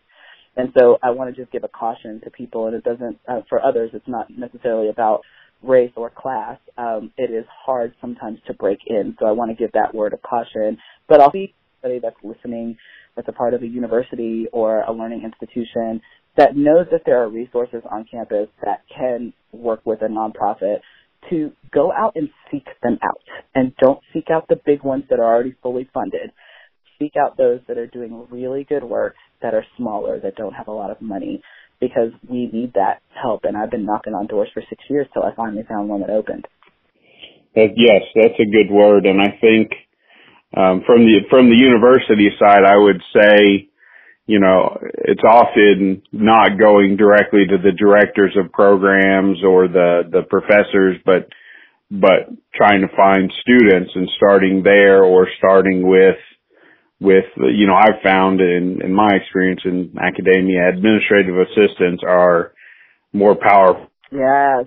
And 0.57 0.73
so 0.79 0.97
I 1.03 1.11
want 1.11 1.35
to 1.35 1.39
just 1.39 1.53
give 1.53 1.65
a 1.65 1.69
caution 1.69 2.23
to 2.25 2.31
people, 2.31 2.67
and 2.67 2.75
it 2.75 2.83
doesn't, 2.83 3.19
uh, 3.29 3.43
for 3.47 3.63
others, 3.63 3.91
it's 3.93 4.09
not 4.09 4.29
necessarily 4.31 4.89
about 4.89 5.21
race 5.63 5.93
or 5.95 6.09
class. 6.09 6.59
Um, 6.79 7.13
it 7.19 7.31
is 7.31 7.45
hard 7.67 7.93
sometimes 8.01 8.39
to 8.47 8.55
break 8.55 8.79
in, 8.87 9.15
so 9.19 9.27
I 9.27 9.33
want 9.33 9.51
to 9.51 9.55
give 9.55 9.73
that 9.73 9.95
word 9.95 10.15
of 10.15 10.23
caution. 10.23 10.79
But 11.07 11.21
I'll 11.21 11.33
see 11.33 11.53
somebody 11.83 12.01
that's 12.01 12.17
listening 12.25 12.79
that's 13.17 13.29
a 13.29 13.33
part 13.33 13.55
of 13.55 13.63
a 13.63 13.67
university 13.67 14.47
or 14.53 14.83
a 14.83 14.93
learning 14.93 15.23
institution 15.25 16.01
that 16.37 16.55
knows 16.55 16.87
that 16.93 17.01
there 17.07 17.23
are 17.23 17.29
resources 17.29 17.83
on 17.91 18.05
campus 18.11 18.49
that 18.63 18.83
can 18.95 19.33
work 19.53 19.81
with 19.85 20.03
a 20.03 20.07
nonprofit 20.07 20.81
to 21.31 21.51
go 21.73 21.91
out 21.91 22.13
and 22.15 22.29
seek 22.51 22.67
them 22.83 22.99
out 23.03 23.21
and 23.55 23.75
don't 23.83 24.01
seek 24.13 24.27
out 24.31 24.47
the 24.49 24.61
big 24.65 24.85
ones 24.85 25.05
that 25.11 25.19
are 25.19 25.35
already 25.35 25.55
fully 25.63 25.89
funded 25.93 26.31
seek 26.99 27.13
out 27.17 27.37
those 27.37 27.61
that 27.69 27.79
are 27.79 27.87
doing 27.87 28.27
really 28.31 28.65
good 28.65 28.85
work 28.85 29.15
that 29.43 29.55
are 29.55 29.65
smaller, 29.77 30.21
that 30.21 30.37
don't 30.37 30.55
have 30.55 30.69
a 30.69 30.73
lot 30.73 30.91
of 30.91 31.01
money, 31.01 31.43
because 31.81 32.11
we 32.29 32.49
need 32.53 32.73
that 32.75 33.01
help. 33.21 33.45
And 33.45 33.57
I've 33.57 33.71
been 33.71 33.85
knocking 33.85 34.15
on 34.15 34.27
doors 34.27 34.49
for 34.55 34.63
six 34.69 34.83
years 34.89 35.07
till 35.13 35.23
I 35.23 35.35
finally 35.35 35.65
found 35.69 35.89
one 35.89 36.01
that 36.01 36.11
opened. 36.11 36.47
Uh, 37.57 37.73
yes, 37.77 38.03
that's 38.15 38.39
a 38.39 38.51
good 38.51 38.71
word, 38.71 39.07
and 39.07 39.21
I 39.21 39.39
think 39.41 39.71
um, 40.55 40.83
from 40.87 41.05
the 41.05 41.21
from 41.31 41.49
the 41.49 41.57
university 41.57 42.31
side, 42.39 42.65
I 42.65 42.77
would 42.77 43.03
say, 43.13 43.69
you 44.27 44.41
know, 44.41 44.79
it's 44.83 45.25
often 45.27 46.03
not 46.13 46.59
going 46.59 46.97
directly 46.97 47.47
to 47.49 47.59
the 47.59 47.73
directors 47.73 48.37
of 48.37 48.53
programs 48.53 49.39
or 49.45 49.69
the 49.69 50.03
the 50.11 50.23
professors, 50.29 50.97
but 51.05 51.29
but 51.91 52.29
trying 52.55 52.83
to 52.83 52.89
find 52.97 53.33
students 53.41 53.93
and 53.95 54.09
starting 54.17 54.63
there 54.63 55.03
or 55.03 55.29
starting 55.39 55.87
with 55.87 56.17
with, 57.01 57.25
you 57.37 57.67
know, 57.67 57.75
I've 57.75 58.03
found 58.03 58.41
in, 58.41 58.81
in 58.83 58.93
my 58.93 59.11
experience 59.13 59.61
in 59.65 59.95
academia, 60.01 60.69
administrative 60.69 61.37
assistants 61.37 62.03
are 62.07 62.53
more 63.13 63.35
powerful. 63.35 63.89
Yes. 64.11 64.65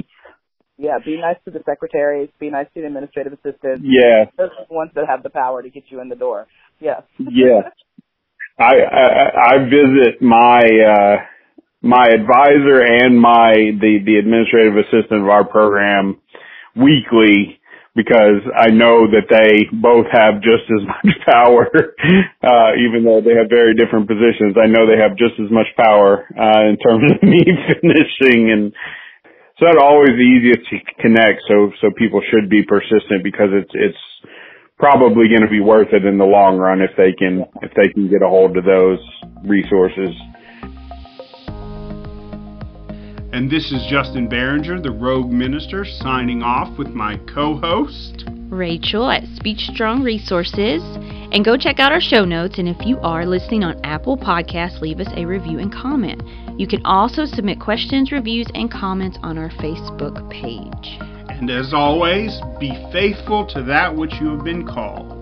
Yeah, 0.80 0.98
be 1.04 1.20
nice 1.20 1.36
to 1.44 1.52
the 1.52 1.60
secretaries, 1.66 2.30
be 2.40 2.50
nice 2.50 2.68
to 2.74 2.80
the 2.80 2.88
administrative 2.88 3.34
assistants. 3.34 3.84
Yeah. 3.84 4.32
Those 4.38 4.50
are 4.58 4.66
the 4.66 4.74
ones 4.74 4.92
that 4.96 5.08
have 5.10 5.24
the 5.24 5.30
power 5.30 5.62
to 5.62 5.70
get 5.70 5.84
you 5.90 6.00
in 6.00 6.08
the 6.08 6.16
door. 6.16 6.48
Yes. 6.80 7.04
yes. 7.20 7.66
I, 8.58 8.76
I, 8.88 9.56
I 9.56 9.58
visit 9.66 10.22
my, 10.22 10.64
uh, 10.64 11.16
my 11.82 12.08
advisor 12.08 12.80
and 12.80 13.20
my, 13.20 13.76
the, 13.76 14.00
the 14.06 14.16
administrative 14.24 14.78
assistant 14.78 15.24
of 15.24 15.28
our 15.28 15.44
program 15.44 16.22
weekly 16.78 17.60
because 17.94 18.40
I 18.56 18.72
know 18.72 19.04
that 19.12 19.28
they 19.28 19.68
both 19.76 20.08
have 20.16 20.40
just 20.40 20.64
as 20.72 20.88
much 21.04 21.16
power, 21.28 21.68
uh, 22.40 22.72
even 22.80 23.04
though 23.04 23.20
they 23.20 23.36
have 23.36 23.52
very 23.52 23.76
different 23.76 24.08
positions. 24.08 24.56
I 24.56 24.72
know 24.72 24.88
they 24.88 24.96
have 24.96 25.20
just 25.20 25.36
as 25.44 25.52
much 25.52 25.68
power, 25.76 26.24
uh, 26.40 26.72
in 26.72 26.78
terms 26.80 27.04
of 27.12 27.24
me 27.28 27.44
finishing 27.68 28.48
and 28.56 28.72
so 29.60 29.66
that's 29.66 29.84
always 29.84 30.12
the 30.16 30.24
easiest 30.24 30.70
to 30.70 30.80
connect. 31.02 31.42
So, 31.48 31.72
so 31.82 31.92
people 31.92 32.22
should 32.32 32.50
be 32.50 32.64
persistent 32.64 33.24
because 33.24 33.50
it's, 33.52 33.72
it's 33.74 33.98
probably 34.78 35.28
going 35.28 35.42
to 35.42 35.50
be 35.50 35.60
worth 35.60 35.92
it 35.92 36.06
in 36.06 36.18
the 36.18 36.26
long 36.26 36.58
run 36.58 36.80
if 36.82 36.92
they 36.96 37.12
can, 37.12 37.44
if 37.62 37.72
they 37.76 37.92
can 37.92 38.10
get 38.10 38.22
a 38.22 38.28
hold 38.28 38.56
of 38.56 38.64
those 38.64 39.00
resources. 39.44 40.16
And 43.32 43.52
this 43.52 43.72
is 43.72 43.86
Justin 43.90 44.30
Barringer, 44.30 44.82
the 44.82 44.92
Rogue 44.92 45.30
Minister, 45.30 45.84
signing 45.84 46.42
off 46.42 46.78
with 46.80 46.90
my 46.90 47.18
co 47.28 47.58
host, 47.58 48.24
Rachel 48.50 49.12
at 49.12 49.24
Speech 49.36 49.70
Strong 49.74 50.02
Resources. 50.02 50.82
And 51.32 51.46
go 51.46 51.58
check 51.58 51.80
out 51.80 51.92
our 51.92 52.02
show 52.02 52.26
notes. 52.26 52.58
And 52.58 52.68
if 52.68 52.78
you 52.86 52.98
are 53.00 53.26
listening 53.26 53.64
on 53.64 53.80
Apple 53.84 54.18
Podcasts, 54.18 54.82
leave 54.82 55.00
us 55.00 55.12
a 55.16 55.26
review 55.26 55.60
and 55.60 55.72
comment. 55.72 56.24
You 56.60 56.68
can 56.68 56.84
also 56.86 57.26
submit 57.26 57.60
questions, 57.60 58.12
reviews, 58.12 58.48
and 58.56 58.72
comments 58.72 59.18
on 59.22 59.38
our 59.38 59.50
Facebook 59.52 60.28
page. 60.32 60.98
And 61.30 61.50
as 61.50 61.74
always, 61.74 62.42
be 62.60 62.72
faithful 62.92 63.46
to 63.54 63.64
that 63.64 63.96
which 63.96 64.14
you 64.20 64.36
have 64.36 64.44
been 64.44 64.66
called. 64.66 65.19